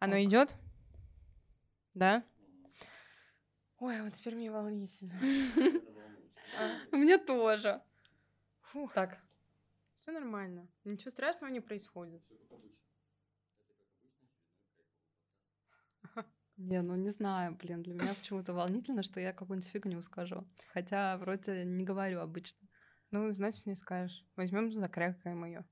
[0.00, 0.22] Оно Ок.
[0.22, 0.54] идет?
[1.94, 2.24] Да?
[3.80, 5.14] Ой, вот теперь мне волнительно.
[6.92, 7.82] У меня тоже.
[8.94, 9.18] Так,
[9.96, 10.68] все нормально.
[10.84, 12.22] Ничего страшного не происходит.
[16.56, 20.46] не, ну не знаю, блин, для меня почему-то волнительно, что я какую-нибудь фигню скажу.
[20.72, 22.68] Хотя вроде не говорю обычно.
[23.10, 24.24] Ну, значит, не скажешь.
[24.36, 25.64] Возьмем закрякаем ее.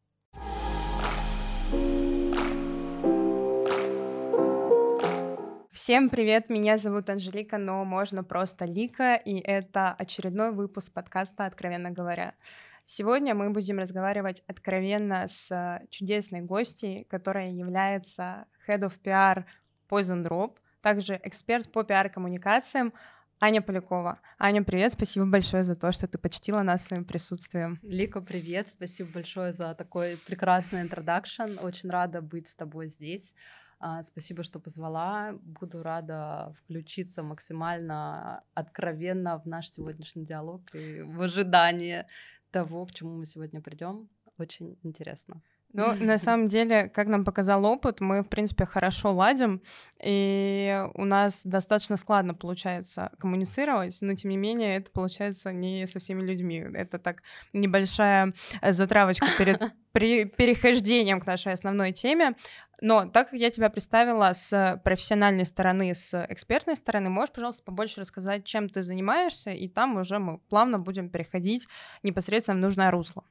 [5.87, 11.93] Всем привет, меня зовут Анжелика, но можно просто Лика, и это очередной выпуск подкаста «Откровенно
[11.93, 12.35] говоря».
[12.83, 19.45] Сегодня мы будем разговаривать откровенно с чудесной гостьей, которая является Head of PR
[19.89, 22.93] Poison Drop, также эксперт по пиар-коммуникациям
[23.39, 24.19] Аня Полякова.
[24.41, 27.79] Аня, привет, спасибо большое за то, что ты почтила нас своим присутствием.
[27.83, 31.61] Лика, привет, спасибо большое за такой прекрасный интродакшн.
[31.63, 33.35] Очень рада быть с тобой здесь.
[33.79, 35.33] А, Спасибо, что позвала.
[35.43, 42.07] Буду рада включиться максимально откровенно в наш сегодняшний диалог и в ожидании
[42.51, 44.09] того, к чему мы сегодня придем.
[44.39, 45.43] Очень интересно.
[45.77, 49.63] Ну, на самом деле, как нам показал опыт, мы, в принципе, хорошо ладим,
[50.03, 55.99] и у нас достаточно складно получается коммуницировать, но, тем не менее, это получается не со
[55.99, 56.65] всеми людьми.
[56.75, 59.61] Это так небольшая э, затравочка перед
[59.93, 62.37] при перехождением к нашей основной теме.
[62.83, 68.01] Но так как я тебя представила с профессиональной стороны, с экспертной стороны, можешь, пожалуйста, побольше
[68.01, 71.69] рассказать, чем ты занимаешься, и там уже мы плавно будем переходить
[72.03, 73.25] непосредственно в нужное русло.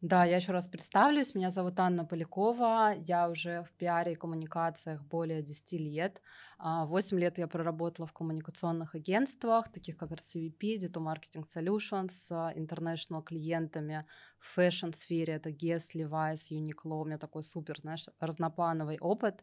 [0.00, 1.34] Да, я еще раз представлюсь.
[1.34, 2.92] Меня зовут Анна Полякова.
[2.96, 6.22] Я уже в пиаре и коммуникациях более 10 лет.
[6.60, 13.24] 8 лет я проработала в коммуникационных агентствах, таких как RCVP, Dito Marketing Solutions, с international
[13.24, 14.06] клиентами
[14.38, 15.32] в фэшн-сфере.
[15.34, 17.00] Это Guess, Levi's, Uniqlo.
[17.00, 19.42] У меня такой супер, знаешь, разноплановый опыт.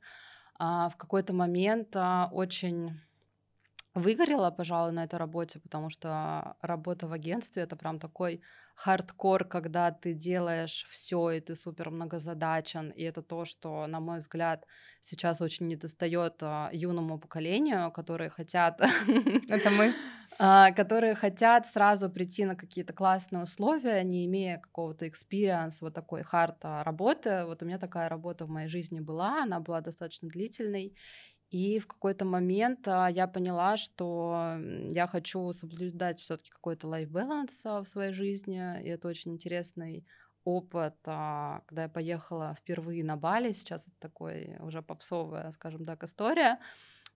[0.57, 3.01] А, В какой-то момент а, очень
[3.95, 8.41] выгорела, пожалуй, на этой работе, потому что работа в агентстве это прям такой
[8.75, 14.19] хардкор, когда ты делаешь все, и ты супер многозадачен, и это то, что, на мой
[14.19, 14.65] взгляд,
[14.99, 18.81] сейчас очень недостает а, юному поколению, которые хотят...
[19.47, 19.93] Это мы.
[20.39, 26.23] а, которые хотят сразу прийти на какие-то классные условия, не имея какого-то experience вот такой
[26.23, 27.45] хард а, работы.
[27.45, 30.93] Вот у меня такая работа в моей жизни была, она была достаточно длительной,
[31.55, 34.57] и в какой-то момент а, я поняла, что
[34.89, 36.87] я хочу соблюдать все-таки какой-то
[37.63, 38.83] а, в своей жизни.
[38.83, 40.05] И это очень интересный
[40.43, 43.53] опыт, а, когда я поехала впервые на Бали.
[43.53, 46.59] Сейчас это такой уже попсовая, скажем так, история.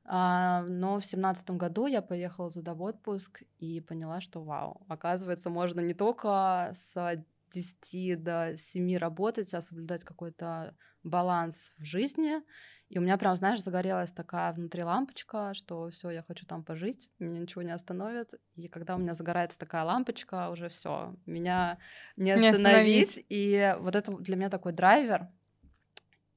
[0.05, 5.49] А, Но в семнадцатом году я поехала туда в отпуск и поняла, что вау, оказывается,
[5.49, 12.41] можно не только с 10 до 7 работать, а соблюдать какой-то баланс в жизни.
[12.89, 17.09] И у меня прям, знаешь, загорелась такая внутри лампочка, что все, я хочу там пожить,
[17.19, 18.33] меня ничего не остановит.
[18.55, 21.77] И когда у меня загорается такая лампочка, уже все, меня
[22.17, 23.07] не Не остановить.
[23.09, 23.25] остановить.
[23.29, 25.27] И вот это для меня такой драйвер.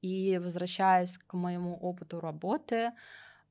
[0.01, 2.91] И возвращаясь к моему опыту работы,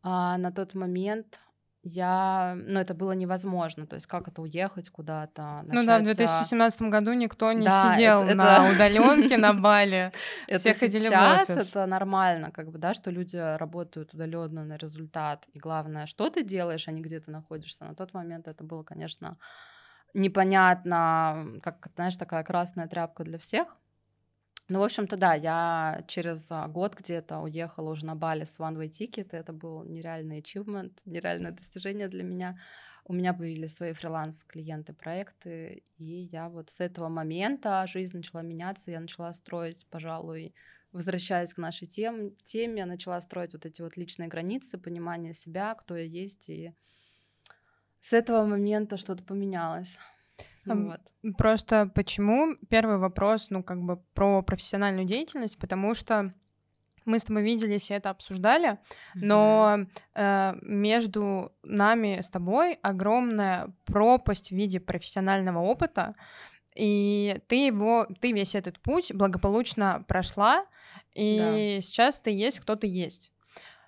[0.03, 1.41] а, на тот момент
[1.84, 6.20] я, ну, это было невозможно, то есть как это уехать куда-то, Ну да, в начать,
[6.28, 10.12] а, 2017 году никто не Да, сидел это- на это- удаленке на Бали.
[10.59, 11.69] Все ходили в сейчас офис.
[11.70, 15.44] это нормально, как бы, да, что люди работают удаленно на результат.
[15.53, 17.84] И главное, что ты делаешь, а не где ты находишься.
[17.84, 19.37] На тот момент это было, конечно,
[20.14, 23.76] непонятно, как, знаешь, такая красная тряпка для всех.
[24.69, 28.77] Ну, в общем-то, да, я через а, год где-то уехала уже на Бали с One
[28.77, 29.28] Way Ticket.
[29.33, 32.59] Это был нереальный achievement, нереальное достижение для меня.
[33.05, 38.93] У меня появились свои фриланс-клиенты, проекты, и я вот с этого момента жизнь начала меняться,
[38.93, 40.55] я начала строить, пожалуй,
[40.93, 45.75] возвращаясь к нашей тем, теме, я начала строить вот эти вот личные границы, понимание себя,
[45.75, 46.73] кто я есть, и
[47.99, 49.99] с этого момента что-то поменялось.
[50.65, 51.00] Вот.
[51.37, 52.56] Просто почему?
[52.69, 56.33] Первый вопрос, ну, как бы про профессиональную деятельность, потому что
[57.05, 58.78] мы с тобой виделись и это обсуждали,
[59.14, 66.14] но э, между нами с тобой огромная пропасть в виде профессионального опыта,
[66.75, 70.64] и ты его, ты весь этот путь благополучно прошла,
[71.14, 73.31] и сейчас ты есть, кто ты есть.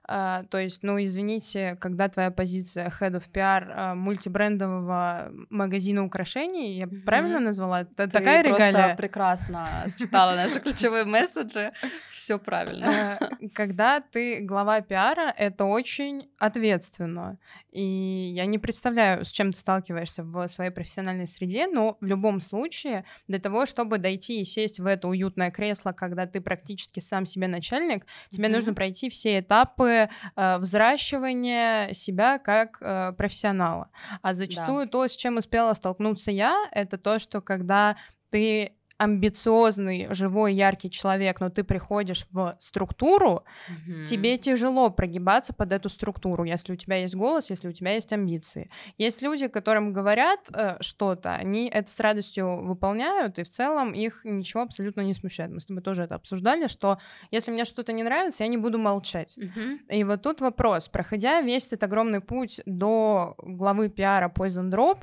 [0.06, 6.76] А, то есть, ну, извините, когда твоя позиция head of PR а, мультибрендового магазина украшений,
[6.76, 7.00] я mm-hmm.
[7.02, 7.82] правильно назвала?
[7.82, 8.96] Это Ты такая просто регалия?
[8.96, 9.68] прекрасно
[9.98, 11.72] считала наши ключевые месседжи.
[12.12, 13.18] Все правильно.
[13.54, 17.38] Когда ты глава пиара, это очень ответственно.
[17.72, 22.40] И я не представляю, с чем ты сталкиваешься в своей профессиональной среде, но в любом
[22.40, 27.24] случае, для того, чтобы дойти и сесть в это уютное кресло, когда ты практически сам
[27.24, 29.93] себе начальник, тебе нужно пройти все этапы
[30.36, 33.90] э, взращивания себя как э, профессионала.
[34.22, 34.90] А зачастую да.
[34.90, 37.96] то, с чем успела столкнуться я, это то, что когда
[38.30, 44.06] ты амбициозный, живой, яркий человек, но ты приходишь в структуру, mm-hmm.
[44.06, 48.12] тебе тяжело прогибаться под эту структуру, если у тебя есть голос, если у тебя есть
[48.12, 48.70] амбиции.
[48.96, 54.20] Есть люди, которым говорят э, что-то, они это с радостью выполняют, и в целом их
[54.24, 55.50] ничего абсолютно не смущает.
[55.50, 56.98] Мы с тобой тоже это обсуждали, что
[57.30, 59.36] если мне что-то не нравится, я не буду молчать.
[59.36, 59.96] Mm-hmm.
[59.96, 65.02] И вот тут вопрос, проходя весь этот огромный путь до главы пиара Poison Drop,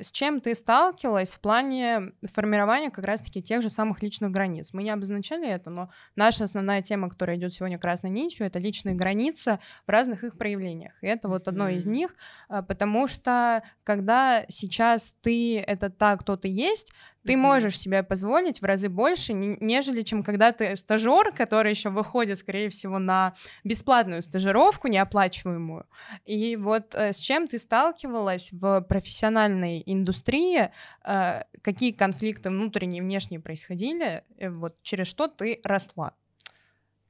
[0.00, 4.70] с чем ты сталкивалась в плане формирования как раз раз-таки тех же самых личных границ.
[4.72, 8.96] Мы не обозначали это, но наша основная тема, которая идет сегодня красной нитью, это личные
[8.96, 10.92] границы в разных их проявлениях.
[11.00, 11.76] И это вот одно mm-hmm.
[11.76, 12.14] из них,
[12.48, 16.92] а, потому что когда сейчас ты это так, кто ты есть,
[17.26, 22.38] ты можешь себе позволить в разы больше, нежели чем когда ты стажер, который еще выходит,
[22.38, 23.34] скорее всего, на
[23.64, 25.86] бесплатную стажировку, неоплачиваемую.
[26.24, 30.70] И вот э, с чем ты сталкивалась в профессиональной индустрии,
[31.04, 36.12] э, какие конфликты внутренние и внешние происходили, э, вот через что ты росла?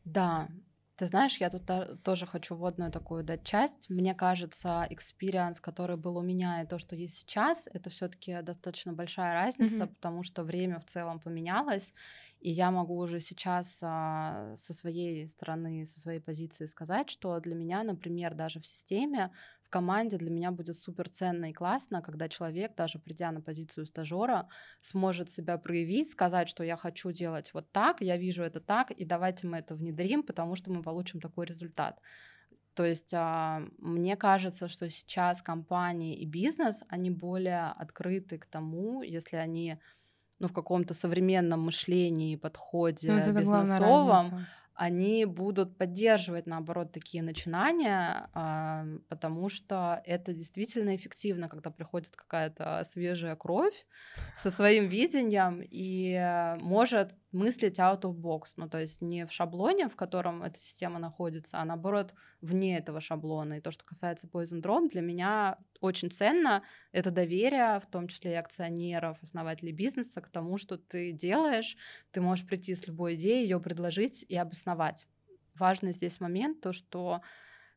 [0.04, 0.48] Да,
[0.96, 1.62] ты знаешь, я тут
[2.02, 3.90] тоже хочу вводную такую дать часть.
[3.90, 8.92] Мне кажется, experience, который был у меня, и то, что есть сейчас, это все-таки достаточно
[8.92, 9.94] большая разница, mm-hmm.
[9.94, 11.94] потому что время в целом поменялось,
[12.44, 17.54] и я могу уже сейчас а, со своей стороны, со своей позиции сказать, что для
[17.54, 19.30] меня, например, даже в системе
[19.74, 24.46] команде для меня будет супер ценно и классно, когда человек, даже придя на позицию стажера,
[24.82, 29.04] сможет себя проявить, сказать, что я хочу делать вот так, я вижу это так, и
[29.04, 31.98] давайте мы это внедрим, потому что мы получим такой результат.
[32.74, 39.02] То есть а, мне кажется, что сейчас компании и бизнес, они более открыты к тому,
[39.02, 39.78] если они
[40.44, 48.28] ну, в каком-то современном мышлении, подходе ну, бизнесовом, они будут поддерживать, наоборот, такие начинания,
[49.08, 53.86] потому что это действительно эффективно, когда приходит какая-то свежая кровь
[54.34, 59.88] со своим видением и может мыслить out of box, ну то есть не в шаблоне,
[59.88, 63.54] в котором эта система находится, а наоборот вне этого шаблона.
[63.54, 68.32] И то, что касается Poison Drum, для меня очень ценно это доверие, в том числе
[68.32, 71.76] и акционеров, основателей бизнеса, к тому, что ты делаешь,
[72.12, 75.08] ты можешь прийти с любой идеей, ее предложить и обосновать.
[75.56, 77.20] Важный здесь момент, то, что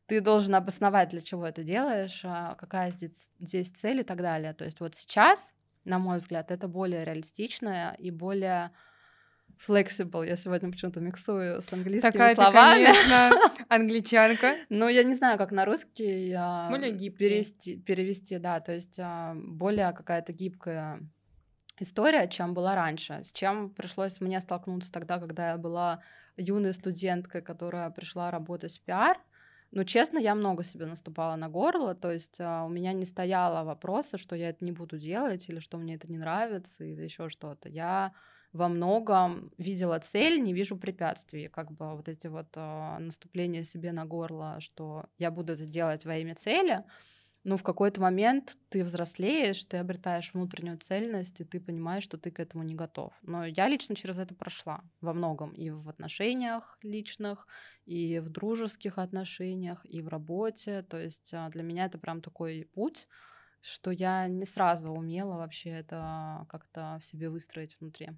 [0.06, 4.54] ты должен обосновать, для чего это делаешь, а какая здесь, здесь цель и так далее.
[4.54, 5.52] То есть вот сейчас,
[5.84, 8.70] на мой взгляд, это более реалистично и более
[9.58, 10.26] flexible.
[10.26, 12.84] Я сегодня почему-то миксую с английскими Такая словами.
[12.84, 13.30] Ты, конечно,
[13.68, 14.56] англичанка.
[14.68, 16.34] Ну, я не знаю, как на русский
[16.70, 17.18] более гибкий.
[17.18, 21.00] перевести, перевести, да, то есть а, более какая-то гибкая
[21.80, 26.02] история, чем была раньше, с чем пришлось мне столкнуться тогда, когда я была
[26.36, 29.18] юной студенткой, которая пришла работать в пиар.
[29.70, 33.64] Ну, честно, я много себе наступала на горло, то есть а, у меня не стояло
[33.64, 37.28] вопроса, что я это не буду делать, или что мне это не нравится, или еще
[37.28, 37.68] что-то.
[37.68, 38.12] Я
[38.52, 43.92] во многом видела цель, не вижу препятствий, как бы вот эти вот э, наступления себе
[43.92, 46.84] на горло, что я буду это делать во имя цели,
[47.44, 52.30] но в какой-то момент ты взрослеешь, ты обретаешь внутреннюю цельность, и ты понимаешь, что ты
[52.30, 53.12] к этому не готов.
[53.22, 57.46] Но я лично через это прошла во многом, и в отношениях личных,
[57.86, 60.82] и в дружеских отношениях, и в работе.
[60.82, 63.06] То есть для меня это прям такой путь,
[63.60, 68.10] что я не сразу умела вообще это как-то в себе выстроить внутри.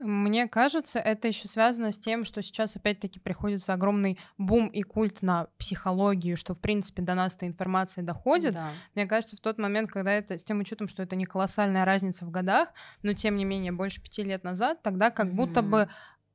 [0.00, 5.20] Мне кажется, это еще связано с тем, что сейчас опять-таки приходится огромный бум и культ
[5.20, 8.54] на психологию, что в принципе до нас эта информация доходит.
[8.54, 8.70] Да.
[8.94, 12.24] Мне кажется, в тот момент, когда это, с тем учетом, что это не колоссальная разница
[12.24, 12.70] в годах,
[13.02, 15.32] но тем не менее больше пяти лет назад, тогда как mm-hmm.
[15.32, 15.88] будто бы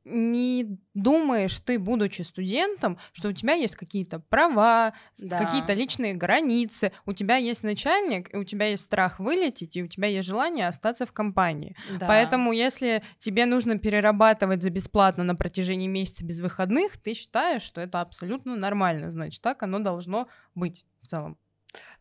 [0.06, 5.44] не думаешь ты, будучи студентом, что у тебя есть какие-то права, да.
[5.44, 9.88] какие-то личные границы, у тебя есть начальник, и у тебя есть страх вылететь, и у
[9.88, 11.76] тебя есть желание остаться в компании.
[12.00, 12.08] Да.
[12.08, 17.82] Поэтому, если тебе нужно перерабатывать за бесплатно на протяжении месяца без выходных, ты считаешь, что
[17.82, 21.38] это абсолютно нормально, значит, так оно должно быть в целом.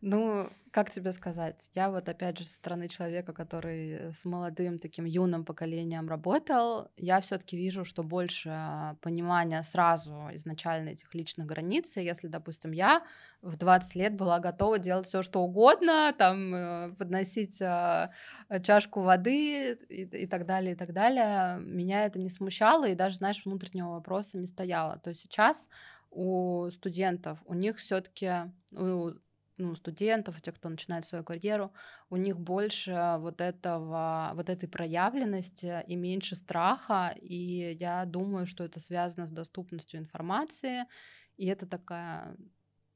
[0.01, 1.69] Ну, как тебе сказать?
[1.73, 7.21] Я вот опять же со стороны человека, который с молодым таким юным поколением работал, я
[7.21, 11.95] все-таки вижу, что больше а, понимания сразу изначально этих личных границ.
[11.95, 13.03] И если, допустим, я
[13.41, 18.11] в 20 лет была готова делать все, что угодно, там э, подносить а,
[18.61, 23.15] чашку воды и, и так далее, и так далее, меня это не смущало и даже,
[23.15, 24.99] знаешь, внутреннего вопроса не стояло.
[24.99, 25.69] То есть сейчас
[26.11, 28.51] у студентов, у них все-таки
[29.57, 31.73] ну, студентов, тех, кто начинает свою карьеру,
[32.09, 38.63] у них больше вот этого, вот этой проявленности и меньше страха, и я думаю, что
[38.63, 40.85] это связано с доступностью информации,
[41.37, 42.37] и это такая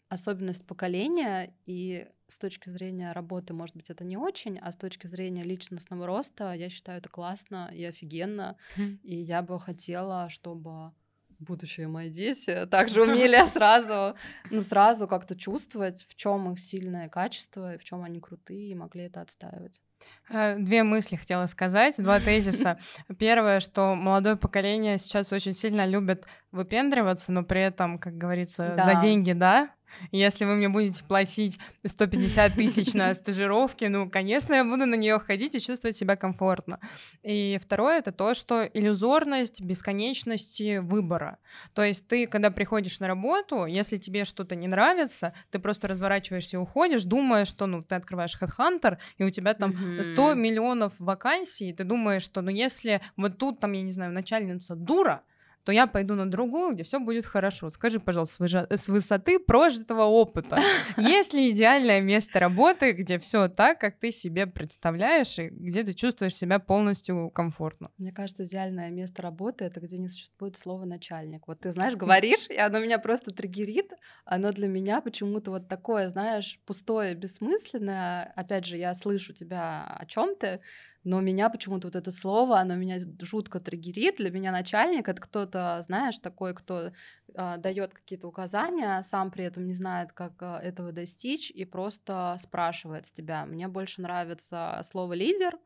[0.10, 5.08] особенность поколения, и с точки зрения работы, может быть, это не очень, а с точки
[5.08, 8.58] зрения личностного роста, я считаю это классно и офигенно,
[9.04, 10.94] и я бы хотела, чтобы
[11.40, 14.18] будущие мои дети также умели сразу,
[14.50, 19.04] ну, сразу как-то чувствовать, в чем их сильное качество, в чем они крутые, и могли
[19.04, 19.82] это отстаивать.
[20.30, 22.80] Э, две мысли хотела сказать, два тезиса.
[23.18, 28.84] Первое, что молодое поколение сейчас очень сильно любит выпендриваться, но при этом, как говорится, да.
[28.84, 29.70] за деньги, да,
[30.12, 35.20] если вы мне будете платить 150 тысяч на стажировке, ну, конечно, я буду на нее
[35.20, 36.80] ходить и чувствовать себя комфортно.
[37.24, 41.38] И второе— это то, что иллюзорность бесконечности выбора.
[41.74, 46.58] То есть ты, когда приходишь на работу, если тебе что-то не нравится, ты просто разворачиваешься
[46.58, 50.14] и уходишь, думая, что, ну, ты открываешь HeadHunter, и у тебя там mm-hmm.
[50.14, 54.12] 100 миллионов вакансий, и ты думаешь, что, ну, если вот тут, там, я не знаю,
[54.12, 55.24] начальница дура,
[55.70, 57.70] то я пойду на другую, где все будет хорошо.
[57.70, 60.58] Скажи, пожалуйста, с высоты прожитого опыта,
[60.98, 65.94] есть ли идеальное место работы, где все так, как ты себе представляешь, и где ты
[65.94, 67.92] чувствуешь себя полностью комфортно?
[68.00, 71.48] Мне кажется, идеальное место работы это где не существует слова начальник.
[71.48, 73.92] Вот ты знаешь, говоришь, и оно меня просто триггерит,
[74.26, 78.34] оно для меня почему-то вот такое, знаешь, пустое, бессмысленное.
[78.36, 80.62] Опять же, я слышу тебя о чем ты,
[81.04, 84.18] но меня почему-то вот это слово, оно меня жутко триггерит.
[84.18, 86.92] Для меня начальник— это кто-то, знаешь, такой, кто
[87.34, 92.38] э, дает какие-то указания, сам при этом не знает, как э, этого достичь, и просто
[92.40, 93.46] спрашивает с тебя.
[93.46, 95.58] Мне больше нравится слово «лидер»,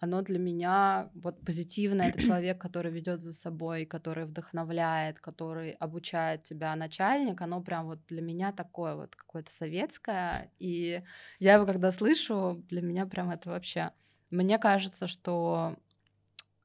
[0.00, 2.08] оно для меня вот позитивное.
[2.08, 7.40] Это человек, который ведет за собой, который вдохновляет, который обучает тебя начальник.
[7.40, 10.50] Оно прям вот для меня такое вот какое-то советское.
[10.58, 11.02] И
[11.38, 13.92] я его когда слышу, для меня прям это вообще
[14.30, 15.76] мне кажется, что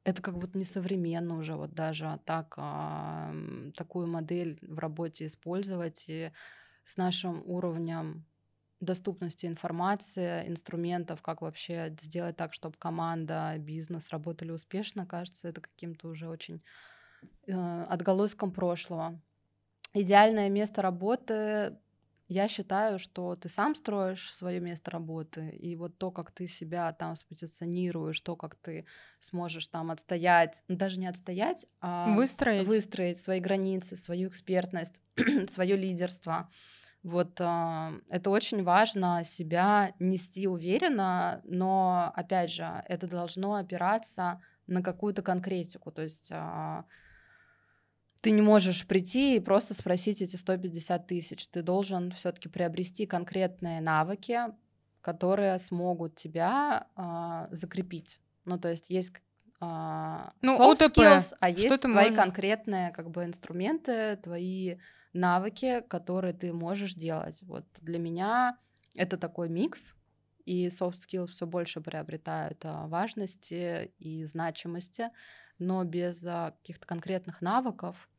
[0.04, 3.34] это как будто несовременно уже вот даже так а,
[3.76, 6.32] такую модель в работе использовать и
[6.84, 8.26] с нашим уровнем
[8.80, 16.08] доступности информации, инструментов, как вообще сделать так, чтобы команда, бизнес работали успешно, кажется, это каким-то
[16.08, 16.64] уже очень
[17.48, 19.22] э, отголоском прошлого.
[19.94, 21.78] Идеальное место работы
[22.32, 26.94] я считаю, что ты сам строишь свое место работы, и вот то, как ты себя
[26.94, 28.86] там спозиционируешь, то, как ты
[29.20, 35.02] сможешь там отстоять, даже не отстоять, а выстроить, выстроить свои границы, свою экспертность,
[35.50, 36.50] свое лидерство.
[37.04, 44.82] Вот э, это очень важно себя нести уверенно, но опять же, это должно опираться на
[44.82, 45.92] какую-то конкретику.
[45.92, 46.84] То есть э,
[48.22, 51.48] ты не можешь прийти и просто спросить эти 150 тысяч.
[51.48, 54.42] Ты должен все-таки приобрести конкретные навыки,
[55.02, 58.20] которые смогут тебя а, закрепить.
[58.46, 59.14] Ну, то есть есть
[59.60, 60.98] а, ну, soft ОТП.
[60.98, 62.16] skills, а есть твои можешь?
[62.16, 64.76] конкретные как бы инструменты, твои
[65.14, 67.42] навыки, которые ты можешь делать.
[67.44, 68.58] Вот для меня
[68.96, 69.96] это такой микс,
[70.46, 75.10] и soft skills все больше приобретают а, важности и значимости,
[75.58, 78.10] но без каких-то конкретных навыков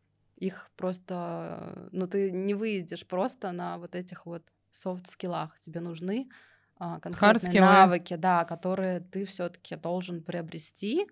[0.42, 5.60] их просто, ну ты не выйдешь просто на вот этих вот софт-скиллах.
[5.60, 6.28] Тебе нужны
[6.78, 11.06] а, конкретные навыки, да, которые ты все-таки должен приобрести.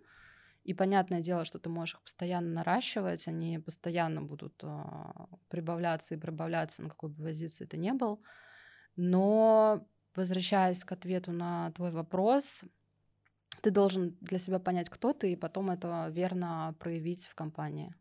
[0.65, 6.19] И понятное дело, что ты можешь их постоянно наращивать, они постоянно будут а, прибавляться и
[6.19, 8.21] прибавляться, на какой бы позиции ты не был.
[8.97, 12.65] Но возвращаясь к ответу на твой вопрос,
[13.61, 17.95] ты должен для себя понять, кто ты, и потом это верно проявить в компании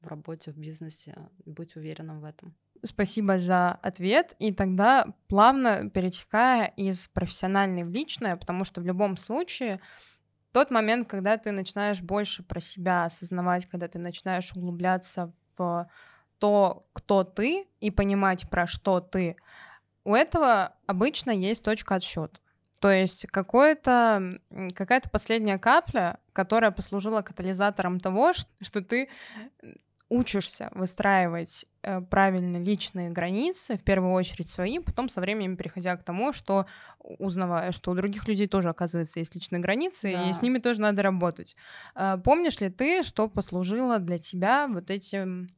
[0.00, 1.14] в работе, в бизнесе,
[1.44, 2.54] быть уверенным в этом.
[2.82, 4.34] Спасибо за ответ.
[4.38, 9.80] И тогда плавно перетекая из профессиональной в личное, потому что в любом случае
[10.52, 15.88] тот момент, когда ты начинаешь больше про себя осознавать, когда ты начинаешь углубляться в
[16.38, 19.36] то, кто ты, и понимать, про что ты,
[20.04, 22.40] у этого обычно есть точка отсчета.
[22.80, 24.40] То есть какое-то,
[24.74, 29.10] какая-то последняя капля, которая послужила катализатором того, что ты
[30.10, 36.02] учишься выстраивать э, правильно личные границы, в первую очередь свои, потом со временем переходя к
[36.02, 36.66] тому, что
[36.98, 40.28] узнавая, что у других людей тоже, оказывается, есть личные границы, да.
[40.28, 41.56] и с ними тоже надо работать.
[41.94, 45.48] Э, помнишь ли ты, что послужило для тебя вот этим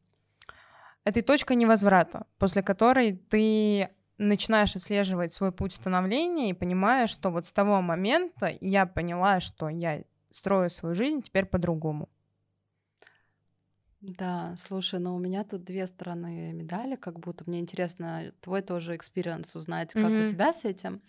[1.05, 7.47] этой точкой невозврата, после которой ты начинаешь отслеживать свой путь становления и понимаешь, что вот
[7.47, 12.09] с того момента я поняла, что я строю свою жизнь теперь по-другому.
[14.03, 18.97] Да, слушай, но у меня тут две стороны медали, как будто мне интересно твой тоже
[18.97, 20.25] experience узнать, как mm-hmm.
[20.25, 21.01] у тебя с этим.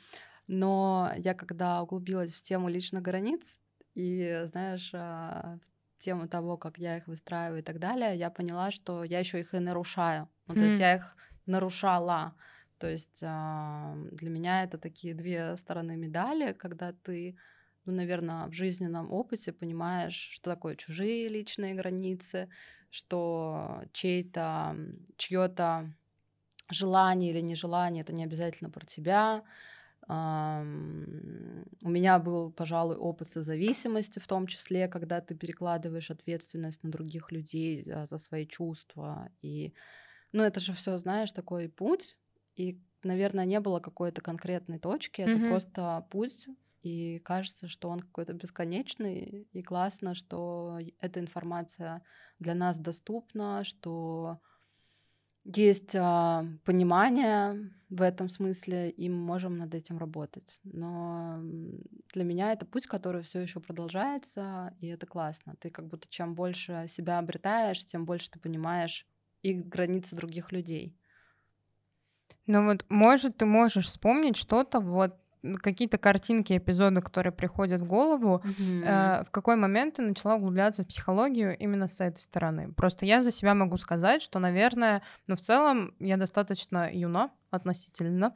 [0.46, 3.58] Но я когда углубилась в тему личных границ
[3.96, 5.58] и, знаешь, а,
[5.96, 9.40] в тему того, как я их выстраиваю и так далее, я поняла, что я еще
[9.40, 10.30] их и нарушаю.
[10.46, 10.58] Ну, mm-hmm.
[10.58, 11.16] то есть я их
[11.48, 12.36] нарушала.
[12.78, 17.38] То есть а, для меня это такие две стороны медали, когда ты
[17.86, 22.48] ну, наверное, в жизненном опыте понимаешь, что такое чужие личные границы,
[22.94, 24.78] что чей-то,
[25.18, 25.92] чье-то
[26.70, 29.44] желание или нежелание это не обязательно про тебя.
[30.08, 30.12] У
[31.90, 37.84] меня был, пожалуй, опыт созависимости, в том числе, когда ты перекладываешь ответственность на других людей
[37.84, 39.32] за, свои чувства.
[39.42, 39.74] И,
[40.32, 42.16] ну, это же все, знаешь, такой путь.
[42.56, 45.22] И, наверное, не было какой-то конкретной точки.
[45.22, 45.50] Это mm-hmm.
[45.50, 46.48] просто путь
[46.84, 52.04] и кажется, что он какой-то бесконечный, и классно, что эта информация
[52.40, 54.40] для нас доступна, что
[55.46, 60.60] есть а, понимание в этом смысле, и мы можем над этим работать.
[60.63, 61.40] Но
[62.13, 65.56] для меня это путь, который все еще продолжается, и это классно.
[65.60, 69.06] Ты как будто чем больше себя обретаешь, тем больше ты понимаешь
[69.42, 70.98] и границы других людей.
[72.46, 75.23] Ну вот, может, ты можешь вспомнить что-то вот
[75.62, 78.84] какие-то картинки, эпизоды, которые приходят в голову, mm-hmm.
[78.84, 82.74] э, в какой момент ты начала углубляться в психологию именно с этой стороны.
[82.74, 88.36] Просто я за себя могу сказать, что, наверное, ну, в целом я достаточно юна относительно,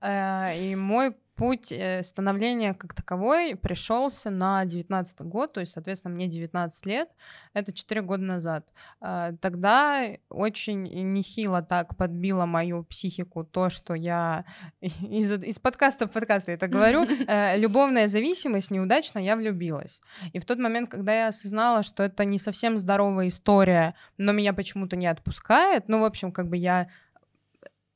[0.00, 6.14] э, и мой путь э, становления как таковой пришелся на 19 год, то есть, соответственно,
[6.14, 7.08] мне 19 лет,
[7.52, 8.66] это 4 года назад.
[9.00, 14.44] А, тогда очень нехило так подбило мою психику то, что я
[14.80, 20.00] из, из подкаста в подкаст я это говорю, э, любовная зависимость, неудачно я влюбилась.
[20.32, 24.54] И в тот момент, когда я осознала, что это не совсем здоровая история, но меня
[24.54, 26.88] почему-то не отпускает, ну, в общем, как бы я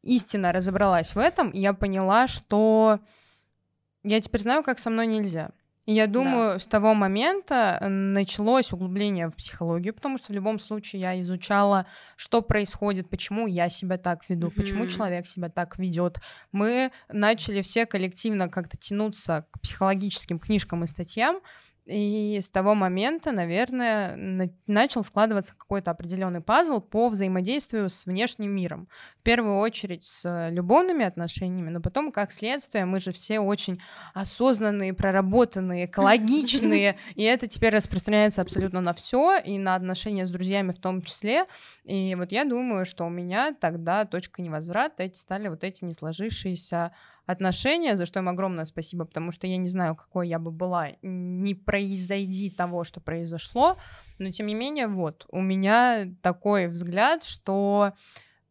[0.02, 3.00] истинно разобралась в этом, и я поняла, что
[4.02, 5.50] я теперь знаю, как со мной нельзя.
[5.86, 6.58] И я думаю, да.
[6.58, 11.86] с того момента э, началось углубление в психологию, потому что в любом случае я изучала,
[12.16, 14.54] что происходит, почему я себя так веду, mm-hmm.
[14.54, 16.20] почему человек себя так ведет.
[16.52, 21.40] Мы начали все коллективно как-то тянуться к психологическим книжкам и статьям,
[21.86, 28.50] и с того момента, наверное, на- начал складываться какой-то определенный пазл по взаимодействию с внешним
[28.54, 28.88] миром.
[29.18, 33.80] В первую очередь с любовными отношениями, но потом, как следствие, мы же все очень
[34.14, 40.72] осознанные, проработанные, экологичные, и это теперь распространяется абсолютно на все, и на отношения с друзьями
[40.72, 41.44] в том числе.
[41.84, 45.92] И вот я думаю, что у меня тогда точка невозврата, эти стали вот эти не
[45.92, 46.92] сложившиеся
[47.26, 50.88] отношения, за что им огромное спасибо, потому что я не знаю, какой я бы была,
[51.02, 53.76] не произойди того, что произошло,
[54.18, 57.92] но тем не менее, вот, у меня такой взгляд, что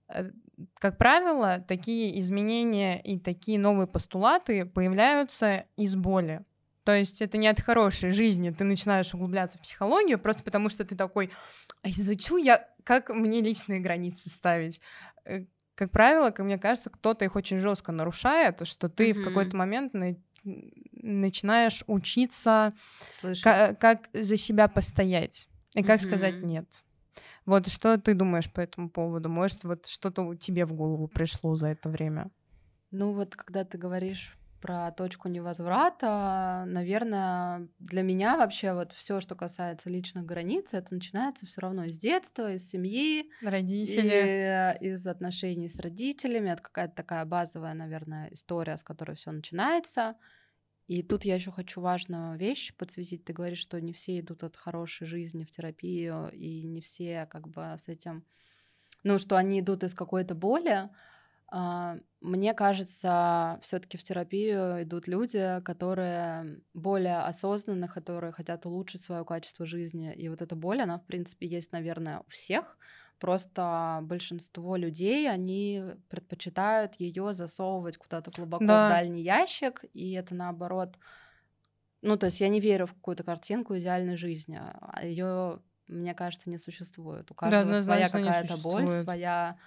[0.08, 0.32] э,
[0.76, 6.44] как правило, такие изменения и такие новые постулаты появляются из боли.
[6.84, 10.86] То есть это не от хорошей жизни, ты начинаешь углубляться в психологию, просто потому что
[10.86, 11.30] ты такой,
[11.84, 14.82] а изучу я, как мне личные границы ставить,
[15.26, 15.46] э,
[15.80, 19.22] как правило, как мне кажется, кто-то их очень жестко нарушает, что ты mm-hmm.
[19.22, 20.18] в какой-то момент на
[21.02, 22.74] начинаешь учиться,
[23.44, 26.04] как, как за себя постоять и как mm-hmm.
[26.04, 26.84] сказать нет.
[27.46, 29.30] Вот что ты думаешь по этому поводу?
[29.30, 32.30] Может, вот что-то тебе в голову пришло за это время?
[32.92, 39.36] Ну вот, когда ты говоришь про точку невозврата, наверное, для меня вообще вот все, что
[39.36, 45.70] касается личных границ, это начинается все равно из детства, из семьи, родители, и из отношений
[45.70, 46.50] с родителями.
[46.50, 50.16] Это какая-то такая базовая, наверное, история, с которой все начинается.
[50.88, 53.24] И тут я еще хочу важную вещь подсветить.
[53.24, 57.48] Ты говоришь, что не все идут от хорошей жизни в терапию, и не все как
[57.48, 58.26] бы с этим,
[59.04, 60.90] ну, что они идут из какой-то боли.
[61.52, 69.26] А, мне кажется, все-таки в терапию идут люди, которые более осознанны, которые хотят улучшить свое
[69.26, 70.14] качество жизни.
[70.14, 72.78] И вот эта боль, она, в принципе, есть, наверное, у всех.
[73.20, 78.88] Просто большинство людей, они предпочитают ее засовывать куда-то глубоко да.
[78.88, 80.98] в дальний ящик, и это наоборот.
[82.02, 84.58] Ну, то есть я не верю в какую-то картинку идеальной жизни.
[84.62, 85.60] А Ее
[85.90, 87.30] мне кажется, не существует.
[87.32, 89.58] У каждого да, своя какая-то боль, своя,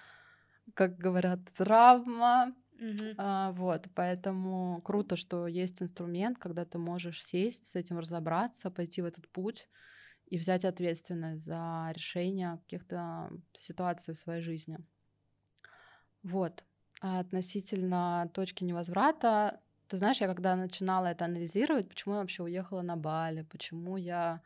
[0.75, 2.55] как говорят, травма.
[2.79, 3.15] Угу.
[3.19, 9.03] А, вот, поэтому круто, что есть инструмент, когда ты можешь сесть, с этим разобраться, пойти
[9.03, 9.69] в этот путь
[10.27, 14.79] и взять ответственность за решение каких-то ситуаций в своей жизни.
[16.23, 16.65] Вот.
[17.01, 22.83] А относительно точки невозврата, ты знаешь, я когда начинала это анализировать, почему я вообще уехала
[22.83, 24.41] на Бали, почему я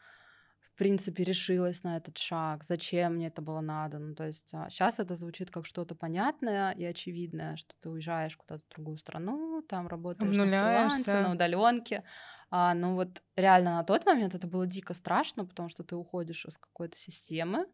[0.77, 3.99] в принципе решилась на этот шаг, зачем мне это было надо.
[3.99, 8.37] Ну, то есть а, сейчас это звучит как что-то понятное и очевидное, что ты уезжаешь
[8.37, 12.05] куда-то в другую страну, там работаешь на фрилансе, на удаленке.
[12.51, 16.45] А, ну вот реально на тот момент это было дико страшно, потому что ты уходишь
[16.45, 17.65] из какой-то системы,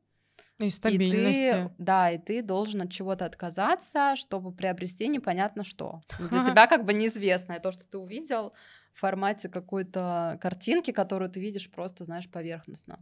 [0.67, 1.41] и стабильности.
[1.41, 6.03] И ты, да, и ты должен от чего-то отказаться, чтобы приобрести непонятно что.
[6.19, 8.53] Для тебя как бы неизвестное то, что ты увидел
[8.93, 12.99] в формате какой-то картинки, которую ты видишь просто, знаешь, поверхностно.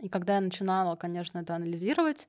[0.00, 2.28] И когда я начинала, конечно, это анализировать,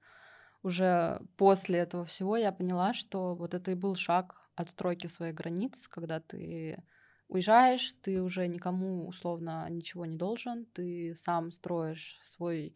[0.63, 5.88] уже после этого всего я поняла, что вот это и был шаг отстройки своих границ,
[5.88, 6.83] когда ты
[7.29, 12.75] уезжаешь, ты уже никому условно ничего не должен, ты сам строишь свой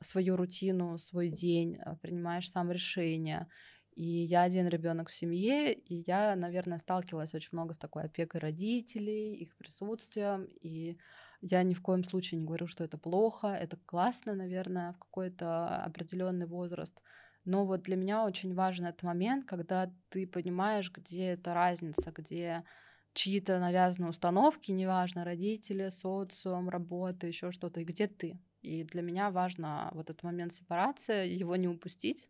[0.00, 3.48] свою рутину, свой день, а, принимаешь сам решения.
[3.94, 8.40] И я один ребенок в семье, и я, наверное, сталкивалась очень много с такой опекой
[8.40, 10.44] родителей, их присутствием.
[10.60, 10.98] И
[11.40, 15.82] я ни в коем случае не говорю, что это плохо, это классно, наверное, в какой-то
[15.84, 17.02] определенный возраст.
[17.44, 22.64] Но вот для меня очень важен этот момент, когда ты понимаешь, где эта разница, где
[23.12, 28.40] чьи-то навязанные установки, неважно, родители, социум, работа, еще что-то, и где ты.
[28.64, 32.26] И для меня важно вот этот момент сепарации, его не упустить.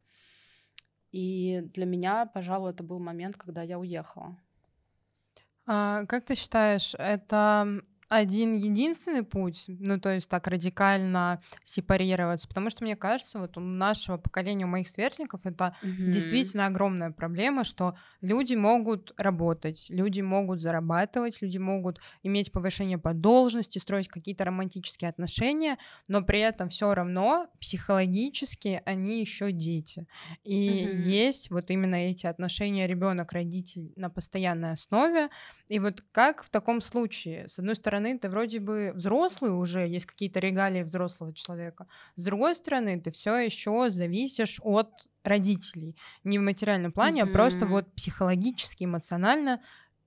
[1.12, 4.36] И для меня, пожалуй, это был момент, когда я уехала.
[5.66, 7.80] А, как ты считаешь, это
[8.14, 13.60] один единственный путь, ну, то есть так радикально сепарироваться, потому что, мне кажется, вот у
[13.60, 16.10] нашего поколения, у моих сверстников, это mm-hmm.
[16.12, 23.14] действительно огромная проблема, что люди могут работать, люди могут зарабатывать, люди могут иметь повышение по
[23.14, 30.06] должности, строить какие-то романтические отношения, но при этом все равно психологически они еще дети.
[30.44, 31.00] И mm-hmm.
[31.00, 35.30] есть вот именно эти отношения ребенок-родитель на постоянной основе.
[35.66, 39.86] И вот как в таком случае, с одной стороны, стороны, ты вроде бы взрослый уже,
[39.86, 41.86] есть какие-то регалии взрослого человека.
[42.16, 45.96] С другой стороны, ты все еще зависишь от родителей.
[46.24, 47.30] Не в материальном плане, mm-hmm.
[47.30, 49.60] а просто вот психологически, эмоционально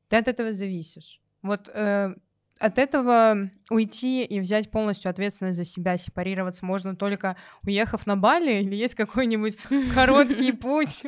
[0.10, 1.22] ты от этого зависишь.
[1.42, 2.16] Вот э,
[2.60, 8.62] от этого уйти и взять полностью ответственность за себя, сепарироваться можно только уехав на Бали
[8.62, 9.58] или есть какой-нибудь
[9.96, 11.04] короткий путь?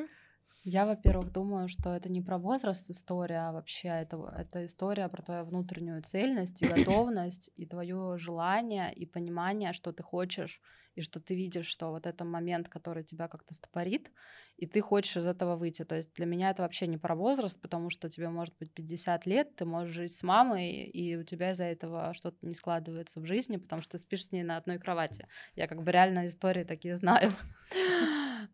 [0.72, 5.24] Я, во-первых, думаю, что это не про возраст история, а вообще это, это история про
[5.24, 10.62] твою внутреннюю цельность и готовность, и твое желание, и понимание, что ты хочешь,
[10.94, 14.12] и что ты видишь, что вот это момент, который тебя как-то стопорит,
[14.58, 15.86] и ты хочешь из этого выйти.
[15.86, 19.26] То есть для меня это вообще не про возраст, потому что тебе может быть 50
[19.26, 23.26] лет, ты можешь жить с мамой, и у тебя из-за этого что-то не складывается в
[23.26, 25.28] жизни, потому что ты спишь с ней на одной кровати.
[25.56, 27.32] Я как бы реально истории такие знаю.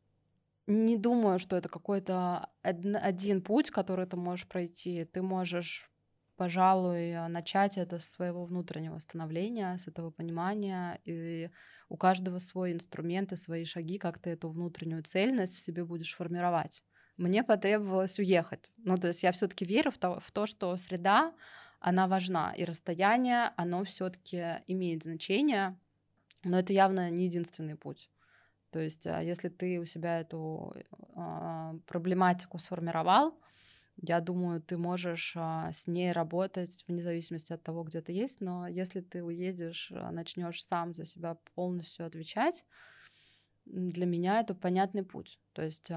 [0.67, 5.03] Не думаю, что это какой-то один путь, который ты можешь пройти.
[5.03, 5.91] Ты можешь,
[6.37, 11.01] пожалуй, начать это с своего внутреннего становления, с этого понимания.
[11.03, 11.49] И
[11.89, 16.15] у каждого свой инструмент и свои шаги, как ты эту внутреннюю цельность в себе будешь
[16.15, 16.83] формировать.
[17.17, 18.71] Мне потребовалось уехать.
[18.77, 21.33] Ну, то есть я все-таки верю в то, в то, что среда,
[21.79, 25.77] она важна, и расстояние, оно все-таки имеет значение,
[26.43, 28.09] но это явно не единственный путь.
[28.73, 30.73] То есть, а, если ты у себя эту
[31.15, 33.39] а, проблематику сформировал,
[33.97, 38.41] я думаю, ты можешь а, с ней работать вне зависимости от того, где ты есть,
[38.41, 42.65] но если ты уедешь, начнешь сам за себя полностью отвечать,
[43.65, 45.39] для меня это понятный путь.
[45.53, 45.89] То есть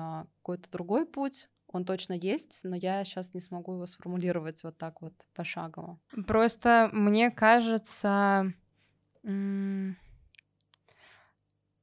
[0.43, 5.01] какой-то другой путь, он точно есть, но я сейчас не смогу его сформулировать вот так
[5.01, 5.99] вот пошагово.
[6.27, 8.53] Просто мне кажется,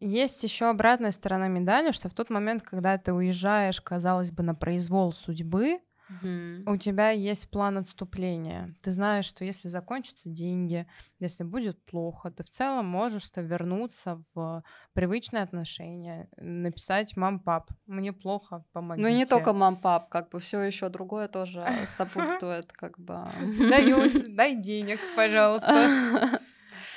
[0.04, 4.56] есть еще обратная сторона медали, что в тот момент, когда ты уезжаешь, казалось бы, на
[4.56, 5.80] произвол судьбы,
[6.22, 6.64] Mm-hmm.
[6.72, 8.76] У тебя есть план отступления.
[8.82, 10.86] Ты знаешь, что если закончатся деньги,
[11.20, 14.64] если будет плохо, ты в целом можешь -то вернуться в
[14.94, 19.08] привычные отношения, написать мам-пап, мне плохо, помогите.
[19.08, 23.26] Ну не только мам-пап, как бы все еще другое тоже сопутствует, как бы.
[23.70, 26.40] Даюсь, дай денег, пожалуйста.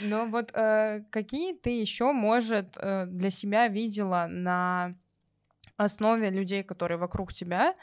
[0.00, 4.94] Но вот э, какие ты еще, может, э, для себя видела на
[5.76, 7.74] основе людей, которые вокруг тебя,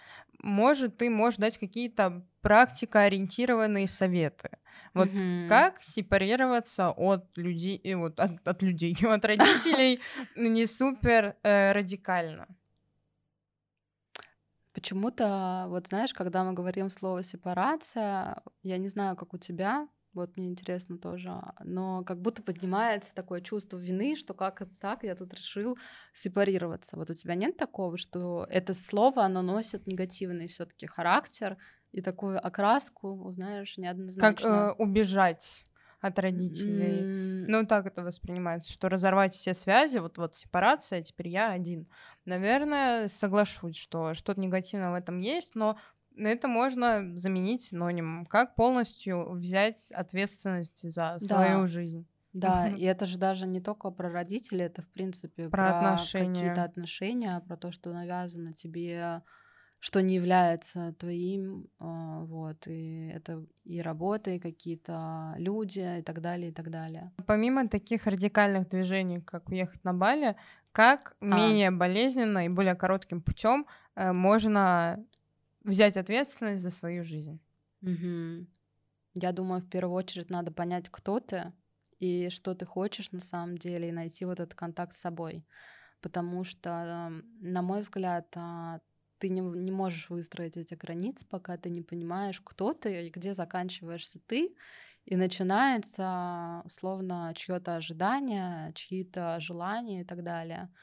[0.42, 4.50] может, ты можешь дать какие-то практикоориентированные советы.
[4.94, 5.48] Вот Мгм.
[5.48, 10.00] как сепарироваться от людей, и вот от, от людей, от родителей
[10.36, 12.48] не супер э, радикально.
[14.74, 20.38] Почему-то, вот знаешь, когда мы говорим слово сепарация, я не знаю, как у тебя, вот
[20.38, 25.16] мне интересно тоже, но как будто поднимается такое чувство вины, что как это так, я
[25.16, 25.78] тут решил
[26.14, 26.98] сепарироваться.
[26.98, 31.58] Вот у тебя нет такого, что это слово, оно носит негативный все таки характер
[31.92, 33.78] и такую окраску, знаешь,
[34.18, 34.42] Как неоднозначно.
[34.42, 35.66] э, убежать
[36.02, 37.10] от родителей.
[37.42, 41.90] М, Ну, так это воспринимается, что разорвать все связи, вот вот сепарация, теперь я один.
[42.26, 45.78] Наверное, соглашусь, что что-то негативное в этом есть, но
[46.18, 48.26] это можно заменить синонимом.
[48.26, 52.08] Как полностью взять ответственность за свою Да, жизнь?
[52.34, 56.64] да, и это же даже не только про родителей, это в принципе Про про какие-то
[56.64, 56.64] отношения.
[56.64, 59.24] отношения, про то, что навязано тебе
[59.80, 66.22] что не является твоим, а, вот, и это и работа, и какие-то люди, и так
[66.22, 67.14] далее, и так далее.
[67.28, 70.36] Помимо таких радикальных движений, как уехать на Бали,
[70.72, 75.06] как А, менее болезненно и более коротким путем можно
[75.64, 77.42] взять ответственность за свою жизнь?
[77.82, 78.48] мгм.
[79.16, 81.54] Я думаю, в первую очередь надо понять, кто ты
[82.00, 85.48] и что ты хочешь на самом деле, и найти вот этот контакт с собой.
[86.02, 88.82] Потому что, на мой взгляд, а,
[89.20, 93.34] ты не, не можешь выстроить эти границы, пока ты не понимаешь, кто ты и где
[93.36, 94.56] заканчиваешься ты,
[95.06, 100.74] и начинается условно чье-то ожидание, чьи-то желания и так далее.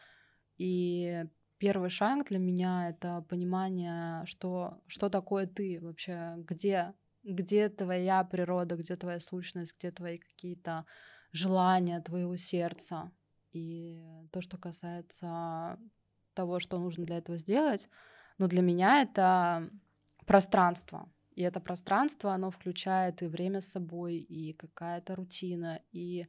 [0.58, 1.24] И
[1.60, 8.76] первый шаг для меня это понимание, что, что такое ты вообще, где, где твоя природа,
[8.76, 10.86] где твоя сущность, где твои какие-то
[11.32, 13.12] желания твоего сердца.
[13.52, 15.78] И то, что касается
[16.34, 17.88] того, что нужно для этого сделать,
[18.38, 19.68] ну, для меня это
[20.26, 21.12] пространство.
[21.36, 26.26] И это пространство, оно включает и время с собой, и какая-то рутина, и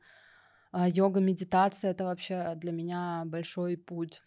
[0.72, 4.22] а, йога, медитация— это вообще для меня большой путь.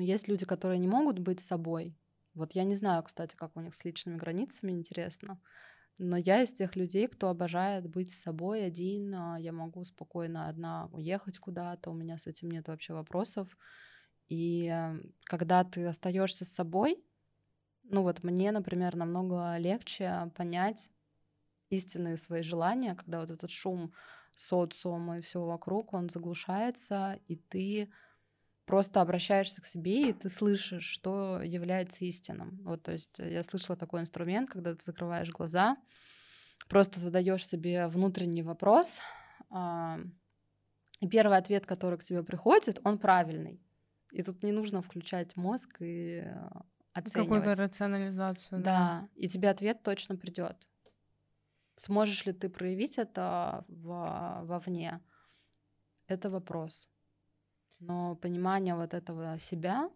[0.00, 1.94] Но есть люди, которые не могут быть собой.
[2.32, 5.42] Вот я не знаю, кстати, как у них с личными границами, интересно.
[5.98, 9.14] Но я из тех людей, кто обожает быть собой один.
[9.14, 13.58] а, Я могу спокойно одна уехать куда-то, у меня с этим нет вообще вопросов.
[14.28, 17.04] И э, когда ты остаешься с собой,
[17.84, 20.90] ну вот мне, например, намного легче понять
[21.70, 23.92] истинные свои желания, когда вот этот шум
[24.36, 27.92] социума и всего вокруг, он заглушается, и ты
[28.70, 32.60] просто обращаешься к себе, и ты слышишь, что является истинным.
[32.62, 35.76] Вот, то есть я слышала такой инструмент, когда ты закрываешь глаза,
[36.68, 39.00] просто задаешь себе внутренний вопрос,
[39.50, 39.98] а,
[41.00, 43.60] и первый ответ, который к тебе приходит, он правильный.
[44.12, 46.48] И тут не нужно включать мозг и э,
[47.02, 47.58] Какую-то оценивать.
[47.58, 48.64] рационализацию, да.
[48.64, 50.68] Да, и тебе ответ точно придет.
[51.74, 55.00] Сможешь ли ты проявить это во- вовне?
[56.06, 56.88] Это вопрос.
[57.80, 59.88] Но понимание вот этого себя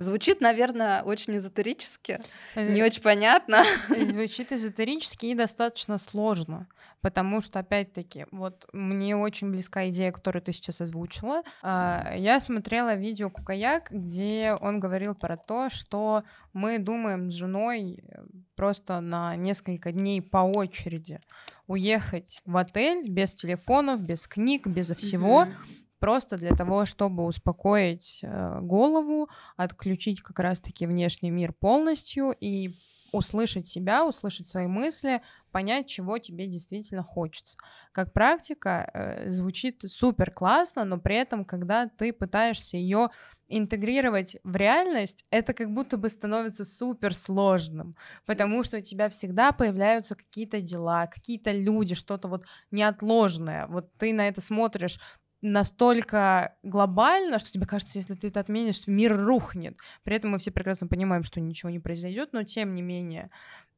[0.00, 2.20] звучит, наверное, очень эзотерически,
[2.56, 3.62] не Э, очень понятно.
[3.88, 6.68] Звучит эзотерически и достаточно сложно,
[7.02, 11.42] потому что, опять-таки, вот мне очень близка идея, которую ты сейчас озвучила.
[11.62, 18.02] А, Я смотрела видео Кукаяк, где он говорил про то, что мы думаем с женой
[18.02, 18.22] э,
[18.56, 21.20] просто на несколько дней по очереди
[21.66, 25.54] уехать в отель без телефонов, без книг, без всего, Мгм.
[26.00, 32.74] Просто для того, чтобы успокоить э, голову, отключить как раз-таки внешний мир полностью и
[33.12, 37.58] услышать себя, услышать свои мысли, понять, чего тебе действительно хочется.
[37.92, 43.10] Как практика э, звучит супер классно, но при этом, когда ты пытаешься ее
[43.48, 49.50] интегрировать в реальность, это как будто бы становится супер сложным, потому что у тебя всегда
[49.50, 53.66] появляются какие-то дела, какие-то люди, что-то вот неотложное.
[53.66, 55.00] Вот ты на это смотришь
[55.42, 59.78] настолько глобально, что тебе кажется, если ты это отменишь, мир рухнет.
[60.04, 63.30] При этом мы все прекрасно понимаем, что ничего не произойдет, но тем не менее.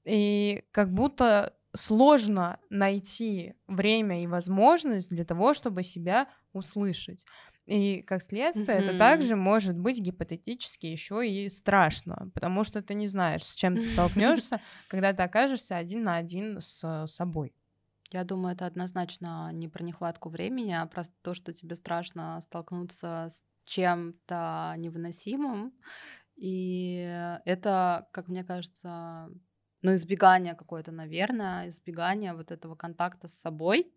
[0.05, 7.25] И как будто сложно найти время и возможность для того, чтобы себя услышать.
[7.65, 8.99] И как следствие, это Мгм.
[8.99, 13.87] также может быть гипотетически еще и страшно, потому что ты не знаешь, с чем ты
[13.87, 17.55] столкнешься, когда ты окажешься один на один с собой.
[18.13, 23.29] Я думаю, это однозначно не про нехватку времени, а просто то, что тебе страшно столкнуться
[23.31, 25.73] с чем-то невыносимым.
[26.37, 26.97] И
[27.45, 29.29] это, как мне кажется,
[29.83, 33.93] ну, избегание какое-то, наверное, избегание вот этого контакта с собой.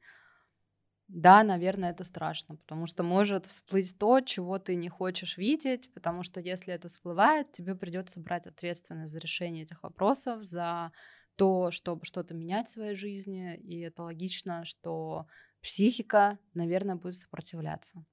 [1.08, 6.24] Да, наверное, это страшно, потому что может всплыть то, чего ты не хочешь видеть, потому
[6.24, 10.92] что если это всплывает, тебе придется брать ответственность за решение этих вопросов, за
[11.36, 15.28] то, чтобы что-то менять в своей жизни, и это логично, что
[15.62, 18.04] психика, наверное, будет сопротивляться.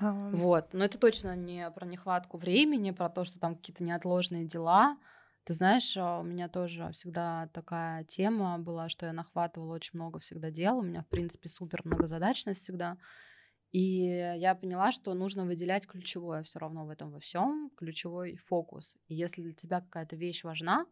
[0.00, 0.34] Um...
[0.36, 4.98] Вот, но это точно не про нехватку времени, про то, что там какие-то неотложные дела,
[5.46, 10.18] ты знаешь, а, у меня тоже всегда такая тема была, что я нахватывала очень много
[10.18, 10.78] всегда дел.
[10.78, 12.98] У меня, в принципе, супер многозадачность всегда.
[13.70, 14.06] И
[14.38, 18.96] я поняла, что нужно выделять ключевое все равно в этом во всем, ключевой фокус.
[19.06, 20.84] И если для тебя какая-то вещь важна,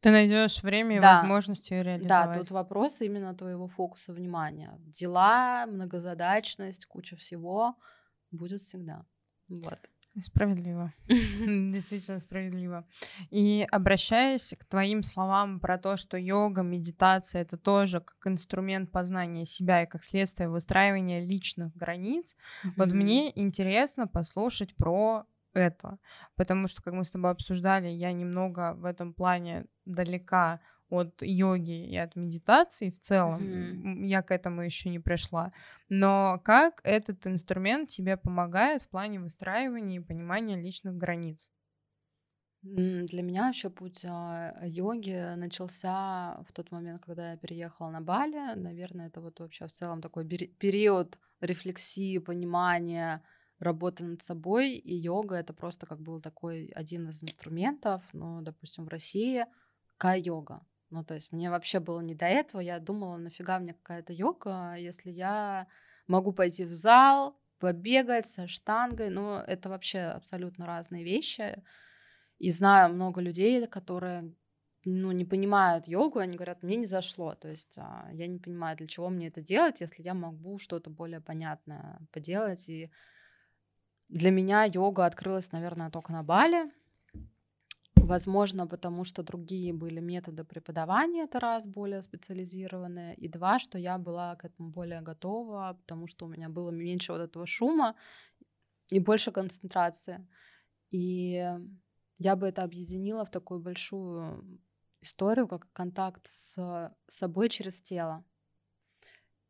[0.00, 1.14] ты найдешь время и да.
[1.14, 2.32] возможность ее реализовать.
[2.32, 4.74] Да, тут вопрос именно твоего фокуса внимания.
[4.80, 7.76] Дела, многозадачность, куча всего
[8.30, 9.04] будет всегда.
[9.48, 9.78] Вот.
[10.20, 10.92] Справедливо.
[11.08, 12.86] Действительно справедливо.
[13.30, 19.44] И обращаясь к твоим словам про то, что йога, медитация— это тоже как инструмент познания
[19.44, 22.70] себя и как следствие выстраивания личных границ, mm-hmm.
[22.76, 25.26] вот мне интересно послушать про
[25.58, 25.98] это,
[26.36, 31.86] потому что, как мы с тобой обсуждали, я немного в этом плане далека от йоги
[31.86, 33.42] и от медитации в целом.
[33.42, 34.06] Mm-hmm.
[34.06, 35.52] Я к этому еще не пришла.
[35.88, 41.50] Но как этот инструмент тебе помогает в плане выстраивания и понимания личных границ?
[42.62, 48.54] Для меня вообще путь а, йоги начался в тот момент, когда я переехала на Бали.
[48.56, 53.22] Наверное, это вот вообще в целом такой период рефлексии, понимания,
[53.58, 54.72] работы над собой.
[54.72, 58.02] И йога это просто как был такой один из инструментов.
[58.12, 59.44] Ну, допустим, в России
[59.96, 60.66] кай-йога.
[60.90, 62.60] Ну, то есть мне вообще было не до этого.
[62.60, 65.66] Я думала, нафига мне какая-то йога, если я
[66.06, 69.10] могу пойти в зал, побегать со штангой.
[69.10, 71.62] Ну, это вообще абсолютно разные вещи.
[72.38, 74.32] И знаю много людей, которые
[74.84, 77.34] ну, не понимают йогу, они говорят, мне не зашло.
[77.34, 80.88] То есть а, я не понимаю, для чего мне это делать, если я могу что-то
[80.88, 82.68] более понятное поделать.
[82.68, 82.90] И
[84.08, 86.70] для меня йога открылась, наверное, только на Бали.
[87.94, 93.98] Возможно, потому что другие были методы преподавания, это раз, более специализированные, и два, что я
[93.98, 97.96] была к этому более готова, потому что у меня было меньше вот этого шума
[98.90, 100.26] и больше концентрации.
[100.90, 101.44] И
[102.18, 104.58] я бы это объединила в такую большую
[105.00, 108.24] историю, как контакт с собой через тело.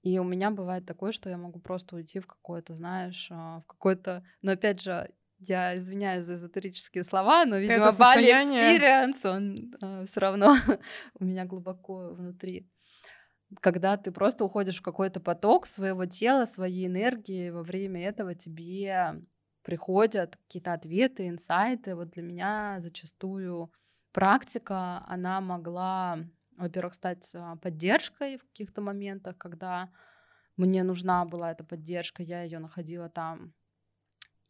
[0.09, 3.66] И у меня бывает такое, что я могу просто уйти в какое-то, знаешь, а, в
[3.66, 4.25] какой-то...
[4.40, 10.21] Но опять же, я извиняюсь за эзотерические слова, но, видимо, Бали Experience, он э, все
[10.21, 10.57] равно
[11.21, 12.66] у меня глубоко внутри.
[13.61, 19.21] Когда ты просто уходишь в какой-то поток своего тела, своей энергии, во время этого тебе
[19.62, 21.94] приходят какие-то ответы, инсайты.
[21.94, 23.71] Вот для меня зачастую
[24.12, 26.18] практика, она могла,
[26.59, 29.90] во-первых, стать а, поддержкой в каких-то моментах, когда
[30.57, 33.55] мне нужна была эта поддержка, я ее находила там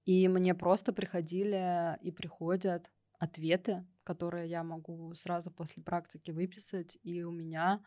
[0.08, 6.96] и мне просто приходили и приходят ответы, которые я могу сразу после практики выписать.
[7.02, 7.84] И у меня,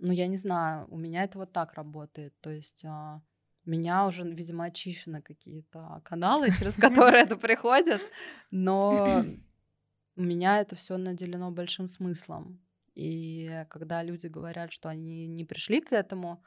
[0.00, 2.34] ну я не знаю, у меня это вот так работает.
[2.40, 3.22] То есть а,
[3.64, 8.02] меня уже, видимо, очищены какие-то каналы, через которые это приходит,
[8.50, 9.24] но
[10.16, 12.60] у меня это все наделено большим смыслом.
[12.96, 16.42] И когда люди говорят, что они не пришли к этому,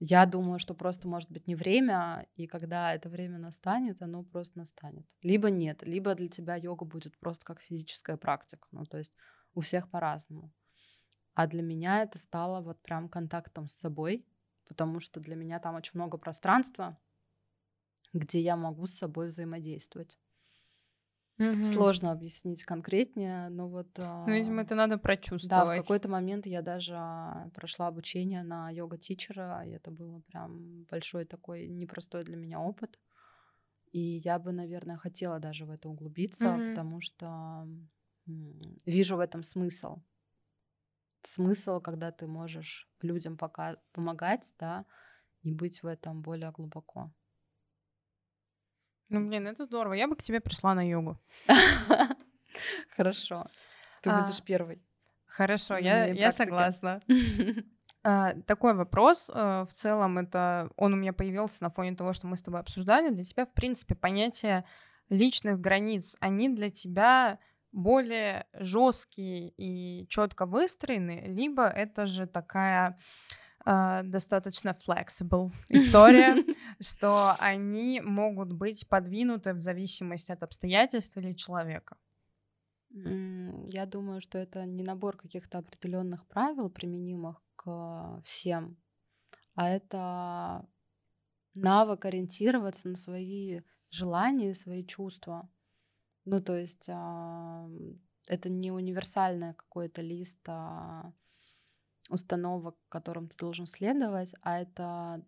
[0.00, 4.58] я думаю, что просто может быть не время, и когда это время настанет, оно просто
[4.58, 5.06] настанет.
[5.22, 8.66] Либо нет, либо для тебя йога будет просто как физическая практика.
[8.72, 9.14] Ну, то есть
[9.54, 10.52] у всех по-разному.
[11.34, 14.26] А для меня это стало вот прям контактом с собой,
[14.66, 16.98] потому что для меня там очень много пространства,
[18.12, 20.18] где я могу с собой взаимодействовать.
[21.42, 21.64] Угу.
[21.64, 23.98] Сложно объяснить конкретнее, но вот...
[23.98, 25.48] Ну, видимо, это надо прочувствовать.
[25.48, 26.96] Да, в какой-то момент я даже
[27.54, 32.98] прошла обучение на йога-тичера, и это было прям большой такой непростой для меня опыт.
[33.90, 36.70] И я бы, наверное, хотела даже в это углубиться, угу.
[36.70, 37.66] потому что
[38.86, 40.02] вижу в этом смысл.
[41.22, 44.86] Смысл, когда ты можешь людям пока помогать, да,
[45.42, 47.12] и быть в этом более глубоко.
[49.12, 49.92] Ну, блин, это здорово.
[49.92, 51.20] Я бы к тебе пришла на йогу.
[52.96, 53.46] Хорошо.
[54.00, 54.82] Ты а, будешь первой.
[55.26, 57.00] Хорошо, я, согласна.
[58.04, 59.30] А, такой вопрос.
[59.32, 62.58] А, в целом, это он у меня появился на фоне того, что мы с тобой
[62.58, 63.10] обсуждали.
[63.10, 64.64] Для тебя, в принципе, понятие
[65.08, 67.38] личных границ, они для тебя
[67.70, 72.98] более жесткие и четко выстроены, либо это же такая
[73.64, 76.34] Uh, достаточно flexible история,
[76.80, 81.96] что они могут быть подвинуты в зависимости от обстоятельств или человека.
[82.94, 88.76] Я думаю, что это не набор каких-то определенных правил, применимых к всем,
[89.54, 90.66] а это
[91.54, 95.48] навык ориентироваться на свои желания, свои чувства.
[96.24, 97.68] Ну, то есть а,
[98.28, 101.12] это не универсальный какой-то лист а,
[102.12, 105.24] установок, которым ты должен следовать, а это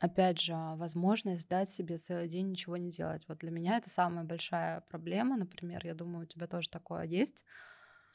[0.00, 3.24] опять же, возможность дать себе целый день ничего не делать.
[3.28, 5.86] Вот для меня это самая большая проблема, например.
[5.86, 7.44] Я думаю, у тебя тоже такое есть.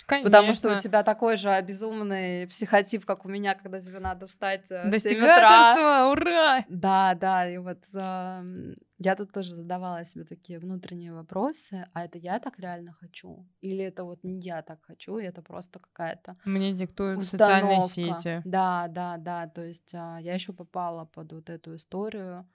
[0.06, 0.32] Конечно.
[0.32, 4.66] Потому что у тебя такой же безумный психотип, как у меня, когда тебе надо встать
[4.72, 6.10] э, в 7 утра.
[6.12, 6.66] ура!
[6.68, 12.18] Да, да, и вот э, я тут тоже задавала себе такие внутренние вопросы, а это
[12.18, 13.48] я так реально хочу?
[13.62, 17.46] Или это вот не я так хочу, и это просто какая-то Мне диктуют установка.
[17.46, 18.42] социальные сети.
[18.46, 22.50] Да, да, да, то есть э, я еще попала под вот эту историю,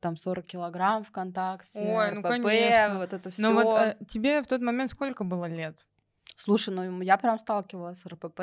[0.00, 2.98] там 40 килограмм ВКонтакте, Ой, ну, ПП, конечно.
[2.98, 3.42] вот это все.
[3.42, 5.86] Но вот э, тебе в тот момент сколько было лет?
[6.36, 8.40] Слушай, ну я прям сталкивалась с РПП.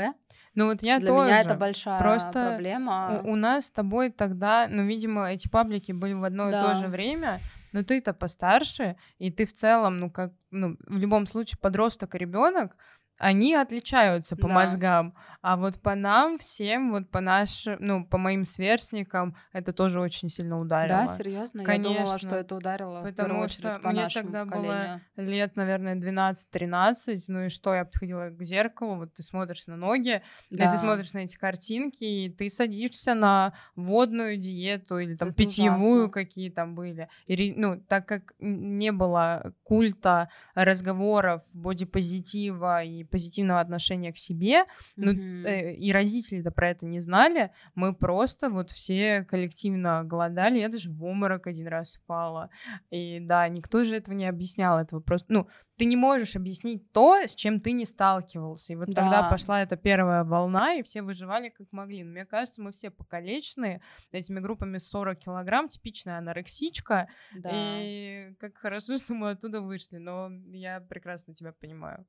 [0.56, 1.28] Ну вот я Для тоже.
[1.28, 3.22] меня это большая Просто проблема.
[3.24, 6.60] У, у нас с тобой тогда, ну, видимо, эти паблики были в одно да.
[6.60, 7.40] и то же время,
[7.72, 12.18] но ты-то постарше, и ты в целом, ну, как, ну, в любом случае подросток и
[12.18, 12.76] ребенок,
[13.24, 14.54] они отличаются по да.
[14.54, 20.00] мозгам, а вот по нам всем, вот по нашим, ну, по моим сверстникам, это тоже
[20.00, 21.06] очень сильно ударило.
[21.06, 21.64] Да, серьезно?
[21.64, 21.90] Конечно.
[21.90, 25.02] Я думала, что это ударило Потому что по мне тогда поколению.
[25.18, 29.76] было лет, наверное, 12-13, ну и что, я подходила к зеркалу, вот ты смотришь на
[29.76, 30.66] ноги, да.
[30.66, 35.38] и ты смотришь на эти картинки, и ты садишься на водную диету или там это
[35.38, 36.14] питьевую, ужасно.
[36.14, 37.10] какие там были.
[37.26, 45.12] И, ну, так как не было культа разговоров, бодипозитива и позитивного отношения к себе, ну,
[45.12, 50.90] э, и родители-то про это не знали, мы просто вот все коллективно голодали, я даже
[50.90, 52.50] в обморок один раз упала,
[52.90, 55.48] и да, никто же этого не объяснял, этого просто, ну,
[55.78, 58.74] ты не можешь объяснить то, с чем ты не сталкивался.
[58.74, 59.02] И вот да.
[59.02, 62.04] тогда пошла эта первая волна, и все выживали как могли.
[62.04, 67.10] Но мне кажется, мы все покалеченные этими группами 40 килограмм, типичная анорексичка.
[67.34, 67.50] Да.
[67.54, 69.98] И как хорошо, что мы оттуда вышли.
[69.98, 72.06] Но я прекрасно тебя понимаю.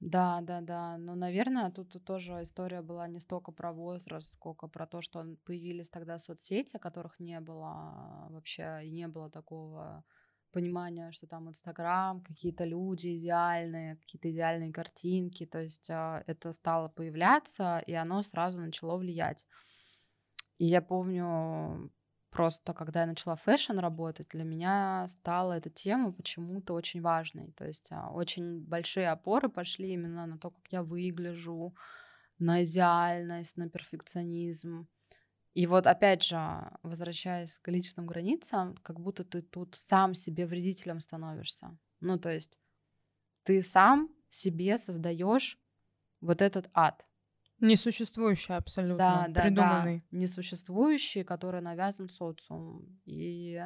[0.00, 0.96] Да, да, да.
[0.98, 5.90] Но, наверное, тут тоже история была не столько про возраст, сколько про то, что появились
[5.90, 10.04] тогда соцсети, которых не было вообще, и не было такого
[10.52, 15.44] понимания, что там Инстаграм, какие-то люди идеальные, какие-то идеальные картинки.
[15.46, 19.46] То есть а, это стало появляться, и оно сразу начало влиять.
[20.58, 21.90] И я помню,
[22.30, 27.52] Просто когда я начала fashion работать, для меня стала эта тема почему-то очень важной.
[27.52, 31.74] То есть а, очень большие опоры пошли именно на то, как я выгляжу,
[32.38, 34.88] на идеальность, на перфекционизм.
[35.54, 36.38] И вот опять же,
[36.82, 41.76] возвращаясь к личным границам, как будто ты тут сам себе вредителем становишься.
[42.00, 42.58] Ну, то есть
[43.42, 45.58] ты сам себе создаешь
[46.20, 47.06] вот этот ад.
[47.60, 49.98] Несуществующий абсолютно, да, придуманный.
[49.98, 50.18] Да, да.
[50.18, 53.00] Несуществующий, который навязан социумом.
[53.04, 53.62] И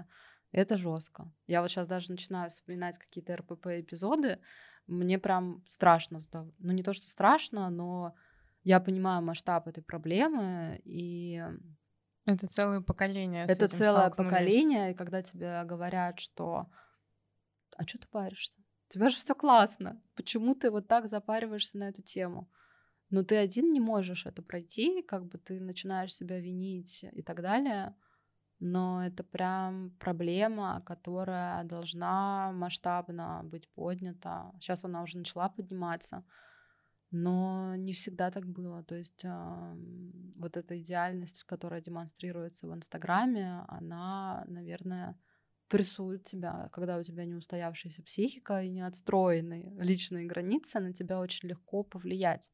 [0.53, 1.33] это жестко.
[1.47, 4.41] Я вот сейчас даже начинаю вспоминать какие-то РПП-эпизоды.
[4.87, 6.21] Мне прям страшно.
[6.33, 8.15] Ну, не то, что страшно, но
[8.63, 10.81] я понимаю масштаб этой проблемы.
[10.85, 11.43] И
[12.27, 13.47] это целое поколение.
[13.49, 16.71] Это целое поколение, и когда тебе говорят, что
[17.77, 18.59] а что ты паришься?
[18.89, 20.01] У тебя же все классно.
[20.15, 22.51] Почему ты вот так запариваешься на эту тему?
[23.11, 27.43] Но ты один не можешь это пройти, как бы ты начинаешь себя винить и так
[27.43, 27.95] далее.
[28.61, 34.53] Но это прям проблема, которая должна масштабно быть поднята.
[34.61, 36.25] Сейчас она уже начала подниматься,
[37.11, 38.83] но не всегда так было.
[38.85, 39.75] То есть э,
[40.37, 45.19] вот эта идеальность, которая демонстрируется в Инстаграме, она, наверное,
[45.69, 51.19] прессует тебя, когда у тебя не устоявшаяся психика и не отстроенные личные границы, на тебя
[51.21, 52.51] очень легко повлиять.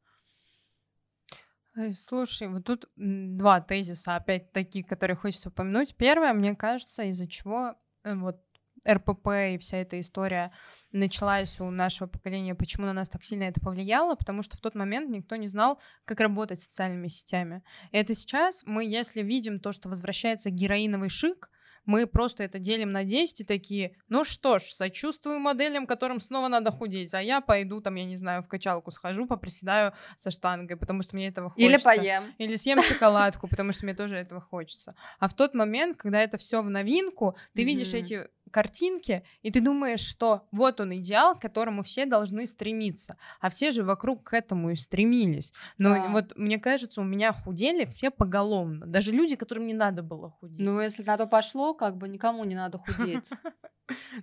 [1.92, 5.94] Слушай, вот тут два тезиса, опять такие, которые хочется упомянуть.
[5.96, 8.40] Первое, мне кажется, из-за чего э, вот
[8.88, 10.52] РПП и вся эта история
[10.92, 14.74] началась у нашего поколения, почему на нас так сильно это повлияло, потому что в тот
[14.74, 17.62] момент никто не знал, как работать с социальными сетями.
[17.92, 21.49] И это сейчас мы, если видим то, что возвращается героиновый шик,
[21.84, 26.48] мы просто это делим на 10 и такие, ну что ж, сочувствую моделям, которым снова
[26.48, 30.76] надо худеть, а я пойду там, я не знаю, в качалку схожу, поприседаю со штангой,
[30.76, 31.70] потому что мне этого хочется.
[31.70, 32.24] Или поем.
[32.38, 34.94] Или съем шоколадку, потому что мне тоже этого хочется.
[35.18, 39.60] А в тот момент, когда это все в новинку, ты видишь эти картинки, и ты
[39.60, 44.34] думаешь, что вот он идеал, к которому все должны стремиться, а все же вокруг к
[44.34, 45.52] этому и стремились.
[45.78, 46.08] Но да.
[46.08, 50.60] вот мне кажется, у меня худели все поголовно, даже люди, которым не надо было худеть.
[50.60, 53.30] Ну, если на то пошло, как бы никому не надо худеть.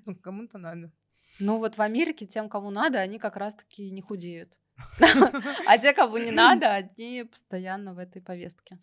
[0.05, 0.93] Ну, кому-то надо.
[1.39, 4.57] Ну, вот в Америке тем, кому надо, они как раз-таки не худеют.
[5.67, 8.79] А те, кому не надо, они постоянно в этой повестке.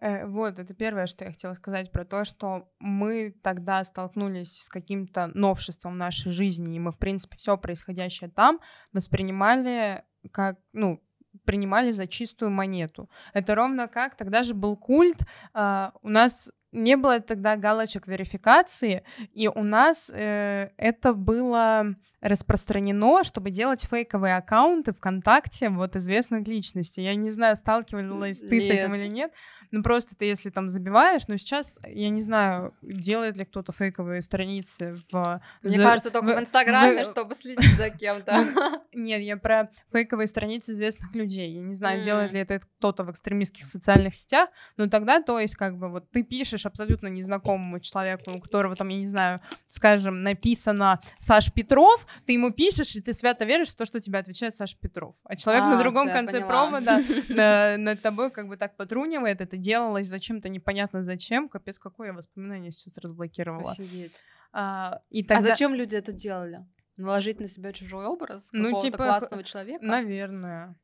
[0.00, 4.68] Э, вот, это первое, что я хотела сказать про то, что мы тогда столкнулись с
[4.68, 8.60] каким-то новшеством нашей жизни, и мы, в принципе, все происходящее там
[8.92, 11.02] воспринимали как, ну,
[11.44, 13.08] принимали за чистую монету.
[13.32, 15.22] Это ровно как тогда же был культ.
[15.54, 19.02] Uh, у нас не было тогда галочек верификации,
[19.32, 27.02] и у нас э, это было распространено, чтобы делать фейковые аккаунты ВКонтакте вот известных личностей.
[27.02, 28.62] Я не знаю, сталкивалась ты нет.
[28.62, 29.32] с этим или нет,
[29.70, 34.20] но просто ты если там забиваешь, но сейчас я не знаю, делает ли кто-то фейковые
[34.20, 35.40] страницы в...
[35.62, 35.82] Мне за...
[35.82, 37.06] кажется, только в, в Инстаграме, в...
[37.06, 38.82] чтобы следить за кем-то.
[38.92, 41.50] Нет, я про фейковые страницы известных людей.
[41.52, 45.54] Я не знаю, делает ли это кто-то в экстремистских социальных сетях, но тогда, то есть,
[45.56, 50.22] как бы, вот ты пишешь абсолютно незнакомому человеку, у которого там, я не знаю, скажем,
[50.22, 54.54] написано Саш Петров, ты ему пишешь, и ты свято веришь в то, что тебе отвечает
[54.54, 55.16] Саша Петров.
[55.24, 57.02] А человек а, на другом все, конце провода
[57.78, 59.40] над тобой как бы так потрунивает.
[59.40, 61.48] Это делалось зачем-то непонятно зачем.
[61.48, 63.72] Капец, какое я воспоминание сейчас разблокировала.
[63.72, 64.22] Офигеть.
[64.52, 65.44] А, и тогда...
[65.44, 66.66] а зачем люди это делали?
[66.96, 69.84] Наложить на себя чужой образ ну, какого-то типа, классного человека?
[69.84, 70.76] Наверное.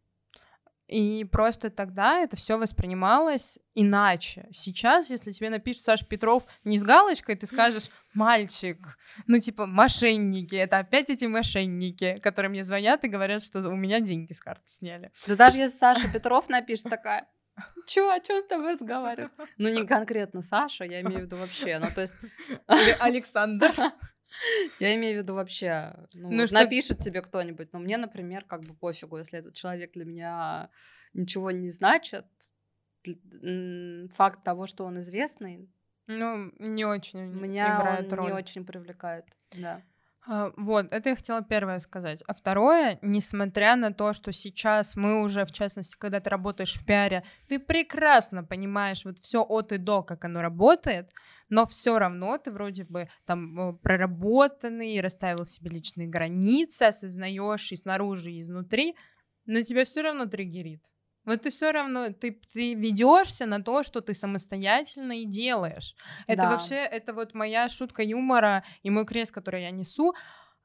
[0.86, 4.46] И просто тогда это все воспринималось иначе.
[4.52, 8.78] Сейчас, если тебе напишет Саш Петров не с галочкой, ты скажешь «мальчик».
[9.26, 10.54] Ну, типа, мошенники.
[10.54, 14.62] Это опять эти мошенники, которые мне звонят и говорят, что у меня деньги с карты
[14.66, 15.10] сняли.
[15.26, 17.26] Да даже если Саша Петров напишет такая,
[17.86, 19.32] Чё, о чем с тобой разговаривать?
[19.56, 21.78] Ну, не конкретно Саша, я имею в виду вообще.
[21.78, 22.14] Ну, то есть...
[23.00, 23.72] Александр.
[24.80, 26.54] Я имею в виду вообще, ну, ну, вот что...
[26.54, 30.70] напишет тебе кто-нибудь, но мне, например, как бы пофигу, если этот человек для меня
[31.14, 32.26] ничего не значит,
[34.12, 35.70] факт того, что он известный,
[36.06, 38.26] ну, не очень меня играет он роль.
[38.26, 39.82] не очень привлекает, да.
[40.28, 42.22] А, вот, это я хотела первое сказать.
[42.26, 46.84] А второе, несмотря на то, что сейчас мы уже, в частности, когда ты работаешь в
[46.84, 51.10] пиаре, ты прекрасно понимаешь вот все от и до, как оно работает,
[51.48, 57.76] но все равно ты вроде бы там э, проработанный, расставил себе личные границы, осознаешь и
[57.76, 58.96] снаружи, и изнутри,
[59.46, 60.82] но тебя все равно триггерит.
[61.24, 65.96] Вот ты все равно, ты, ты ведешься на то, что ты самостоятельно и делаешь.
[66.28, 66.50] Это да.
[66.50, 70.14] вообще, это вот моя шутка юмора и мой крест, который я несу.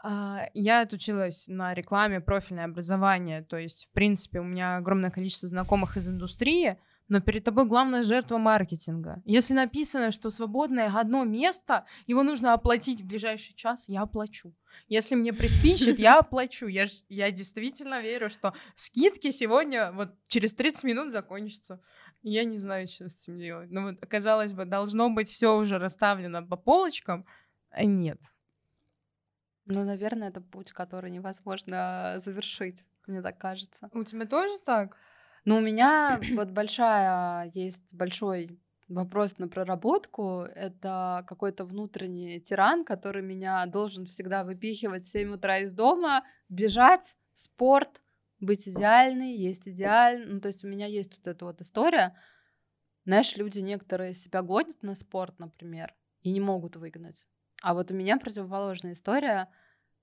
[0.03, 5.47] А, я отучилась на рекламе профильное образование, то есть, в принципе, у меня огромное количество
[5.47, 6.77] знакомых из индустрии,
[7.12, 9.22] но перед тобой главная жертва маркетинга.
[9.26, 14.55] Если написано, что свободное одно место, его нужно оплатить в ближайший час, я оплачу.
[14.88, 16.68] Если мне приспичит, я оплачу.
[16.68, 21.82] Я, ж, я действительно верю, что скидки сегодня вот через 30 минут закончатся.
[22.24, 23.70] Я не знаю, что с этим делать.
[23.72, 27.26] Ну вот, казалось бы, должно быть все уже расставлено по полочкам,
[27.72, 28.22] а нет.
[29.66, 33.89] Ну, наверное, это путь, который невозможно завершить, мне так кажется.
[33.91, 34.95] У тебя тоже так?
[35.46, 40.42] Но у меня вот большая есть большой вопрос на проработку.
[40.42, 47.16] Это какой-то внутренний тиран, который меня должен всегда выпихивать в 7 утра из дома, бежать,
[47.34, 48.02] спорт,
[48.39, 50.26] быть идеальной, есть идеальный.
[50.26, 52.16] Ну, то есть у меня есть вот эта вот история.
[53.06, 57.28] Знаешь, люди некоторые себя гонят на спорт, например, и не могут выгнать.
[57.64, 59.48] А вот у меня противоположная история.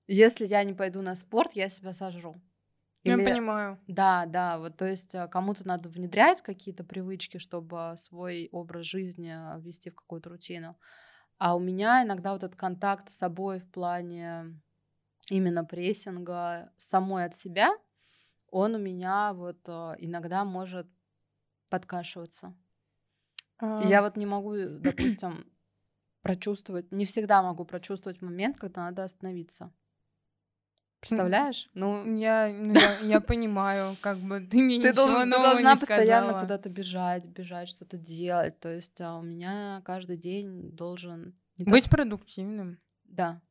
[0.07, 2.35] Если я не пойду на спорт, я себя сожру.
[3.03, 3.21] Или...
[3.21, 3.79] Я понимаю.
[3.87, 9.29] Да, да, вот то есть а, кому-то надо внедрять какие-то привычки, чтобы свой образ жизни
[9.29, 10.77] а, ввести в какую-то рутину.
[11.37, 14.59] А у меня иногда вот этот контакт с собой в плане
[15.29, 17.71] именно прессинга самой от себя,
[18.51, 20.87] он у меня вот а, иногда может
[21.69, 22.55] подкашиваться.
[23.59, 23.81] А...
[23.83, 25.45] Я вот не могу, допустим,
[26.21, 29.71] прочувствовать, не всегда могу прочувствовать момент, когда надо остановиться.
[30.99, 31.69] Представляешь?
[31.73, 36.39] Ну, я, ну, я, я понимаю, как бы ты мне ты должен, Ты должна постоянно
[36.41, 38.59] куда-то бежать, бежать, что-то делать.
[38.59, 41.35] То есть а у меня каждый день должен...
[41.57, 41.91] Быть так...
[41.91, 42.79] продуктивным.
[43.05, 43.41] Да.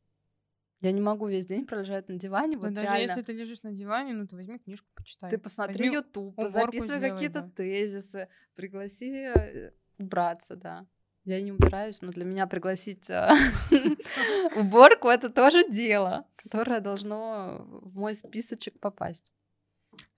[0.80, 2.56] Я не могу весь день пролежать на диване.
[2.56, 3.02] Да вот даже реально.
[3.02, 5.30] если ты лежишь на диване, ну ты возьми книжку, почитай.
[5.30, 7.50] Ты посмотри возьми YouTube, записывай какие-то да.
[7.50, 10.86] тезисы, пригласи э, убраться, да.
[11.28, 13.34] Я не убираюсь, но для меня пригласить а,
[14.56, 19.30] уборку это тоже дело, которое должно в мой списочек попасть.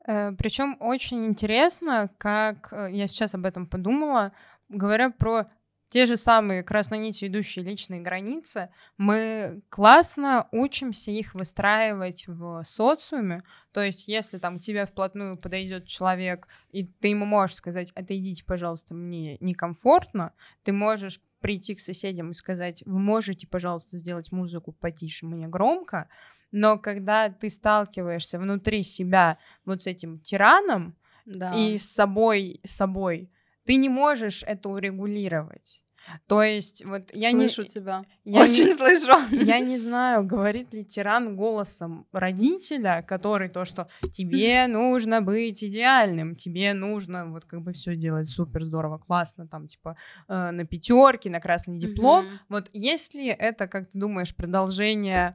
[0.07, 4.31] Э, Причем очень интересно, как э, я сейчас об этом подумала,
[4.69, 5.51] говоря про
[5.91, 13.43] те же самые красной нитью идущие личные границы, мы классно учимся их выстраивать в социуме.
[13.73, 18.45] То есть, если там к тебе вплотную подойдет человек, и ты ему можешь сказать, отойдите,
[18.45, 20.33] пожалуйста, мне некомфортно,
[20.63, 26.09] ты можешь прийти к соседям и сказать, вы можете, пожалуйста, сделать музыку потише, мне громко,
[26.53, 31.53] но когда ты сталкиваешься внутри себя вот с этим тираном да.
[31.55, 33.31] и с собой, с собой,
[33.65, 35.85] ты не можешь это урегулировать.
[36.27, 37.69] То есть вот я слышу не...
[37.69, 38.05] тебя.
[38.25, 39.13] Я Очень не, слышу.
[39.31, 46.35] я не знаю, говорит ли тиран голосом родителя, который то, что тебе нужно быть идеальным,
[46.35, 49.97] тебе нужно вот как бы все делать супер здорово, классно, там типа
[50.29, 52.25] э, на пятерке, на красный диплом.
[52.25, 52.39] Мгм.
[52.49, 55.35] Вот если это, как ты думаешь, продолжение а,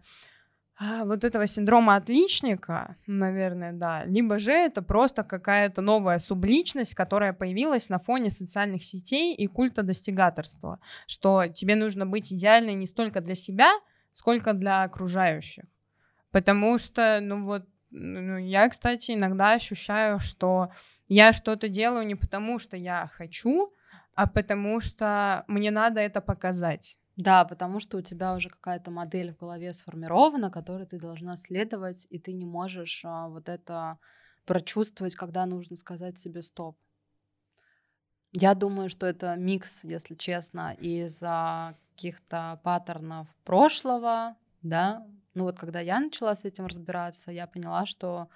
[0.80, 7.90] вот этого синдрома отличника, наверное, да, либо же это просто какая-то новая субличность, которая появилась
[7.90, 13.36] на фоне социальных сетей и культа достигаторства, что тебе нужно быть идеальной не столько для
[13.36, 13.72] себя,
[14.12, 15.64] сколько для окружающих.
[16.32, 20.72] Потому что, ну вот, ну, я, кстати, иногда ощущаю, что
[21.08, 23.72] я что-то делаю не потому, что я хочу,
[24.16, 26.98] а потому что мне надо это показать.
[27.18, 32.08] Да, потому что у тебя уже какая-то модель в голове сформирована, которой ты должна следовать,
[32.10, 34.00] и ты не можешь а, вот это
[34.46, 36.78] прочувствовать, когда нужно сказать себе стоп.
[38.34, 45.08] Я думаю, что это микс, если честно, из а, каких-то паттернов прошлого, да.
[45.36, 48.28] Ну вот когда я начала с этим разбираться, я поняла, что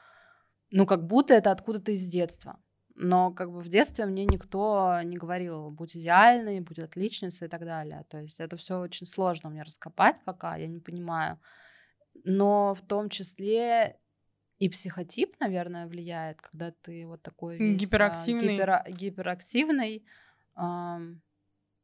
[0.71, 2.57] ну как будто это откуда-то из детства.
[3.02, 7.62] Но как бы в детстве мне никто не говорил, будь идеальной, будь отличницей и так
[7.62, 8.04] далее.
[8.10, 11.39] То есть это все очень сложно мне раскопать пока, я не понимаю.
[12.26, 13.97] Но в том числе
[14.58, 18.58] и психотип, наверное, влияет, когда ты вот такой весь, а, Гиперактивный.
[18.58, 20.06] гипера- гиперактивный.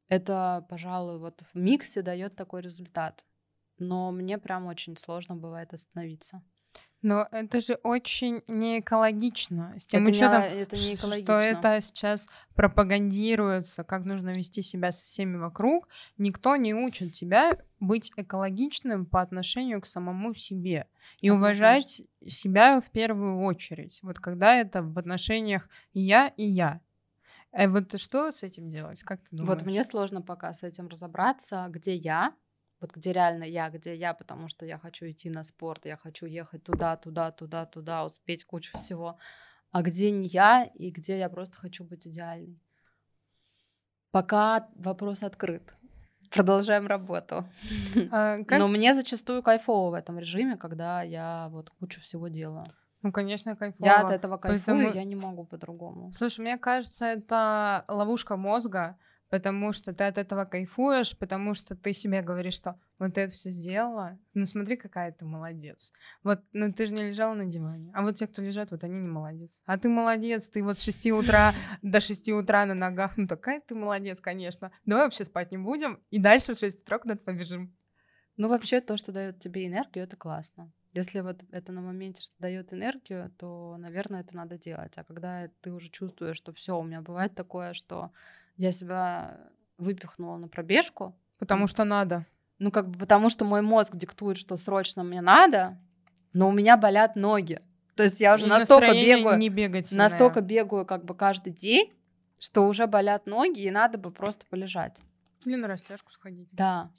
[0.10, 3.26] Это, пожалуй, вот в миксе дает такой результат.
[3.78, 6.44] Но мне прям очень сложно бывает остановиться.
[7.06, 9.76] Но это же очень не экологично.
[9.78, 14.64] С тем Это не учетом, а- это не что это сейчас пропагандируется, как нужно вести
[14.64, 15.88] себя со всеми вокруг,
[16.18, 20.88] никто не учит тебя быть экологичным по отношению к самому себе
[21.22, 21.36] и Однозначно.
[21.36, 24.00] уважать себя в первую очередь.
[24.02, 26.82] Вот когда это в отношениях и я, и я.
[27.52, 29.04] Э, вот что с этим делать?
[29.04, 29.60] Как ты думаешь?
[29.60, 32.34] Вот мне сложно пока с этим разобраться, где я,
[32.82, 36.26] вот где реально я, где я, потому что я хочу идти на спорт, я хочу
[36.26, 39.18] ехать туда, туда, туда, туда, успеть кучу всего,
[39.72, 42.60] а где не я и где я просто хочу быть идеальной.
[44.12, 45.74] Пока вопрос открыт.
[46.32, 47.46] Продолжаем работу.
[48.12, 52.66] А, как- Но мне зачастую кайфово в этом режиме, когда я вот кучу всего делаю.
[53.02, 53.86] Ну, конечно, кайфово.
[53.86, 56.12] Я от этого кайфую, Поэтому- я не могу по-другому.
[56.12, 58.98] Слушай, мне кажется, это ловушка мозга,
[59.30, 63.34] потому что ты от этого кайфуешь, потому что ты себе говоришь, что вот ты это
[63.34, 65.92] все сделала, ну смотри, какая ты молодец.
[66.24, 67.92] Вот, ну ты же не лежала на диване.
[67.94, 69.62] А вот те, кто лежат, вот они не молодец.
[69.66, 73.62] А ты молодец, ты вот с 6 утра до 6 утра на ногах, ну такая
[73.62, 74.72] ты молодец, конечно.
[74.86, 77.76] Давай вообще спать не будем, и дальше в 6 утра куда-то побежим.
[78.38, 80.72] Ну, вообще, то, что дает тебе энергию, это классно.
[80.94, 84.98] Если вот это на моменте, что дает энергию, то, наверное, это надо делать.
[84.98, 88.12] А когда ты уже чувствуешь, что все, у меня бывает такое, что
[88.58, 89.38] я себя
[89.78, 92.26] выпихнула на пробежку, Потому что надо.
[92.60, 95.78] ну, как бы потому что мой мозг диктует, что срочно мне надо,
[96.34, 97.62] но у меня болят ноги.
[97.96, 101.94] То есть я уже И настолько бегаю, не бегать настолько бегаю как бы каждый день,
[102.40, 105.02] что уже болят ноги, и надо бы просто полежать.
[105.46, 106.48] Или на растяжку сходить.
[106.52, 106.92] Да.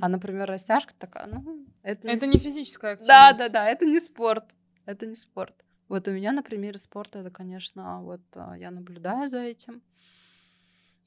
[0.00, 3.08] А, например, растяжка такая, ну, это, Это с- не физическая активность.
[3.08, 4.44] Да, да, да, это не спорт.
[4.86, 5.54] Это не спорт.
[5.88, 9.82] Вот у меня на примере спорта это, конечно, вот а, я наблюдаю за этим.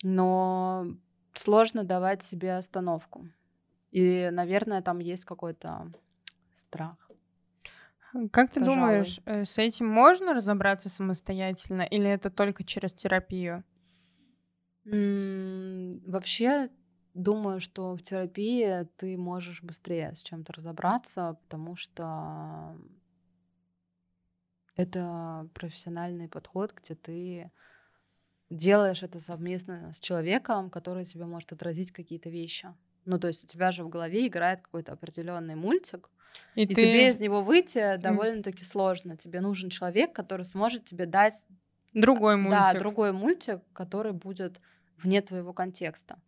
[0.03, 0.87] Но
[1.33, 3.29] сложно давать себе остановку.
[3.91, 5.91] И, наверное, там есть какой-то
[6.55, 7.11] страх.
[8.31, 8.61] Как ты Пожалуй.
[8.61, 13.63] думаешь, э, с этим можно разобраться самостоятельно, или это только через терапию?
[14.85, 16.69] М, Вообще,
[17.13, 22.75] думаю, что в терапии ты можешь быстрее с чем-то разобраться, потому что
[24.75, 27.51] это профессиональный подход, где ты
[28.49, 32.73] делаешь это совместно с человеком, который тебе может отразить какие-то вещи.
[33.05, 36.09] Ну, то есть у тебя же в голове играет какой-то определенный мультик,
[36.55, 39.17] И, и тебе из него выйти довольно-таки сложно.
[39.17, 41.45] Тебе нужен человек, который сможет тебе дать
[41.93, 42.51] другой мультик.
[42.51, 44.59] да, другой мультик, который будет
[44.97, 46.19] вне твоего контекста.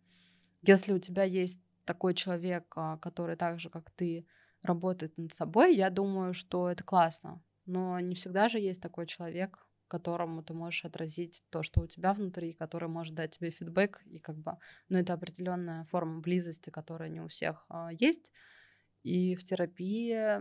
[0.62, 4.26] Если у тебя есть такой человек, а, который так же, как ты,
[4.62, 7.42] работает над собой, я думаю, что это классно.
[7.66, 12.14] Но не всегда же есть такой человек, которому ты можешь отразить то, что у тебя
[12.14, 14.56] внутри, который может дать тебе фидбэк, и как бы,
[14.88, 18.32] ну, это определенная форма близости, которая не у всех а, есть.
[19.02, 20.40] И в терапии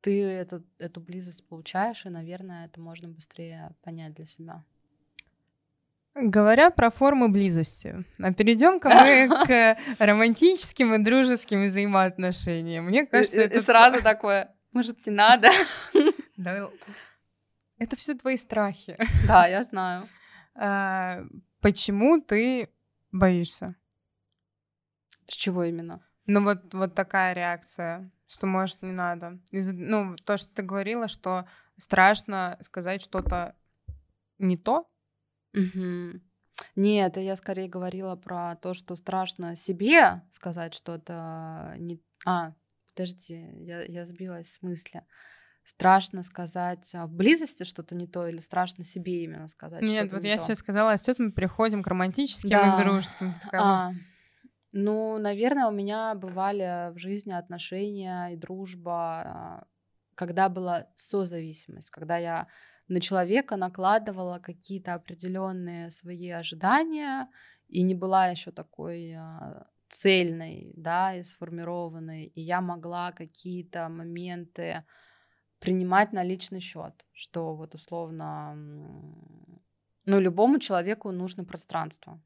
[0.00, 4.64] ты эту, эту близость получаешь, и, наверное, это можно быстрее понять для себя.
[6.14, 12.84] Говоря про формы близости, а перейдем-ка мы к романтическим и дружеским взаимоотношениям.
[12.84, 15.50] Мне кажется, и, это и сразу такое, может, не надо?
[17.78, 18.96] Это все твои страхи.
[19.26, 20.04] Да, я знаю.
[20.54, 21.24] А,
[21.64, 22.68] Почему ты
[23.10, 23.74] боишься?
[25.26, 26.06] С чего именно?
[26.26, 29.40] Ну вот, вот такая реакция, что, может, не надо.
[29.50, 31.48] Из, ну, то, что ты говорила, что
[31.78, 33.56] страшно сказать что-то
[34.38, 34.86] не то.
[35.54, 36.20] Угу.
[36.76, 41.98] Нет, я скорее говорила про то, что страшно себе сказать что-то не...
[42.26, 42.52] А,
[42.94, 45.02] подожди, я, я сбилась с мысли.
[45.64, 50.28] Страшно сказать в близости что-то не то или страшно себе именно сказать Нет, вот не
[50.28, 50.42] я то?
[50.42, 52.78] сейчас сказала, а сейчас мы переходим к романтическим Да.
[52.78, 53.34] и дружеским.
[53.52, 53.92] А,
[54.72, 59.64] ну, наверное, у меня бывали в жизни отношения и дружба, а,
[60.14, 62.46] когда была созависимость, когда я
[62.88, 67.28] на человека накладывала какие-то определенные свои ожидания
[67.68, 74.84] и не была еще такой а, цельной, да, и сформированной, и я могла какие-то моменты
[75.64, 78.54] принимать на личный счет, что вот условно,
[80.04, 82.20] ну, любому человеку нужно пространство.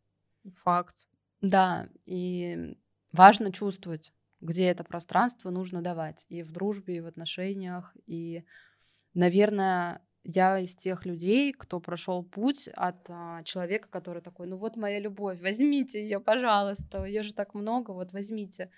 [0.65, 1.07] Факт.
[1.41, 2.77] Да, и
[3.13, 6.27] важно чувствовать, где это пространство нужно давать.
[6.29, 7.97] И в дружбе, и в отношениях.
[8.07, 8.45] И,
[9.15, 14.77] наверное, я из тех людей, кто прошел путь от а, человека, который такой, ну вот
[14.77, 18.71] моя любовь, возьмите ее, пожалуйста, ее же так много, вот возьмите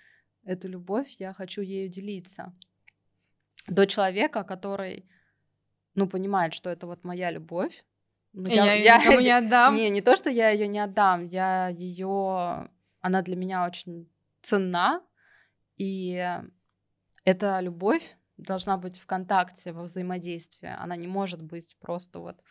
[0.43, 2.53] эту любовь, я хочу ею делиться.
[3.67, 5.05] До человека, который,
[5.95, 7.83] ну, понимает, что это вот моя любовь.
[8.33, 9.75] Ну, И я, её никому не отдам.
[9.75, 12.69] не, не то, что я ее не отдам, я ее,
[13.01, 14.09] она для меня очень
[14.41, 15.01] ценна,
[15.77, 16.39] и
[17.25, 20.73] эта любовь должна быть в контакте, во взаимодействии.
[20.79, 22.41] Она не может быть просто вот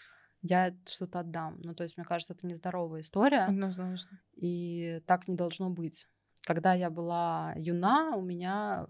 [0.43, 1.61] я что-то отдам.
[1.63, 4.21] Ну, то есть, мне кажется, это нездоровая история, Однозначно.
[4.37, 6.09] и так не должно быть.
[6.47, 8.87] Когда я была юна, у меня,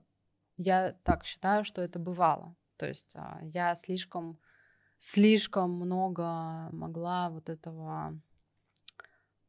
[0.63, 2.55] я так считаю, что это бывало.
[2.77, 4.39] То есть а, я слишком,
[4.99, 8.21] слишком много могла вот этого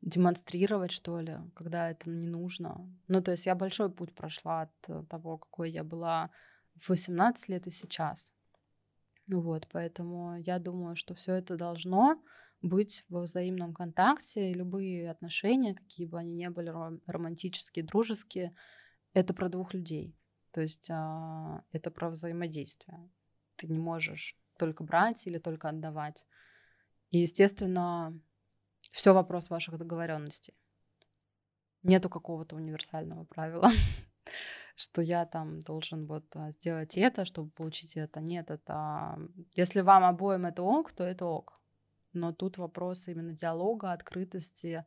[0.01, 2.89] демонстрировать, что ли, когда это не нужно.
[3.07, 6.31] Ну, то есть я большой путь прошла от того, какой я была
[6.75, 8.31] в 18 лет и сейчас.
[9.27, 12.21] Вот, поэтому я думаю, что все это должно
[12.61, 18.55] быть во взаимном контакте, и любые отношения, какие бы они ни были, ром- романтические, дружеские,
[19.13, 20.15] это про двух людей.
[20.51, 23.09] То есть а, это про взаимодействие.
[23.55, 26.25] Ты не можешь только брать или только отдавать.
[27.09, 28.17] И, естественно,
[28.91, 30.53] все вопрос ваших договоренностей.
[31.83, 33.69] Нету какого-то универсального правила,
[34.75, 38.19] что я там должен вот а, сделать это, чтобы получить это.
[38.19, 39.17] Нет, это
[39.55, 41.59] если вам обоим это ок, то это ок.
[42.13, 44.85] Но тут вопрос именно диалога, открытости,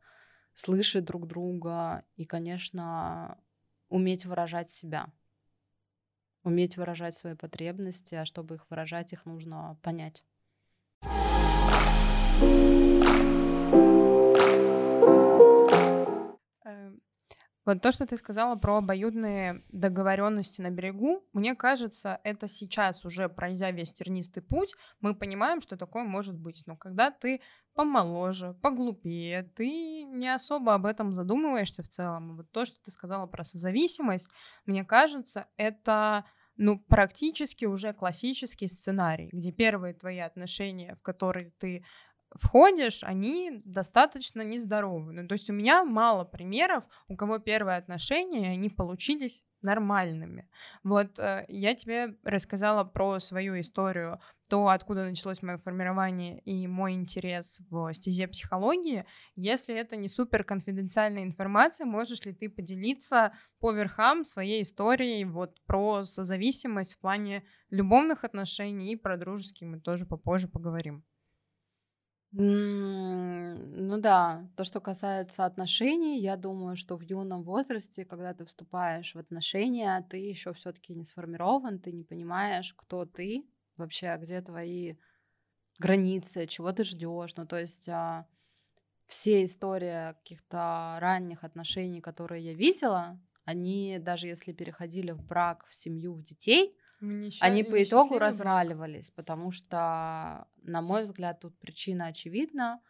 [0.53, 3.39] слышать друг друга и, конечно,
[3.89, 5.11] уметь выражать себя.
[6.45, 10.23] Уметь выражать свои потребности, а чтобы их выражать, их нужно понять.
[17.65, 23.27] Вот то, что ты сказала про обоюдные договоренности на берегу, мне кажется, это сейчас уже
[23.27, 26.63] пройдя весь тернистый путь, мы понимаем, что такое может быть.
[26.67, 27.41] Но когда ты
[27.73, 32.37] помоложе, поглупее, ты не особо об этом задумываешься в целом.
[32.37, 34.31] Вот то, что ты сказала про созависимость,
[34.65, 36.25] мне кажется, это
[36.57, 41.83] ну, практически уже классический сценарий, где первые твои отношения, в которые ты
[42.33, 45.13] входишь, они достаточно нездоровы.
[45.13, 50.47] Ну, то есть у меня мало примеров, у кого первые отношения, они получились нормальными.
[50.83, 56.93] Вот э, я тебе рассказала про свою историю, то, откуда началось мое формирование и мой
[56.93, 59.05] интерес в стезе психологии.
[59.35, 65.59] Если это не супер конфиденциальная информация, можешь ли ты поделиться по верхам своей историей вот
[65.65, 71.03] про созависимость в плане любовных отношений и про дружеские мы тоже попозже поговорим.
[72.37, 79.15] Ну да, то, что касается отношений, я думаю, что в юном возрасте, когда ты вступаешь
[79.15, 83.45] в отношения, ты еще все-таки не сформирован, ты не понимаешь, кто ты,
[83.77, 84.95] вообще, где твои
[85.79, 87.37] границы, чего ты ждешь.
[87.37, 88.27] Ну, то есть а,
[89.05, 95.73] все истории каких-то ранних отношений, которые я видела, они, даже если переходили в брак, в
[95.73, 96.75] семью, в детей,
[97.39, 102.81] они по итогу разваливались, потому что, на мой взгляд, тут причина очевидна.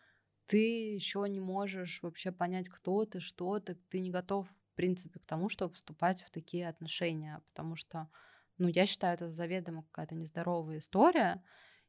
[0.47, 3.75] Ты еще не можешь вообще понять, кто ты, что ты.
[3.89, 8.09] Ты не готов, в принципе, к тому, чтобы вступать в такие отношения, потому что,
[8.57, 11.43] ну, я считаю, это заведомо какая-то нездоровая история.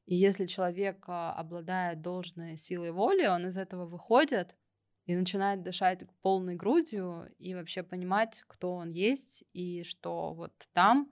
[0.07, 4.57] И если человек а, обладает должной силой воли, он из этого выходит
[5.05, 11.11] и начинает дышать полной грудью и вообще понимать, кто он есть, и что вот там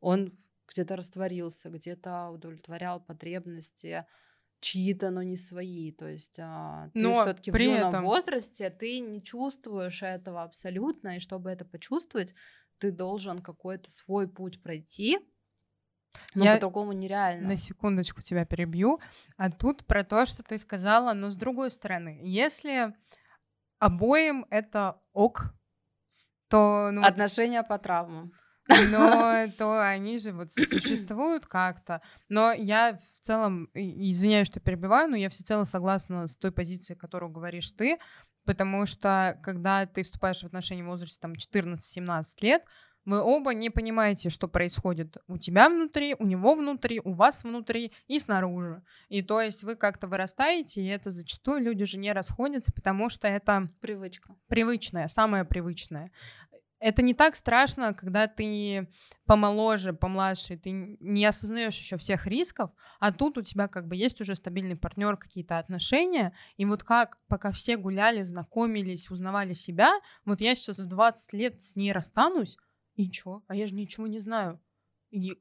[0.00, 0.36] он
[0.68, 4.06] где-то растворился, где-то удовлетворял потребности
[4.60, 5.92] чьи-то, но не свои.
[5.92, 11.20] То есть а, ты все-таки в юном этом- возрасте, ты не чувствуешь этого абсолютно, и
[11.20, 12.34] чтобы это почувствовать,
[12.78, 15.18] ты должен какой-то свой путь пройти.
[16.34, 17.48] Но Я по-другому нереально.
[17.48, 19.00] На секундочку тебя перебью.
[19.36, 22.94] А тут про то, что ты сказала, но с другой стороны, если
[23.78, 25.54] обоим это ок,
[26.48, 28.32] то, ну, Отношения по травмам.
[28.68, 32.00] Но то они же вот существуют как-то.
[32.28, 37.30] Но я в целом, извиняюсь, что перебиваю, но я всецело согласна с той позицией, которую
[37.30, 37.98] говоришь ты,
[38.44, 42.62] потому что когда ты вступаешь в отношения в возрасте там 14-17 лет,
[43.04, 47.92] вы оба не понимаете, что происходит у тебя внутри, у него внутри, у вас внутри
[48.06, 48.82] и снаружи.
[49.08, 53.26] И то есть вы как-то вырастаете, и это зачастую люди же не расходятся, потому что
[53.26, 54.36] это Привычка.
[54.46, 56.12] привычное, самое привычное.
[56.82, 58.88] Это не так страшно, когда ты
[59.24, 64.20] помоложе, помладше, ты не осознаешь еще всех рисков, а тут у тебя как бы есть
[64.20, 69.92] уже стабильный партнер, какие-то отношения, и вот как пока все гуляли, знакомились, узнавали себя,
[70.24, 72.58] вот я сейчас в 20 лет с ней расстанусь,
[72.96, 73.44] и чё?
[73.46, 74.60] А я же ничего не знаю.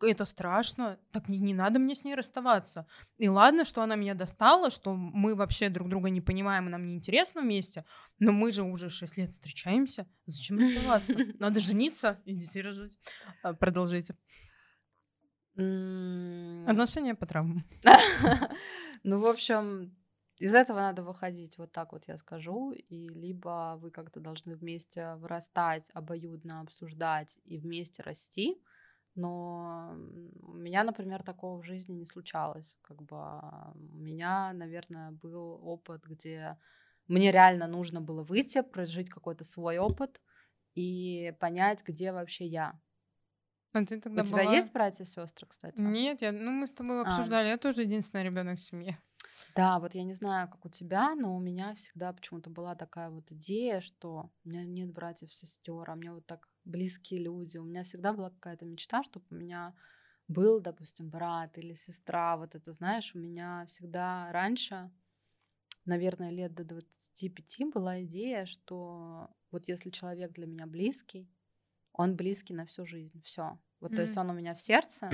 [0.01, 2.85] Это страшно, так не, не надо мне с ней расставаться.
[3.17, 6.85] И ладно, что она меня достала, что мы вообще друг друга не понимаем, и нам
[6.85, 7.85] не интересно вместе,
[8.19, 10.07] но мы же уже 6 лет встречаемся.
[10.25, 11.15] Зачем расставаться?
[11.39, 12.97] Надо жениться и детей рожать.
[13.43, 14.17] А, Продолжите.
[15.55, 17.65] Отношения по травмам.
[19.03, 19.95] Ну, в общем,
[20.37, 22.71] из этого надо выходить, вот так вот я скажу.
[22.71, 28.61] И либо вы как-то должны вместе вырастать, обоюдно обсуждать и вместе расти.
[29.15, 29.93] Но
[30.41, 32.77] у меня, например, такого в жизни не случалось.
[32.81, 36.57] Как бы а, у меня, наверное, был опыт, где
[37.07, 40.21] мне реально нужно было выйти, прожить какой-то свой опыт
[40.75, 42.79] и понять, где вообще я.
[43.73, 45.81] А ты тогда у тебя была- есть братья сестры, кстати?
[45.81, 47.07] Нет, я, ну мы с тобой А.
[47.07, 49.01] обсуждали, я тоже единственный ребенок в семье.
[49.55, 53.09] Да, вот я не знаю, как у тебя, но у меня всегда почему-то была такая
[53.09, 57.57] вот идея, что у меня нет братьев, сестер, а мне вот так близкие люди.
[57.57, 59.73] У меня всегда была какая-то мечта, чтобы у меня
[60.27, 62.37] был, допустим, брат или сестра.
[62.37, 64.91] Вот это, знаешь, у меня всегда раньше,
[65.85, 71.27] наверное, лет до 25 была идея, что вот если человек для меня близкий,
[71.93, 73.59] он близкий на всю жизнь, все.
[73.79, 75.09] Вот, то есть он у меня в сердце,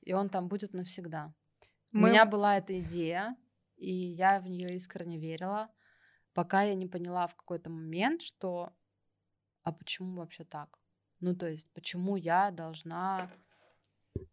[0.00, 1.34] и он там будет навсегда.
[1.92, 3.36] У Мы- меня была эта идея,
[3.76, 5.68] и я в нее искренне верила,
[6.32, 8.72] пока я не поняла в какой-то момент, что
[9.66, 10.78] а почему вообще так?
[11.18, 13.28] Ну, то есть, почему я должна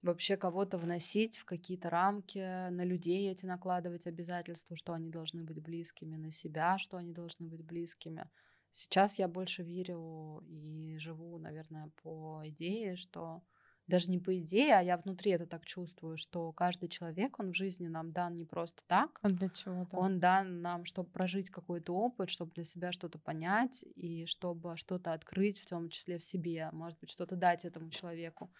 [0.04, 5.60] вообще кого-то вносить в какие-то рамки, на людей эти накладывать обязательства, что они должны быть
[5.60, 8.30] близкими, на себя, что они должны быть близкими.
[8.70, 13.42] Сейчас я больше верю и живу, наверное, по идее, что
[13.88, 17.56] даже не по идее, а я внутри это так чувствую, что каждый человек, он в
[17.56, 21.50] жизни нам дан не просто так, А для чего то он дан нам, чтобы прожить
[21.50, 26.24] какой-то опыт, чтобы для себя что-то понять и чтобы что-то открыть, в том числе в
[26.24, 28.52] себе, может быть, что-то дать этому человеку.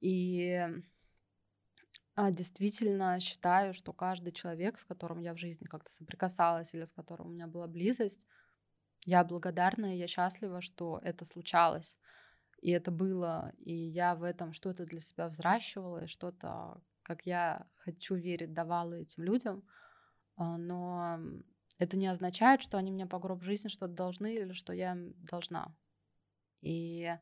[0.00, 0.66] И
[2.16, 6.92] а, действительно считаю, что каждый человек, с которым я в жизни как-то соприкасалась или с
[6.92, 8.26] которым у меня была близость,
[9.04, 11.98] я благодарна и я счастлива, что это случалось.
[12.64, 18.14] И это было, и я в этом что-то для себя взращивала, что-то, как я хочу
[18.14, 19.68] верить, давала этим людям.
[20.36, 21.18] А, Но
[21.76, 25.12] это не означает, что они мне по гроб жизни что-то должны или что я им
[25.24, 25.76] должна.
[26.62, 27.14] И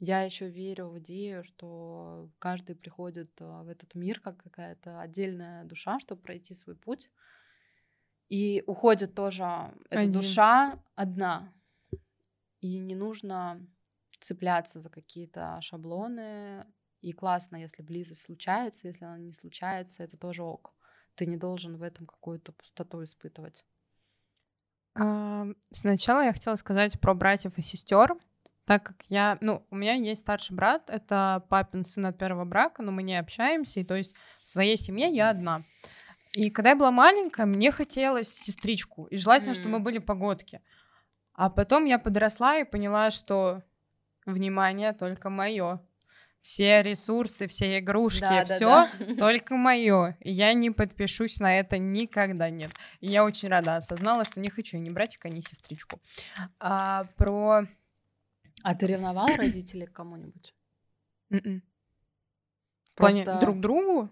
[0.00, 5.64] я еще верю в идею, что каждый приходит а, в этот мир как какая-то отдельная
[5.64, 7.10] душа, чтобы пройти свой путь.
[8.28, 9.44] И уходит тоже
[9.88, 10.12] эта Один.
[10.12, 11.54] душа одна.
[12.60, 13.66] И не нужно
[14.20, 16.66] цепляться за какие-то шаблоны.
[17.00, 20.74] И классно, если близость случается, если она не случается, это тоже ок.
[21.14, 23.64] Ты не должен в этом какую-то пустоту испытывать.
[24.94, 28.16] А, Сначала я хотела сказать про братьев и сестер,
[28.68, 32.82] так как я, ну, у меня есть старший брат, это папин сын от первого брака,
[32.82, 34.14] но мы не общаемся, и то есть
[34.44, 35.62] в своей семье я одна.
[36.34, 40.60] И когда я была маленькая, мне хотелось сестричку, и желательно, чтобы мы были погодки.
[41.32, 43.62] А потом я подросла и поняла, что
[44.32, 45.80] внимание только мое.
[46.40, 49.14] Все ресурсы, все игрушки, Да, да, все да.
[49.18, 50.16] только мое.
[50.20, 52.70] Я не подпишусь на это никогда нет.
[53.00, 56.00] И я очень рада осознала, что не хочу ни братика, ни сестричку.
[56.60, 57.66] А, про...
[58.62, 60.54] А ты ревновала родителей к кому-нибудь?
[61.30, 61.62] М-м.
[62.94, 64.10] В плане Просто- друг другу?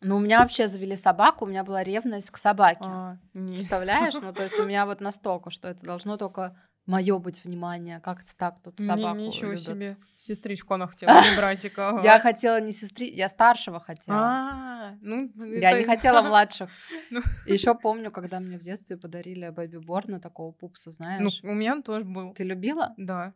[0.00, 2.84] Ну, у меня вообще завели собаку, у меня была ревность к собаке.
[2.84, 3.18] А.
[3.32, 4.14] Представляешь?
[4.20, 6.56] Ну, то есть у меня вот настолько, что это должно только
[6.88, 8.00] мое быть внимание.
[8.00, 9.62] Как это так тут собаку Ничего любят.
[9.62, 9.96] себе.
[10.16, 12.00] Сестричку она хотела, не братика.
[12.02, 14.18] Я хотела не сестри, я старшего хотела.
[14.18, 16.70] А, ну, Я не хотела младших.
[17.10, 17.20] Ну.
[17.46, 21.40] Еще помню, когда мне в детстве подарили бэби Борна, такого пупса, Ну, знаешь.
[21.44, 22.32] у меня он тоже был.
[22.32, 22.94] Ты любила?
[22.96, 23.32] Да.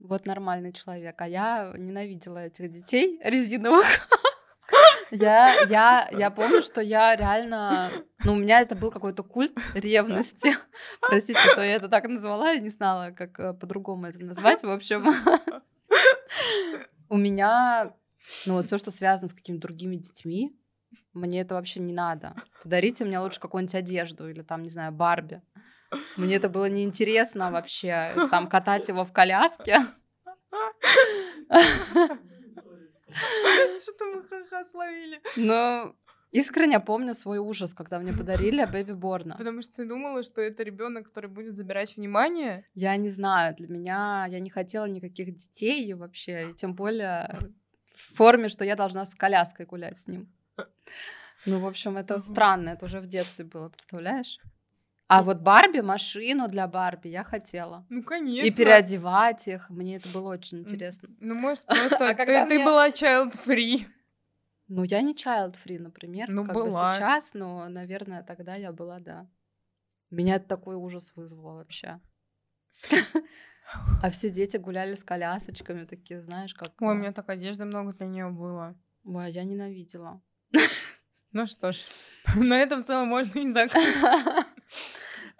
[0.00, 1.20] Вот нормальный человек.
[1.20, 3.86] А я ненавидела этих детей резиновых.
[5.12, 7.88] Я, я, я помню, что я реально...
[8.24, 10.54] Ну, у меня это был какой-то культ ревности.
[11.02, 14.62] Простите, что я это так назвала, я не знала, как э, по-другому это назвать.
[14.62, 15.04] В общем,
[17.10, 17.94] у меня,
[18.46, 20.58] ну, вот все, что связано с какими-то другими детьми,
[21.12, 22.34] мне это вообще не надо.
[22.62, 25.42] Подарите мне лучше какую-нибудь одежду или там, не знаю, Барби.
[26.16, 29.80] Мне это было неинтересно вообще, там катать его в коляске.
[33.82, 35.20] Что-то мы ха-ха словили.
[35.36, 35.94] Но
[36.30, 39.36] искренне помню свой ужас, когда мне подарили Бэби Борна.
[39.36, 42.64] Потому что ты думала, что это ребенок, который будет забирать внимание.
[42.74, 47.38] Я не знаю, для меня я не хотела никаких детей и вообще, и тем более
[47.94, 50.32] в форме, что я должна с коляской гулять с ним.
[51.46, 54.38] Ну, в общем, это странно, это уже в детстве было, представляешь?
[55.12, 57.84] А вот Барби, машину для Барби я хотела.
[57.90, 58.46] Ну, конечно.
[58.46, 61.10] И переодевать их, мне это было очень интересно.
[61.20, 63.86] Ну, может, просто А ты, когда ты была child-free.
[64.68, 66.94] Ну, я не child-free, например, Ну, как бы была.
[66.94, 69.28] сейчас, но, наверное, тогда я была, да.
[70.10, 72.00] Меня это такой ужас вызвало вообще.
[74.02, 76.72] А все дети гуляли с колясочками, такие, знаешь, как...
[76.80, 78.74] Ой, у а, меня так одежды много для нее было.
[79.04, 80.22] Ой, я ненавидела.
[81.32, 81.78] Ну что ж,
[82.36, 83.96] на этом в целом можно и закрыть.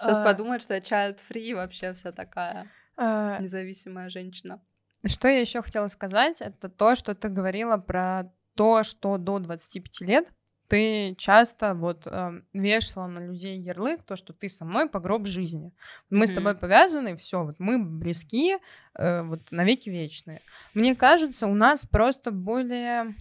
[0.02, 0.24] Сейчас А.
[0.24, 4.60] подумают, что я child-free, вообще вся такая А, независимая женщина.
[5.06, 10.00] Что я еще хотела сказать, это то, что ты говорила про то, что до 25
[10.02, 10.28] лет
[10.68, 15.26] ты часто вот эм, вешала на людей ярлык, то, что ты со мной по гроб
[15.26, 15.72] жизни.
[16.08, 16.36] Мы с Мгм.
[16.36, 18.56] тобой повязаны, все, вот мы близки,
[18.94, 20.40] э, вот навеки вечные.
[20.72, 23.14] Мне кажется, у нас просто более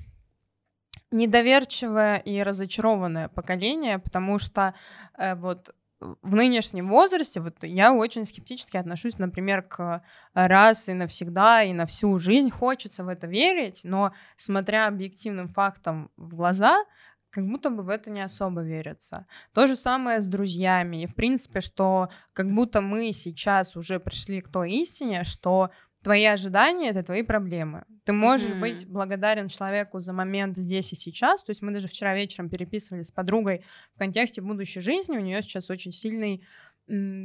[1.12, 4.74] недоверчивое и разочарованное поколение, потому что
[5.18, 11.64] э, вот в нынешнем возрасте вот я очень скептически отношусь, например, к раз и навсегда
[11.64, 12.50] и на всю жизнь.
[12.50, 16.84] Хочется в это верить, но смотря объективным фактам в глаза,
[17.30, 19.26] как будто бы в это не особо верится.
[19.54, 21.04] То же самое с друзьями.
[21.04, 25.70] И, в принципе, что как будто мы сейчас уже пришли к той истине, что
[26.04, 27.86] твои ожидания— это твои проблемы.
[28.06, 28.62] Ты можешь Мгм.
[28.62, 31.44] быть благодарен человеку за момент здесь и сейчас.
[31.44, 33.64] То есть мы даже вчера вечером переписывались с подругой
[33.96, 35.18] в контексте будущей жизни.
[35.18, 36.44] У нее сейчас очень сильный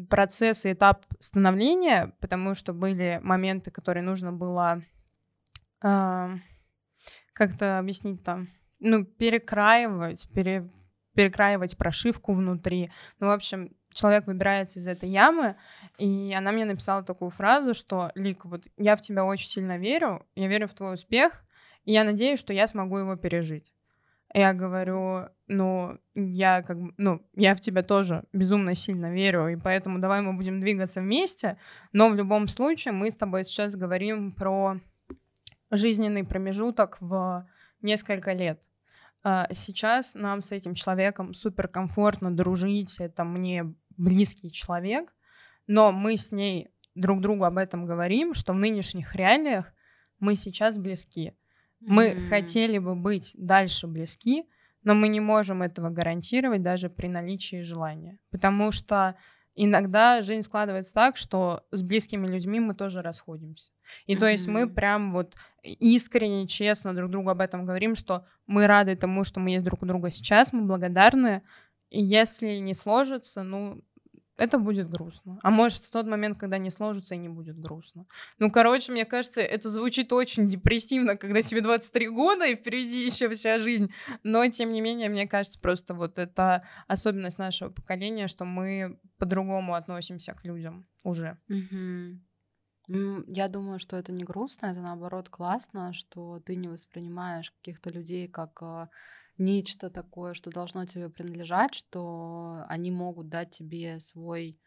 [0.08, 4.82] процесс и этап становления, потому что были моменты, которые нужно было
[5.82, 6.36] а,
[7.32, 8.48] как-то объяснить там,
[8.78, 10.70] ну, перекраивать, пере,
[11.14, 12.92] перекраивать прошивку внутри.
[13.18, 15.57] Ну, в общем, человек выбирается из этой ямы,
[15.99, 20.24] и она мне написала такую фразу, что «Лик, вот я в тебя очень сильно верю,
[20.36, 21.44] я верю в твой успех,
[21.84, 23.72] и я надеюсь, что я смогу его пережить».
[24.34, 29.99] Я говорю, ну, я как ну, я в тебя тоже безумно сильно верю, и поэтому
[29.99, 31.57] давай мы будем двигаться вместе,
[31.92, 34.78] но в любом случае мы с тобой сейчас говорим про
[35.70, 37.49] жизненный промежуток в
[37.80, 38.61] несколько лет.
[39.22, 45.14] А, Сейчас нам с этим человеком супер комфортно дружить, это мне близкий человек,
[45.66, 49.72] но мы с ней друг другу об этом говорим, что в нынешних реалиях
[50.18, 51.34] мы сейчас близки.
[51.80, 52.28] Мы М.
[52.28, 54.44] хотели бы быть дальше близки,
[54.82, 58.18] но мы не можем этого гарантировать даже при наличии желания.
[58.30, 59.16] Потому что
[59.57, 63.72] иногда жизнь складывается так, что с близкими людьми мы тоже расходимся.
[64.07, 68.66] И то есть мы прям вот искренне, честно друг другу об этом говорим, что мы
[68.66, 71.42] рады тому, что мы есть друг у друга сейчас, мы благодарны.
[71.97, 73.82] И если не сложится, ну,
[74.36, 75.38] это будет грустно.
[75.42, 78.05] А может, в тот момент, когда не сложится, и не будет грустно.
[78.38, 83.30] Ну, короче, мне кажется, это звучит очень депрессивно, когда тебе 23 года, и впереди еще
[83.30, 83.88] вся жизнь.
[84.22, 89.72] Но, тем не менее, мне кажется, просто вот это особенность нашего поколения, что мы по-другому
[89.74, 91.38] относимся к людям уже.
[92.88, 97.90] М, Я думаю, что это не грустно, это наоборот классно, что ты не воспринимаешь каких-то
[97.90, 98.88] людей как а,
[99.39, 104.59] нечто такое, что должно тебе принадлежать, что они могут дать тебе свой...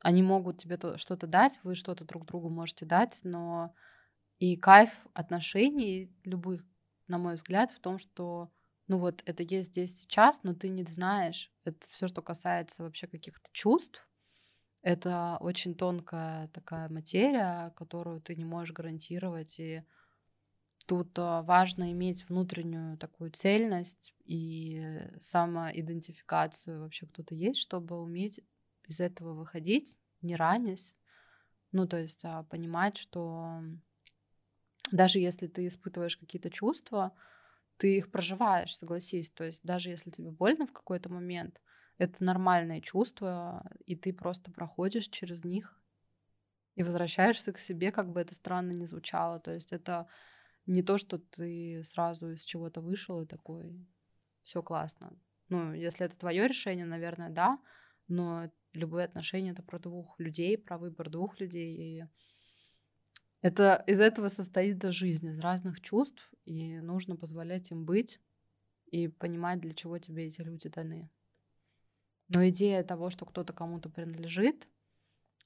[0.00, 3.74] Они могут тебе то- что-то дать, вы что-то друг другу можете дать, но
[4.38, 6.64] и кайф отношений любых,
[7.08, 8.50] на мой взгляд, в том, что
[8.88, 11.52] ну вот это есть здесь сейчас, но ты не знаешь.
[11.64, 14.08] Это все, что касается вообще каких-то чувств,
[14.82, 19.60] это очень тонкая такая материя, которую ты не можешь гарантировать.
[19.60, 19.82] И
[20.90, 24.84] тут а, важно иметь внутреннюю такую цельность и
[25.20, 28.40] самоидентификацию вообще кто ты есть, чтобы уметь
[28.88, 30.96] из этого выходить, не ранясь,
[31.70, 33.62] Ну, то есть а, понимать, что
[34.90, 37.12] даже если ты испытываешь какие-то чувства,
[37.76, 39.30] ты их проживаешь, согласись.
[39.30, 41.60] То есть даже если тебе больно в какой-то момент,
[41.98, 45.80] это нормальные чувства, и ты просто проходишь через них
[46.74, 49.38] и возвращаешься к себе, как бы это странно ни звучало.
[49.38, 50.08] То есть это
[50.70, 53.84] не то, что ты сразу из чего-то вышел и такой,
[54.44, 55.18] все классно.
[55.48, 57.58] Ну, если это твое решение, наверное, да,
[58.06, 61.76] но любые отношения это про двух людей, про выбор двух людей.
[61.76, 62.04] И
[63.42, 68.20] это из этого состоит жизнь, из разных чувств, и нужно позволять им быть
[68.92, 71.10] и понимать, для чего тебе эти люди даны.
[72.28, 74.68] Но идея того, что кто-то кому-то принадлежит,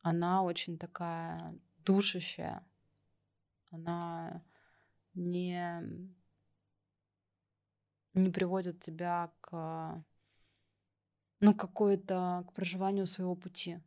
[0.02, 2.62] она очень такая душащая.
[3.70, 4.44] Она
[5.14, 5.82] не,
[8.14, 10.04] не приводит тебя к
[11.40, 13.80] ну, какое-то к проживанию своего пути.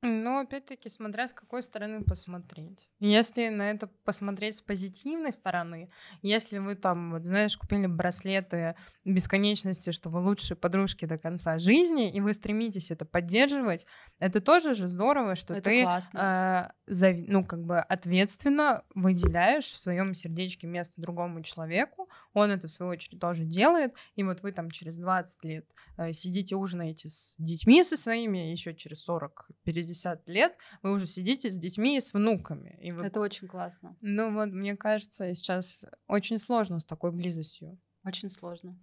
[0.00, 2.88] Ну, опять-таки, смотря с какой стороны посмотреть.
[3.00, 5.90] Если на это посмотреть с позитивной стороны,
[6.22, 12.12] если вы там, вот, знаешь, купили браслеты бесконечности, что вы лучшие подружки до конца жизни,
[12.12, 13.88] и вы стремитесь это поддерживать,
[14.20, 19.78] это тоже же здорово, что это ты, э, за, ну, как бы ответственно выделяешь в
[19.80, 24.52] своем сердечке место другому человеку, он это, в свою очередь, тоже делает, и вот вы
[24.52, 29.87] там через 20 лет э, сидите, ужинаете с детьми со своими, еще через 40 перез
[29.88, 32.78] 60 лет вы уже сидите с детьми и с внуками.
[32.82, 33.04] И вы...
[33.04, 33.96] Это очень классно.
[34.00, 37.78] Ну вот, мне кажется, сейчас очень сложно с такой близостью.
[38.04, 38.78] Очень сложно.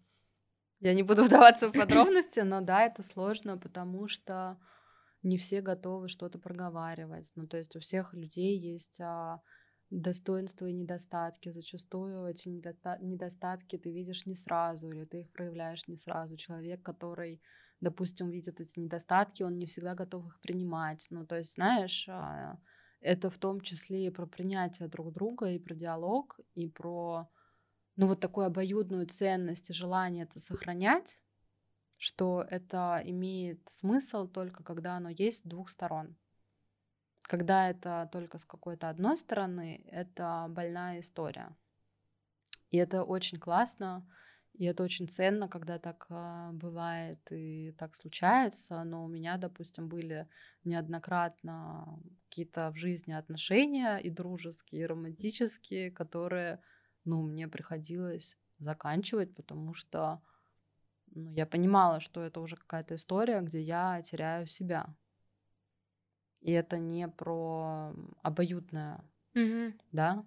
[0.80, 4.58] Я не буду вдаваться в подробности, но да, это сложно, потому что
[5.24, 7.32] не все готовы что-то проговаривать.
[7.36, 9.42] Ну, то есть у всех людей есть а,
[9.90, 11.52] достоинства и недостатки.
[11.52, 16.38] Зачастую эти недостатки ты видишь не сразу, или ты их проявляешь не сразу.
[16.38, 17.42] Человек, который
[17.82, 21.08] допустим, видит эти недостатки, он не всегда готов их принимать.
[21.10, 22.60] Ну, то есть, знаешь, а,
[23.02, 27.30] это в том числе и про принятие друг друга, и про диалог, и про,
[27.96, 31.20] ну, вот такую обоюдную ценность и желание это сохранять,
[31.98, 36.18] что это имеет смысл только когда оно есть с двух сторон.
[37.24, 41.56] Когда это только с какой-то одной стороны, это больная история.
[42.70, 44.08] И это очень классно,
[44.58, 48.84] и это очень ценно, когда так а, бывает и так случается.
[48.84, 50.28] Но у меня, допустим, были
[50.64, 52.00] неоднократно
[52.30, 56.62] какие-то в жизни отношения и дружеские, и романтические, которые,
[57.04, 60.22] ну, мне приходилось заканчивать, потому что
[61.08, 64.88] ну, я понимала, что это уже какая-то история, где я теряю себя.
[66.42, 69.04] И это не про обоюдное,
[69.34, 69.80] mm-hmm.
[69.92, 70.24] да,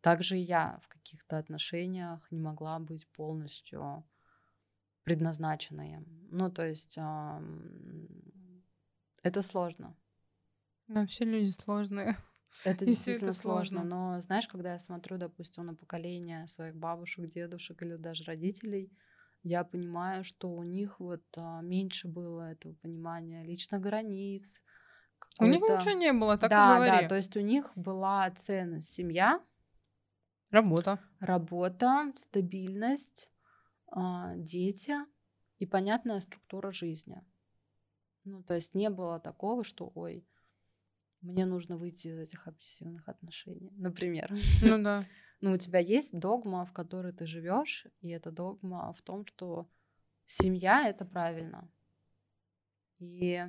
[0.00, 4.04] также и я в каких-то отношениях не могла быть полностью
[5.04, 6.04] предназначенной.
[6.30, 7.40] Ну, то есть э,
[9.22, 9.96] это сложно.
[10.86, 12.16] Да, все люди сложные.
[12.64, 13.80] Это и действительно это сложно.
[13.80, 14.14] сложно.
[14.14, 18.90] Но знаешь, когда я смотрю, допустим, на поколение своих бабушек, дедушек или даже родителей,
[19.42, 24.60] я понимаю, что у них вот а, меньше было этого понимания лично границ.
[25.40, 27.02] У них ничего не было, так да, и говори.
[27.02, 29.40] Да, то есть у них была ценность семья,
[30.50, 30.98] Работа.
[31.20, 33.30] Работа, стабильность,
[33.86, 34.94] а, дети
[35.58, 37.22] и понятная структура жизни.
[38.24, 40.26] Ну, то есть не было такого, что, ой,
[41.20, 44.32] мне нужно выйти из этих обсессивных отношений, например.
[44.62, 45.04] Ну да.
[45.40, 49.70] Ну, у тебя есть догма, в которой ты живешь, и эта догма в том, что
[50.24, 51.70] семья это правильно.
[52.98, 53.44] И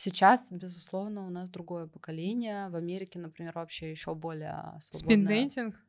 [0.00, 2.68] Сейчас, безусловно, у нас другое поколение.
[2.68, 5.48] В Америке, например, вообще еще более свободное.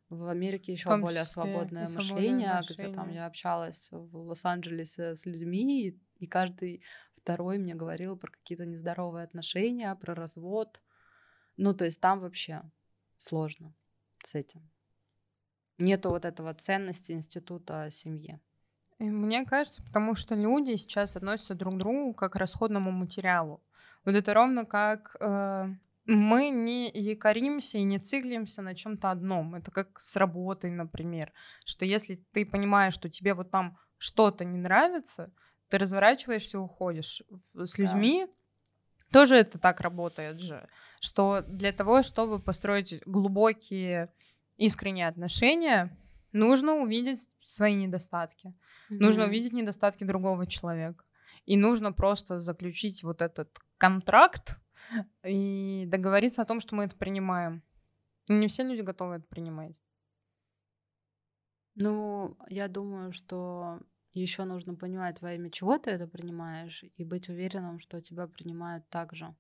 [0.10, 5.90] В Америке еще более свободное мышление, мышление, где там я общалась в Лос-Анджелесе с людьми,
[5.90, 6.84] и, и каждый
[7.18, 10.82] второй мне говорил про какие-то нездоровые отношения, про развод.
[11.58, 12.64] Ну, то есть там вообще
[13.18, 13.76] сложно
[14.26, 14.68] с этим.
[15.78, 18.40] Нету вот этого ценности института семьи.
[19.00, 23.62] Мне кажется, потому что люди сейчас относятся друг к другу как к расходному материалу.
[24.04, 25.68] Вот это ровно как э,
[26.06, 29.56] мы не якоримся и не циклимся на чем-то одном.
[29.56, 31.32] Это как с работой, например.
[31.66, 35.32] Что если ты понимаешь, что тебе вот там что-то не нравится,
[35.70, 37.22] ты разворачиваешься и уходишь.
[37.54, 39.20] С людьми да.
[39.20, 40.68] тоже это так работает же.
[41.00, 44.12] Что для того, чтобы построить глубокие
[44.58, 45.96] искренние отношения,
[46.32, 48.48] нужно увидеть свои недостатки.
[48.48, 48.98] Mm-hmm.
[49.00, 51.06] Нужно увидеть недостатки другого человека.
[51.46, 54.58] И нужно просто заключить вот этот контракт
[55.24, 57.64] и договориться о том, что мы это принимаем.
[58.28, 59.76] Не все люди готовы это принимать.
[61.76, 63.80] Ну, я думаю, что
[64.14, 68.88] еще нужно понимать, во имя чего ты это принимаешь, и быть уверенным, что тебя принимают
[68.90, 69.36] так же.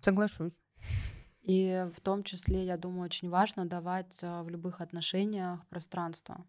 [0.00, 0.59] Соглашусь.
[1.42, 6.46] И в том числе, я думаю, очень важно давать а, в любых отношениях пространство.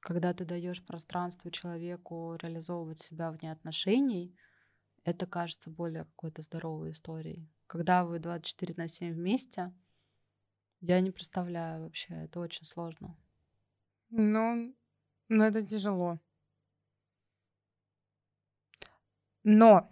[0.00, 4.36] Когда ты даешь пространство человеку реализовывать себя вне отношений,
[5.02, 7.50] это кажется более какой-то здоровой историей.
[7.66, 9.72] Когда вы 24 на 7 вместе,
[10.80, 13.16] я не представляю вообще, это очень сложно.
[14.10, 14.74] Ну,
[15.28, 16.20] ну это тяжело.
[19.42, 19.90] Но,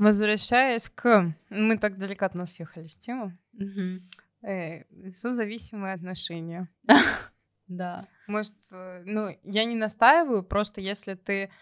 [0.00, 1.34] возвращаясь к...
[1.50, 3.38] Мы так далеко от нас ехали с темы.
[3.52, 4.08] Мгм.
[4.42, 6.68] Э, созависимые отношения.
[7.68, 8.08] Да.
[8.26, 11.52] Может, э, ну, я не настаиваю, просто если ты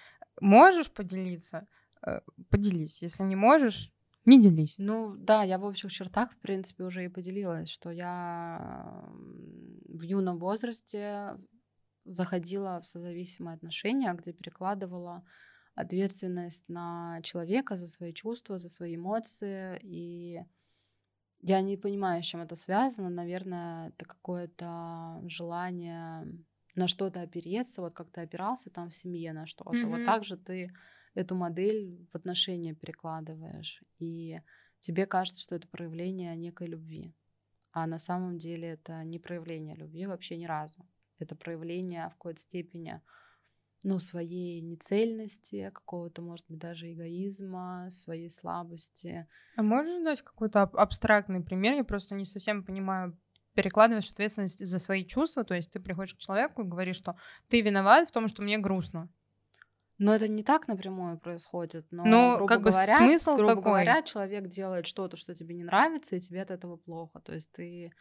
[0.41, 1.69] можешь поделиться,
[2.01, 3.03] э, поделись.
[3.03, 3.93] Если не можешь,
[4.25, 4.77] не делись.
[4.79, 9.05] Ну да, я в общих чертах, в принципе, уже и поделилась, что я
[9.87, 11.37] в юном возрасте
[12.07, 15.27] заходила в созависимые отношения, где перекладывала
[15.81, 19.79] ответственность на человека за свои чувства, за свои эмоции.
[19.83, 20.41] И
[21.41, 23.11] я не понимаю, с чем это связано.
[23.11, 26.27] Наверное, это какое-то желание
[26.77, 29.89] на что-то опереться, вот как ты опирался там в семье на что-то.
[29.89, 30.05] Вот Мгм.
[30.05, 30.73] так же ты
[31.15, 33.83] эту модель в отношения перекладываешь.
[33.99, 34.41] И
[34.81, 37.15] тебе кажется, что это проявление некой любви.
[37.73, 40.87] А на самом деле это не проявление любви вообще ни разу.
[41.19, 43.03] Это проявление в какой-то степени
[43.85, 49.27] ну, своей нецельности, какого-то, может быть, даже эгоизма, своей слабости.
[49.57, 51.75] А можешь дать какой-то аб- абстрактный пример?
[51.75, 53.19] Я просто не совсем понимаю.
[53.55, 57.17] Перекладываешь ответственность за свои чувства, то есть ты приходишь к человеку и говоришь, что
[57.49, 59.09] ты виноват в том, что мне грустно.
[59.99, 61.87] Но это не так напрямую происходит.
[61.91, 63.63] Но, Ну, грубо как бы говоря, смысл грубо такой.
[63.63, 67.21] говоря, человек делает что-то, что тебе не нравится, и тебе от этого плохо.
[67.21, 67.93] То есть ты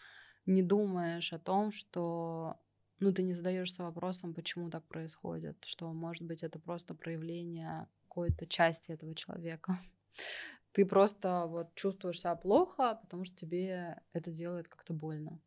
[0.45, 2.57] не думаешь о том, что
[2.99, 8.47] ну, ты не задаешься вопросом, почему так происходит, что, может быть, это просто проявление какой-то
[8.47, 9.79] части этого человека.
[10.71, 15.39] Ты просто вот чувствуешь себя плохо, потому что тебе это делает как-то больно.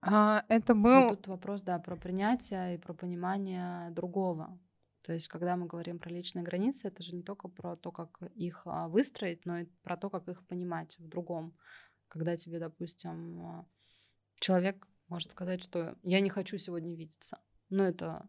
[0.00, 1.16] А, это Но был...
[1.16, 4.58] тут вопрос, да, про принятие и про понимание другого.
[5.02, 8.20] То есть, когда мы говорим про личные границы, это же не только про то, как
[8.34, 11.56] их а, выстроить, но и про то, как их понимать в другом.
[12.08, 13.66] Когда тебе, допустим, а,
[14.38, 17.38] человек может сказать, что я не хочу сегодня видеться.
[17.70, 18.28] Ну, это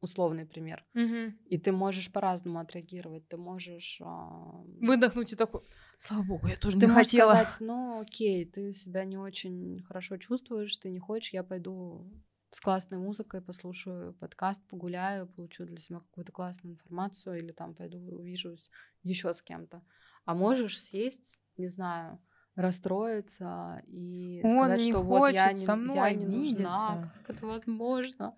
[0.00, 0.84] условный пример.
[0.94, 1.38] Мгм.
[1.46, 3.26] И ты можешь по-разному отреагировать.
[3.28, 4.00] Ты можешь...
[4.04, 5.62] а, Выдохнуть и такой,
[5.98, 7.32] слава богу, я тоже Ты не можешь хотела.
[7.34, 12.12] сказать, ну окей, ты себя не очень хорошо чувствуешь, ты не хочешь, я пойду
[12.50, 17.98] с классной музыкой, послушаю подкаст, погуляю, получу для себя какую-то классную информацию или там пойду
[17.98, 18.70] увижусь
[19.02, 19.82] еще с кем-то.
[20.24, 22.20] А можешь сесть, не знаю,
[22.56, 26.98] расстроиться и Он сказать, не что вот я хочет не, со я мной не нужна,
[27.24, 28.34] как это возможно.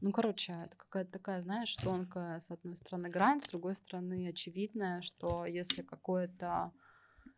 [0.00, 5.00] Ну, короче, это какая-то такая, знаешь, тонкая, с одной стороны, грань, с другой стороны, очевидная,
[5.02, 6.72] что если какое-то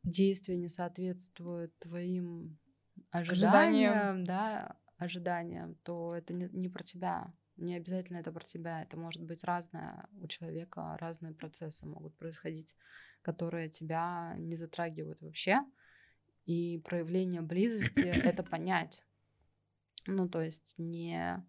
[0.04, 2.58] действие не соответствует твоим
[3.10, 3.92] Ожиданиям.
[3.92, 7.32] ожиданиям, да, ожиданиям, то это не, не про тебя.
[7.56, 8.82] Не обязательно это про тебя.
[8.82, 12.76] Это может быть разное у человека, разные процессы могут происходить,
[13.22, 15.60] которые тебя не затрагивают вообще.
[16.46, 19.04] И проявление близости— это понять.
[20.06, 21.44] Ну, то есть не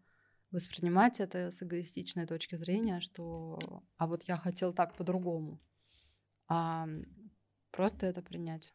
[0.52, 5.60] воспринимать это с эгоистичной точки зрения, что «а вот я хотел так по-другому»,
[6.48, 6.88] а
[7.72, 8.74] просто это принять.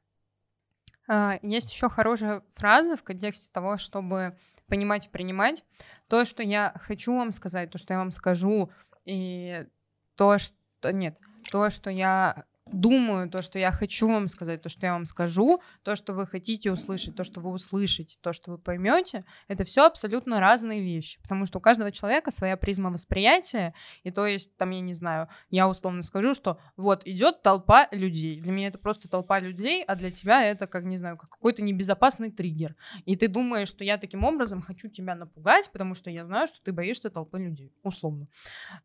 [1.08, 5.64] А, Есть еще хорошая фраза в контексте того, чтобы понимать и принимать.
[6.08, 8.70] То, что я хочу вам сказать, то, что я вам скажу,
[9.04, 9.66] и
[10.14, 10.92] то, что...
[10.92, 11.18] Нет,
[11.50, 15.60] то, что я думаю, то, что я хочу вам сказать, то, что я вам скажу,
[15.82, 19.84] то, что вы хотите услышать, то, что вы услышите, то, что вы поймете, это все
[19.84, 23.74] абсолютно разные вещи, потому что у каждого человека своя призма восприятия,
[24.04, 28.40] и то есть, там, я не знаю, я условно скажу, что вот идет толпа людей,
[28.40, 31.62] для меня это просто толпа людей, а для тебя это, как, не знаю, как какой-то
[31.62, 36.24] небезопасный триггер, и ты думаешь, что я таким образом хочу тебя напугать, потому что я
[36.24, 38.28] знаю, что ты боишься толпы людей, условно.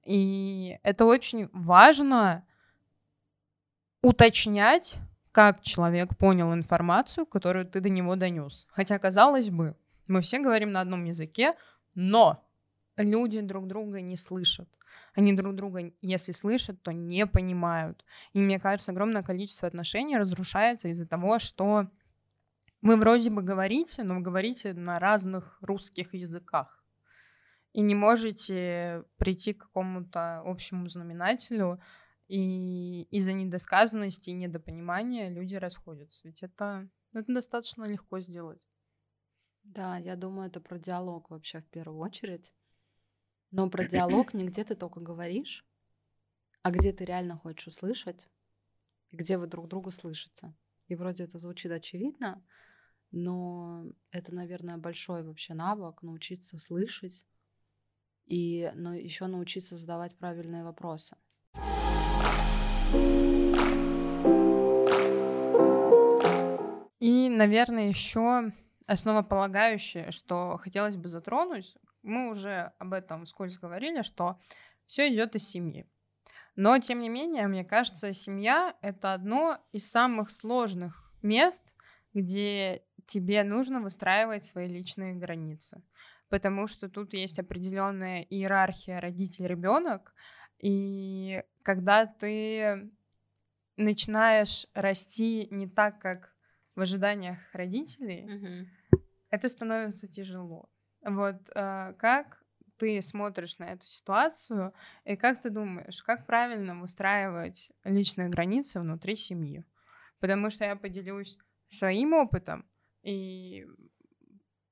[0.03, 2.43] И это очень важно
[4.01, 4.97] уточнять,
[5.31, 8.67] как человек понял информацию, которую ты до него донес.
[8.69, 9.75] Хотя, казалось бы,
[10.07, 11.53] мы все говорим на одном языке,
[11.93, 12.43] но
[12.95, 14.69] люди друг друга не слышат.
[15.13, 18.05] Они друг друга, если слышат, то не понимают.
[18.33, 21.87] И мне кажется, огромное количество отношений разрушается из-за того, что
[22.81, 26.83] вы вроде бы говорите, но говорите на разных русских языках.
[27.73, 31.79] И не можете прийти к какому-то общему знаменателю,
[32.27, 36.27] и из-за недосказанности и недопонимания люди расходятся.
[36.27, 38.61] Ведь это, это достаточно легко сделать.
[39.63, 42.53] Да, я думаю, это про диалог вообще в первую очередь.
[43.51, 45.65] Но про диалог не где ты только говоришь,
[46.63, 48.27] а где ты реально хочешь услышать,
[49.11, 50.53] и где вы друг друга слышите.
[50.87, 52.43] И вроде это звучит очевидно,
[53.11, 57.25] но это, наверное, большой вообще навык научиться слышать
[58.25, 61.15] и но еще научиться задавать правильные вопросы.
[67.37, 68.51] Наверное, еще
[68.87, 74.39] основополагающее, что хотелось бы затронуть, мы уже об этом вскользь говорили, что
[74.85, 75.85] все идет из семьи.
[76.55, 81.63] Но, тем не менее, мне кажется, семья— это одно из самых сложных мест,
[82.13, 85.83] где тебе нужно выстраивать свои личные границы.
[86.29, 90.13] Потому что тут есть определенная иерархия родитель-ребенок,
[90.59, 92.89] и когда ты
[93.75, 96.33] начинаешь расти не так, как
[96.77, 98.67] в ожиданиях родителей, Мгм.
[99.31, 100.69] это становится тяжело.
[101.01, 102.43] Вот э, как
[102.77, 104.73] ты смотришь на эту ситуацию
[105.03, 109.65] и как ты думаешь, как правильно выстраивать личные границы внутри семьи?
[110.19, 112.69] Потому что я поделюсь своим опытом
[113.01, 113.65] и,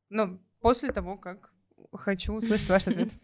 [0.09, 1.51] ну, после того, как
[1.91, 3.09] хочу услышать ваш ответ.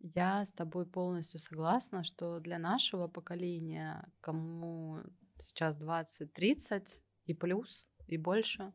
[0.00, 5.00] Я с тобой полностью согласна, что для нашего поколения, кому
[5.38, 8.72] сейчас 20-30 и плюс, и больше,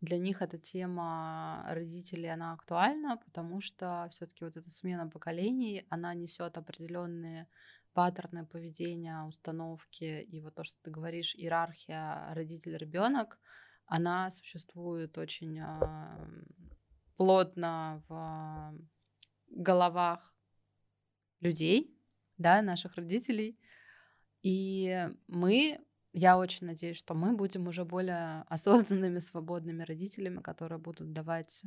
[0.00, 6.14] для них эта тема родителей, она актуальна, потому что все-таки вот эта смена поколений, она
[6.14, 7.48] несет определенные
[7.92, 13.40] паттерны поведения, установки, и вот то, что ты говоришь, иерархия родитель-ребенок,
[13.86, 16.30] она существует очень а,
[17.16, 18.74] плотно в
[19.50, 20.36] головах
[21.40, 21.98] людей,
[22.36, 23.58] да, наших родителей.
[24.42, 25.80] И мы,
[26.18, 31.64] я очень надеюсь, что мы будем уже более осознанными, свободными родителями, которые будут давать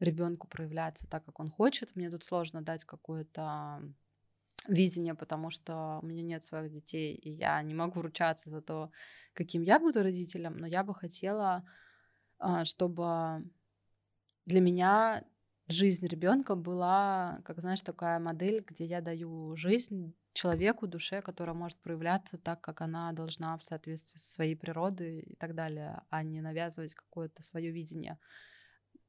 [0.00, 1.94] ребенку проявляться так, как он хочет.
[1.94, 3.82] Мне тут сложно дать какое-то
[4.68, 8.90] видение, потому что у меня нет своих детей, и я не могу ручаться за то,
[9.34, 11.64] каким я буду родителем, но я бы хотела,
[12.38, 13.44] а, чтобы
[14.46, 15.24] для меня
[15.68, 21.78] жизнь ребенка была, как знаешь, такая модель, где я даю жизнь человеку, душе, которая может
[21.80, 26.40] проявляться так, как она должна в соответствии со своей природой и так далее, а не
[26.40, 28.18] навязывать какое-то свое видение.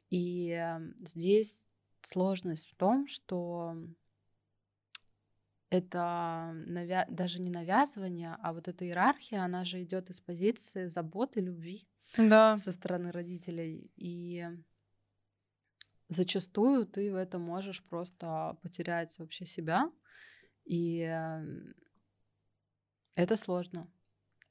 [0.10, 1.66] И эм, здесь
[2.02, 3.76] сложность в том, что
[5.70, 7.06] это навя...
[7.10, 11.88] даже не навязывание, а вот эта иерархия, она же идет из позиции заботы, любви
[12.18, 12.58] Да.
[12.58, 13.92] со стороны родителей.
[13.96, 14.46] И
[16.10, 19.90] зачастую ты в этом можешь просто потерять вообще себя.
[20.66, 21.74] И эм,
[23.16, 23.88] это сложно.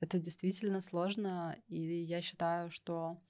[0.00, 1.56] Это действительно сложно.
[1.68, 3.20] И я считаю, что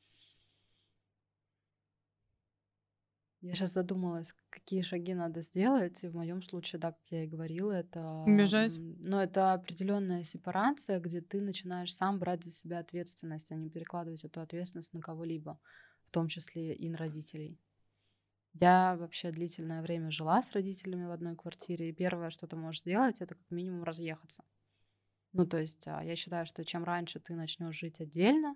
[3.41, 6.05] я сейчас задумалась, какие шаги надо сделать.
[6.05, 7.99] И в моем случае, да, как я и говорила, это...
[8.25, 8.77] Бежать.
[8.77, 13.69] м, Ну, это определенная сепарация, где ты начинаешь сам брать за себя ответственность, а не
[13.69, 15.59] перекладывать эту ответственность на кого-либо,
[16.07, 17.59] в том числе и на родителей.
[18.55, 22.83] Я вообще длительное время жила с родителями в одной квартире, и первое, что ты можешь
[22.83, 24.45] сделать, это как минимум разъехаться.
[25.33, 28.55] Ну, то есть а, я считаю, что чем раньше ты начнешь жить отдельно,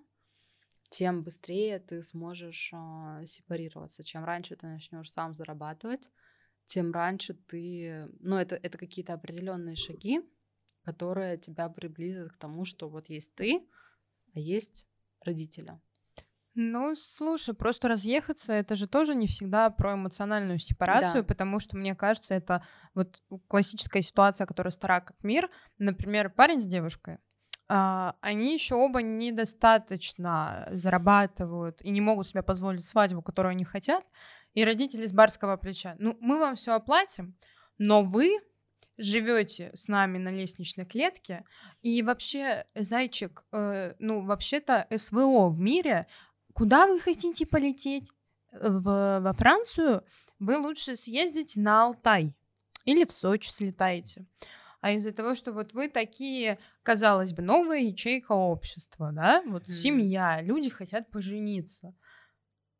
[0.89, 4.03] тем быстрее ты сможешь а, сепарироваться.
[4.03, 6.11] Чем раньше ты начнешь сам зарабатывать,
[6.67, 8.07] тем раньше ты...
[8.19, 10.21] Ну, это, это какие-то определенные шаги,
[10.83, 13.67] которые тебя приблизят к тому, что вот есть ты,
[14.33, 14.85] а есть
[15.21, 15.79] родители.
[16.59, 21.27] Ну, слушай, просто разъехаться это же тоже не всегда про эмоциональную сепарацию, Да.
[21.27, 22.63] потому что мне кажется, это
[22.95, 25.51] вот классическая ситуация, которая стара как мир.
[25.77, 27.19] Например, парень с девушкой.
[27.69, 34.03] а, они еще оба недостаточно зарабатывают и не могут себе позволить свадьбу, которую они хотят.
[34.53, 35.95] И родители с барского плеча.
[35.99, 37.35] Ну, мы вам все оплатим,
[37.77, 38.39] но вы
[38.97, 41.43] живете с нами на лестничной клетке,
[41.83, 46.07] и вообще, зайчик, э, ну, вообще-то СВО в мире
[46.57, 48.11] Куда вы хотите полететь?
[48.51, 50.03] В, во Францию?
[50.39, 52.35] Вы лучше съездите на Алтай
[52.83, 54.25] или в Сочи слетаете.
[54.81, 59.71] А из-за того, что вот вы такие, казалось бы, новая ячейка общества, да, вот Мгм.
[59.71, 61.93] семья, люди хотят пожениться,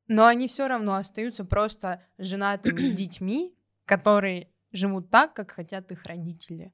[0.07, 3.55] но они все равно остаются просто женатыми детьми,
[3.85, 6.73] которые живут так, как хотят их родители.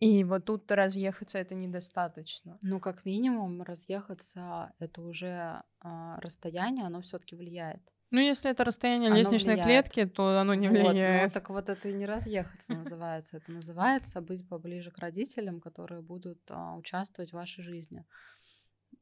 [0.00, 2.58] И вот тут разъехаться это недостаточно.
[2.62, 7.82] Ну, как минимум, разъехаться это уже а, расстояние, оно все-таки влияет.
[8.10, 9.84] Ну, если это расстояние Оно лестничной влияет.
[9.84, 11.32] клетки, то оно не Вот, ну, влияет.
[11.32, 13.36] так вот это и не разъехаться называется.
[13.38, 18.04] Это называется быть поближе к родителям, которые будут а, участвовать в вашей жизни.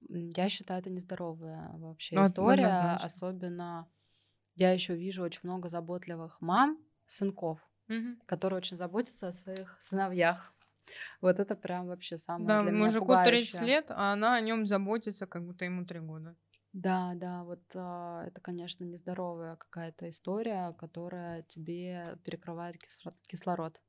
[0.09, 2.67] Я считаю, это нездоровая вообще Ну, история.
[2.67, 3.07] однозначно.
[3.07, 3.89] Особенно
[4.55, 7.61] я еще вижу очень много заботливых мам, сынков,
[8.27, 10.56] которые очень заботятся о своих сыновьях.
[11.21, 13.67] Вот это прям вообще самое Да, для меня мужику 30 пугающее.
[13.67, 16.35] лет, а она о нем заботится, как будто ему 3 года.
[16.73, 23.81] Да, да, вот а, это, конечно, нездоровая какая-то история, которая тебе перекрывает кисло- кислород.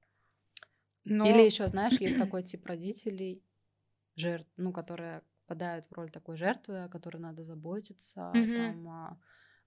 [1.22, 3.44] Или Но еще, знаешь, есть такой тип родителей,
[4.16, 8.56] жертв, ну, которые попадают в роль такой жертвы, о которой надо заботиться, Мгм.
[8.56, 9.20] там, а,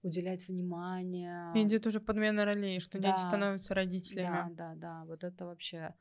[0.03, 1.45] уделять внимание.
[1.53, 3.73] идет уже подмена ролей, что дети Да, становятся
[4.09, 4.51] да, родителями.
[4.51, 5.03] да, да.
[5.05, 5.95] Вот это вообще,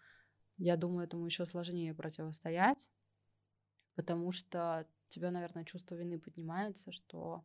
[0.61, 2.91] я думаю, этому еще сложнее противостоять,
[3.95, 7.45] потому что у тебя, наверное, чувство вины поднимается, что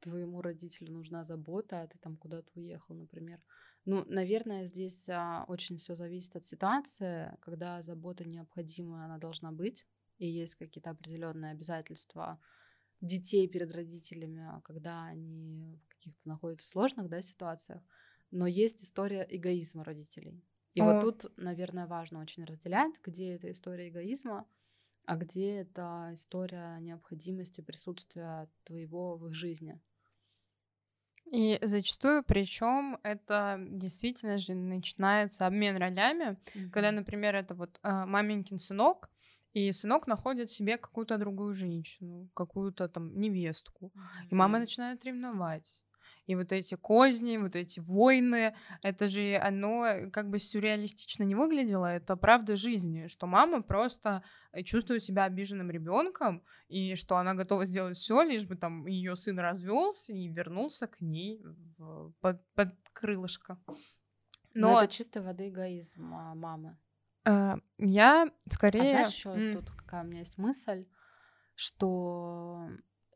[0.00, 3.40] твоему родителю нужна забота, а ты там куда-то уехал, например.
[3.84, 9.86] Ну, наверное, здесь а, очень все зависит от ситуации, когда забота необходима, она должна быть,
[10.18, 12.40] и есть какие-то определенные обязательства
[13.00, 17.82] детей перед родителями, а когда они в каких-то находятся сложных да, ситуациях.
[18.32, 20.42] Но есть история эгоизма родителей.
[20.78, 21.00] И вот О.
[21.00, 24.46] тут, наверное, важно очень разделять, где это история эгоизма,
[25.06, 29.80] а где это история необходимости присутствия твоего в их жизни.
[31.30, 36.38] И зачастую, причем это действительно же начинается обмен ролями,
[36.70, 36.96] когда, Мгм.
[36.96, 39.10] например, это вот а, маменькин сынок,
[39.52, 43.92] и сынок находит себе какую-то другую женщину, какую-то там невестку,
[44.30, 45.82] и мама начинает ревновать.
[46.28, 51.34] И вот эти козни, вот эти войны, это же оно э, как бы сюрреалистично не
[51.34, 54.22] выглядело, это правда жизни, что мама просто
[54.52, 59.16] э, чувствует себя обиженным ребенком, и что она готова сделать все, лишь бы там ее
[59.16, 61.42] сын развелся и вернулся к ней
[61.78, 63.58] в- под, под крылышко.
[64.54, 66.76] Но Но это чистой воды эгоизм а, мамы.
[67.24, 68.84] э, я А скорее...
[68.84, 70.86] знаешь, еще м, тут какая у меня есть мысль,
[71.54, 72.68] что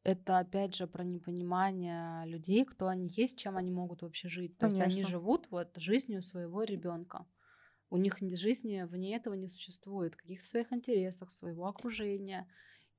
[0.04, 4.58] это опять же про непонимание людей, кто они есть, чем они могут вообще жить.
[4.58, 5.10] То есть они Конечно.
[5.10, 7.26] живут вот жизнью своего ребенка.
[7.90, 12.48] У них ни- жизни вне этого не существует, каких-то своих интересов, своего окружения.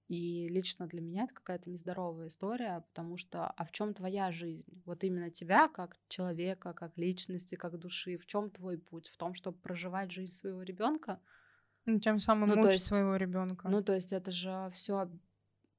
[0.10, 4.66] И лично для меня это какая-то нездоровая история, потому что а в чем твоя жизнь?
[4.86, 9.10] Вот именно тебя как человека, как личности, как души, в чем твой путь?
[9.10, 11.22] В том, чтобы проживать жизнь своего ребенка?
[11.86, 13.70] ну, тем самым Ну, мучить есть- своего ребенка.
[13.70, 15.10] Ну, то есть это же все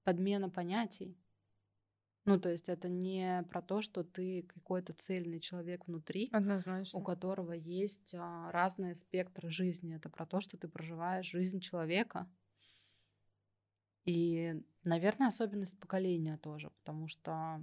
[0.05, 1.19] подмена понятий.
[2.27, 6.99] Ну, то есть это не про то, что ты какой-то цельный человек внутри, Однозначно.
[6.99, 9.95] у которого есть а, разные спектры жизни.
[9.95, 12.27] Это про то, что ты проживаешь жизнь человека.
[14.07, 14.55] И,
[14.85, 17.63] наверное, особенность поколения тоже, потому что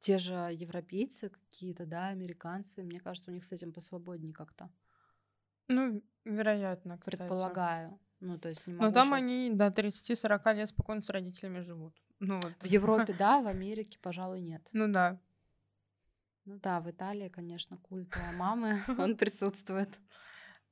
[0.00, 4.70] те же европейцы какие-то, да, американцы, мне кажется, у них с этим посвободнее как-то.
[5.68, 7.16] Ну, вероятно, кстати.
[7.16, 7.98] Предполагаю.
[8.24, 11.60] Ну, то есть не Но могу там щас- они до 30-40 лет спокойно с родителями
[11.60, 11.94] живут.
[12.20, 12.54] Ну, вот.
[12.60, 14.66] В Европе, да, в Америке, пожалуй, нет.
[14.72, 15.18] Ну да.
[16.46, 20.00] Ну да, в Италии, конечно, культ а, мамы, он присутствует.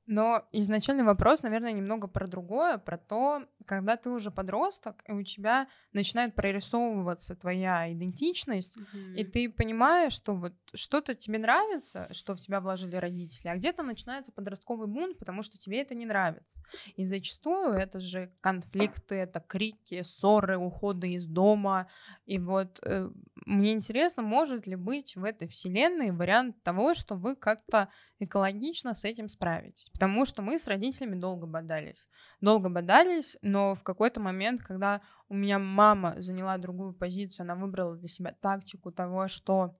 [0.05, 5.23] Но изначальный вопрос, наверное, немного про другое, про то, когда ты уже подросток, и у
[5.23, 8.77] тебя начинает прорисовываться твоя идентичность,
[9.15, 13.83] и ты понимаешь, что вот что-то тебе нравится, что в тебя вложили родители, а где-то
[13.83, 16.61] начинается подростковый бунт, потому что тебе это не нравится.
[16.95, 21.87] И зачастую это же конфликты, это крики, ссоры, уходы из дома.
[22.25, 23.09] И вот э,
[23.45, 27.89] мне интересно, может ли быть в этой вселенной вариант того, что вы как-то
[28.19, 29.91] экологично с этим справитесь.
[29.93, 32.09] Потому что мы с родителями долго бодались.
[32.41, 37.95] Долго бодались, но в какой-то момент, когда у меня мама заняла другую позицию, она выбрала
[37.95, 39.77] для себя тактику того, что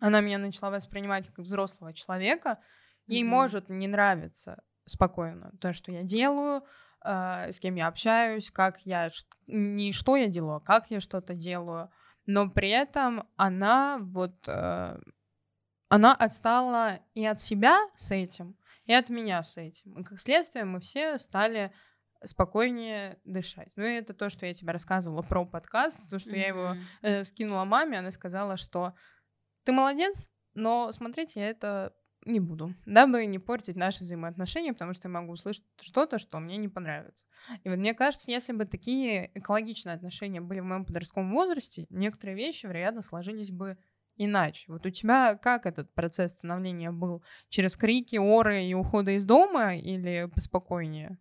[0.00, 2.58] она меня начала воспринимать как взрослого человека,
[3.06, 3.30] ей Мгм.
[3.30, 6.64] может не нравиться спокойно то, что я делаю,
[7.04, 9.10] э, с кем я общаюсь, как я,
[9.46, 11.90] не что я делаю, а как я что-то делаю,
[12.26, 14.98] но при этом она вот, э,
[15.88, 18.56] она отстала и от себя с этим,
[18.86, 20.00] и от меня с этим.
[20.00, 21.72] И как следствие мы все стали
[22.24, 23.72] спокойнее дышать.
[23.76, 27.24] Ну и это то, что я тебе рассказывала про подкаст, то, что я его э,
[27.24, 28.94] скинула маме, она сказала, что
[29.64, 31.94] ты молодец, но смотреть я это
[32.24, 36.56] не буду, дабы не портить наши взаимоотношения, потому что я могу услышать что-то, что мне
[36.56, 37.26] не понравится.
[37.64, 42.36] И вот мне кажется, если бы такие экологичные отношения были в моем подростковом возрасте, некоторые
[42.36, 43.76] вещи, вероятно, сложились бы
[44.24, 44.70] иначе.
[44.72, 47.22] Вот у тебя как этот процесс становления был?
[47.48, 51.18] Через крики, оры и ухода из дома или поспокойнее?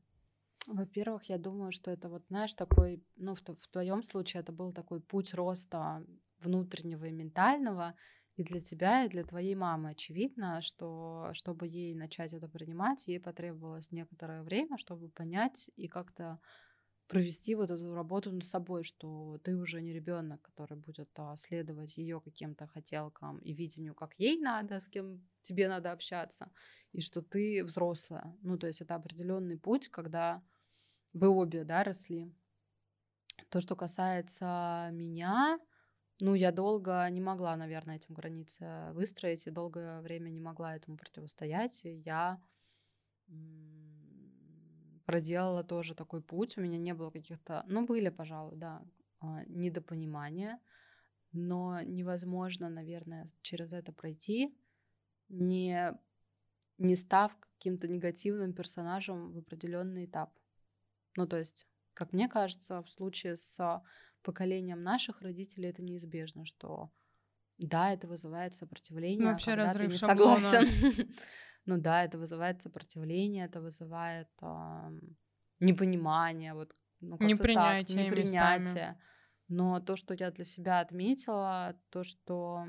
[0.67, 4.71] Во-первых, я думаю, что это вот, знаешь, такой, ну, в, в твоем случае это был
[4.71, 6.05] такой путь роста
[6.39, 7.95] внутреннего и ментального,
[8.35, 9.91] и для тебя, и для твоей мамы.
[9.91, 16.39] Очевидно, что чтобы ей начать это принимать, ей потребовалось некоторое время, чтобы понять и как-то
[17.11, 21.97] провести вот эту работу над собой, что ты уже не ребенок, который будет а, следовать
[21.97, 26.49] ее каким-то хотелкам и видению, как ей надо, с кем тебе надо общаться,
[26.93, 28.33] и что ты взрослая.
[28.43, 30.41] Ну, то есть это определенный путь, когда
[31.11, 32.33] вы обе, да, росли.
[33.49, 35.59] То, что касается меня,
[36.21, 40.95] ну, я долго не могла, наверное, этим границы выстроить, и долгое время не могла этому
[40.95, 41.83] противостоять.
[41.83, 42.41] И я
[45.05, 46.57] проделала тоже такой путь.
[46.57, 48.83] У меня не было каких-то, ну, были, пожалуй, да,
[49.19, 50.59] а, недопонимания,
[51.31, 54.57] но невозможно, наверное, через это пройти,
[55.29, 55.93] не,
[56.77, 60.33] не став каким-то негативным персонажем в определенный этап.
[61.15, 63.83] Ну, то есть, как мне кажется, в случае с
[64.23, 66.91] поколением наших родителей это неизбежно, что
[67.57, 70.39] да, это вызывает сопротивление, ну, вообще когда ты не шаблона.
[70.39, 71.13] согласен.
[71.65, 74.99] Ну да, это вызывает сопротивление, это вызывает э,
[75.59, 78.99] непонимание, вот ну, непринятие, так, непринятие.
[79.47, 82.65] Но то, что я для себя отметила, то, что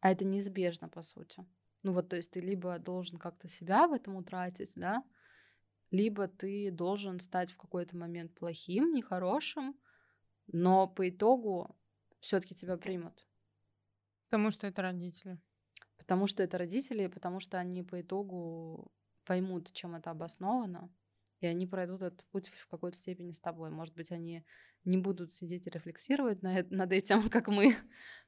[0.00, 1.44] а это неизбежно, по сути.
[1.82, 5.02] Ну вот, то есть ты либо должен как-то себя в этом утратить, да,
[5.90, 9.76] либо ты должен стать в какой-то момент плохим, нехорошим,
[10.46, 11.76] но по итогу
[12.20, 13.26] все-таки тебя примут.
[14.24, 15.38] Потому что это родители.
[16.06, 18.92] Потому что это родители, потому что они по итогу
[19.24, 20.88] поймут, чем это обосновано,
[21.40, 23.70] и они пройдут этот путь в какой-то степени с тобой.
[23.70, 24.44] Может быть, они
[24.84, 27.74] не будут сидеть и рефлексировать над этим, как мы,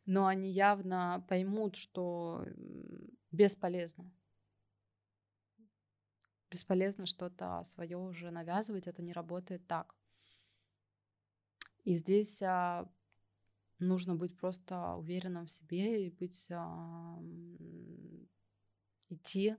[0.06, 2.44] но они явно поймут, что
[3.30, 4.10] бесполезно.
[6.50, 9.94] Бесполезно что-то свое уже навязывать, это не работает так.
[11.84, 12.90] И здесь а,
[13.78, 17.18] нужно быть просто уверенным в себе и быть а,
[19.08, 19.56] идти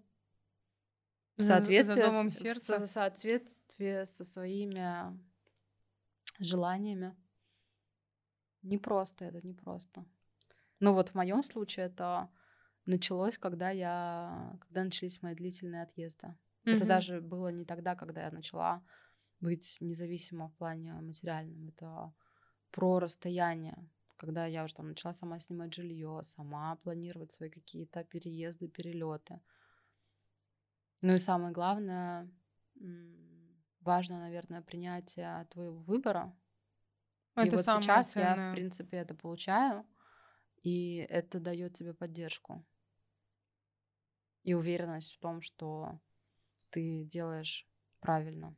[1.38, 2.80] в соответствии, сердца.
[2.80, 5.18] в соответствии со своими
[6.40, 7.16] желаниями.
[8.62, 10.06] Не просто это, не просто.
[10.82, 12.30] Ну вот в моем случае это
[12.86, 16.28] началось, когда я, когда начались мои длительные отъезды.
[16.28, 16.76] Mm-hmm.
[16.76, 18.84] Это даже было не тогда, когда я начала
[19.40, 21.70] быть независима в плане материальном.
[21.70, 22.14] Это
[22.72, 23.90] про расстояние
[24.20, 29.40] когда я уже там начала сама снимать жилье, сама планировать свои какие-то переезды, перелеты.
[31.02, 32.30] Ну и самое главное,
[33.80, 36.36] важно, наверное, принятие твоего выбора.
[37.36, 38.36] Это и вот сейчас ценное.
[38.36, 39.86] я, в принципе, это получаю,
[40.62, 42.66] и это дает тебе поддержку
[44.44, 46.00] и уверенность в том, что
[46.70, 47.68] ты делаешь
[48.02, 48.56] правильно.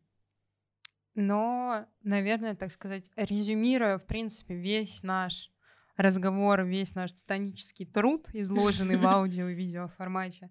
[1.15, 5.51] Но, наверное, так сказать, резюмируя, в принципе, весь наш
[5.97, 10.49] разговор, весь наш титанический труд, изложенный в аудио и видео формате,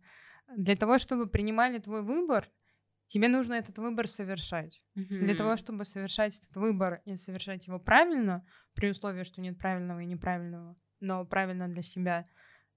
[0.56, 2.48] для того, чтобы принимали твой выбор,
[3.06, 4.84] тебе нужно этот выбор совершать.
[4.96, 5.18] Mm-hmm.
[5.18, 10.00] Для того, чтобы совершать этот выбор и совершать его правильно, при условии, что нет правильного
[10.00, 12.26] и неправильного, но правильно для себя,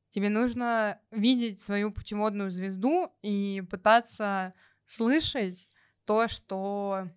[0.10, 4.54] тебе нужно видеть свою путеводную звезду и пытаться
[4.86, 5.68] слышать
[6.06, 7.10] то, что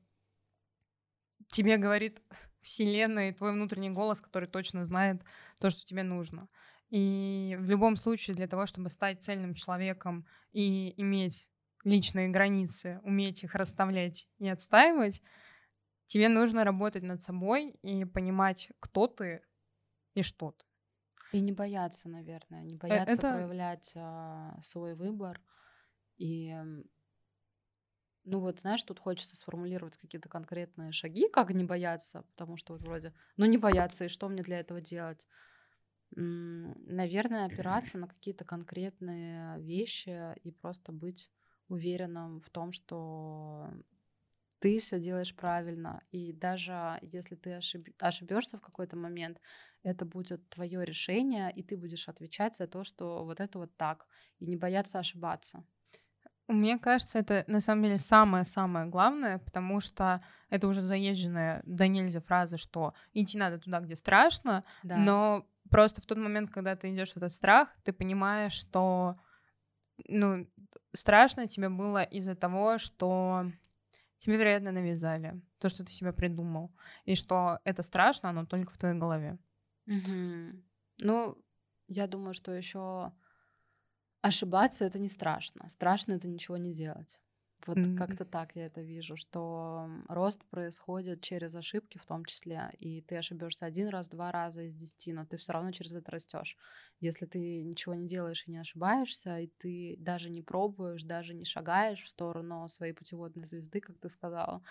[1.48, 2.22] тебе говорит
[2.60, 5.22] Вселенная и твой внутренний голос, который точно знает
[5.58, 6.48] то, что тебе нужно.
[6.88, 11.50] И в любом случае для того, чтобы стать цельным человеком и иметь
[11.84, 15.22] личные границы, уметь их расставлять и отстаивать,
[16.06, 19.42] тебе нужно работать над собой и понимать, кто ты
[20.14, 20.64] и что ты.
[21.32, 23.32] И не бояться, наверное, не э, бояться Это...
[23.32, 25.40] проявлять а, свой выбор
[26.18, 26.54] и
[28.26, 32.82] ну вот, знаешь, тут хочется сформулировать какие-то конкретные шаги, как не бояться, потому что вот
[32.82, 35.26] вроде, ну не бояться, и что мне для этого делать?
[36.12, 41.30] Наверное, опираться на какие-то конкретные вещи и просто быть
[41.68, 43.70] уверенным в том, что
[44.60, 46.02] ты все делаешь правильно.
[46.10, 47.88] И даже если ты ошиб...
[48.00, 49.40] ошибешься в какой-то момент,
[49.82, 54.08] это будет твое решение, и ты будешь отвечать за то, что вот это вот так,
[54.38, 55.64] и не бояться ошибаться.
[56.48, 62.20] Мне кажется, это на самом деле самое-самое главное, потому что это уже заезженная до нельзя
[62.20, 64.96] фраза, что идти надо туда, где страшно, да.
[64.96, 69.18] но просто в тот момент, когда ты идешь в этот страх, ты понимаешь, что
[70.08, 70.46] ну,
[70.92, 73.50] страшно тебе было из-за того, что
[74.18, 76.70] тебе, вероятно, навязали то, что ты себе придумал,
[77.04, 79.38] и что это страшно, оно только в твоей голове.
[79.86, 80.62] Угу.
[80.98, 81.38] Ну,
[81.88, 83.12] я думаю, что еще
[84.26, 85.68] ошибаться это не страшно.
[85.68, 87.20] Страшно это ничего не делать.
[87.66, 87.96] Вот mm-hmm.
[87.96, 93.16] как-то так я это вижу, что рост происходит через ошибки в том числе, и ты
[93.16, 96.56] ошибешься один раз, два раза из десяти, но ты все равно через это растешь.
[97.00, 101.44] Если ты ничего не делаешь и не ошибаешься, и ты даже не пробуешь, даже не
[101.44, 104.62] шагаешь в сторону своей путеводной звезды, как ты сказала,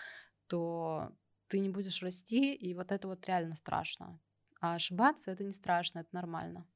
[0.46, 1.12] то
[1.48, 4.18] ты не будешь расти, и вот это вот реально страшно.
[4.60, 6.66] А ошибаться это не страшно, это нормально.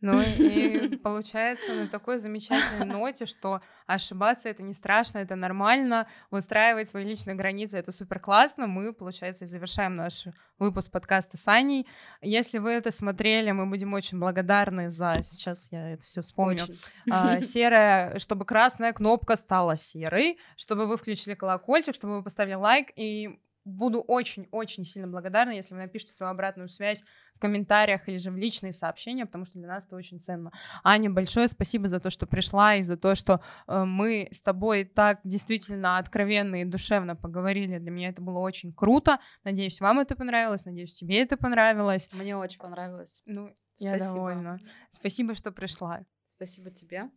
[0.00, 6.88] Ну и получается на такой замечательной ноте, что ошибаться это не страшно, это нормально, выстраивать
[6.88, 8.66] свои личные границы это супер классно.
[8.66, 10.26] Мы, получается, и завершаем наш
[10.58, 11.86] выпуск подкаста с Аней.
[12.20, 15.14] Если вы это смотрели, мы будем очень благодарны за...
[15.24, 16.64] Сейчас я это все вспомню.
[17.10, 22.88] А, серая, чтобы красная кнопка стала серой, чтобы вы включили колокольчик, чтобы вы поставили лайк,
[22.96, 27.02] и буду очень-очень сильно благодарна, если вы напишите свою обратную связь
[27.34, 30.52] в комментариях или же в личные сообщения, потому что для нас это очень ценно.
[30.82, 34.84] Аня, большое спасибо за то, что пришла и за то, что э, мы с тобой
[34.84, 37.78] так действительно откровенно и душевно поговорили.
[37.78, 39.18] Для меня это было очень круто.
[39.44, 42.10] Надеюсь, вам это понравилось, надеюсь, тебе это понравилось.
[42.12, 43.22] Мне очень понравилось.
[43.26, 43.96] Ну, спасибо.
[43.96, 44.58] я довольна.
[44.90, 46.04] Спасибо, что пришла.
[46.26, 47.10] Спасибо тебе.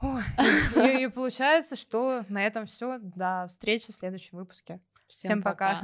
[0.00, 0.22] Ой,
[0.76, 2.98] и, и получается, что на этом все.
[2.98, 4.80] До встречи в следующем выпуске.
[5.14, 5.82] Всем, Всем пока.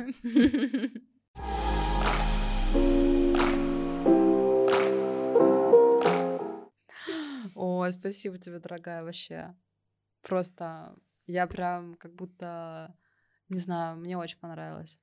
[7.55, 9.55] Ой, спасибо тебе, дорогая, вообще.
[10.23, 10.97] Просто
[11.27, 12.97] я прям как будто,
[13.49, 14.99] не знаю, мне очень понравилось.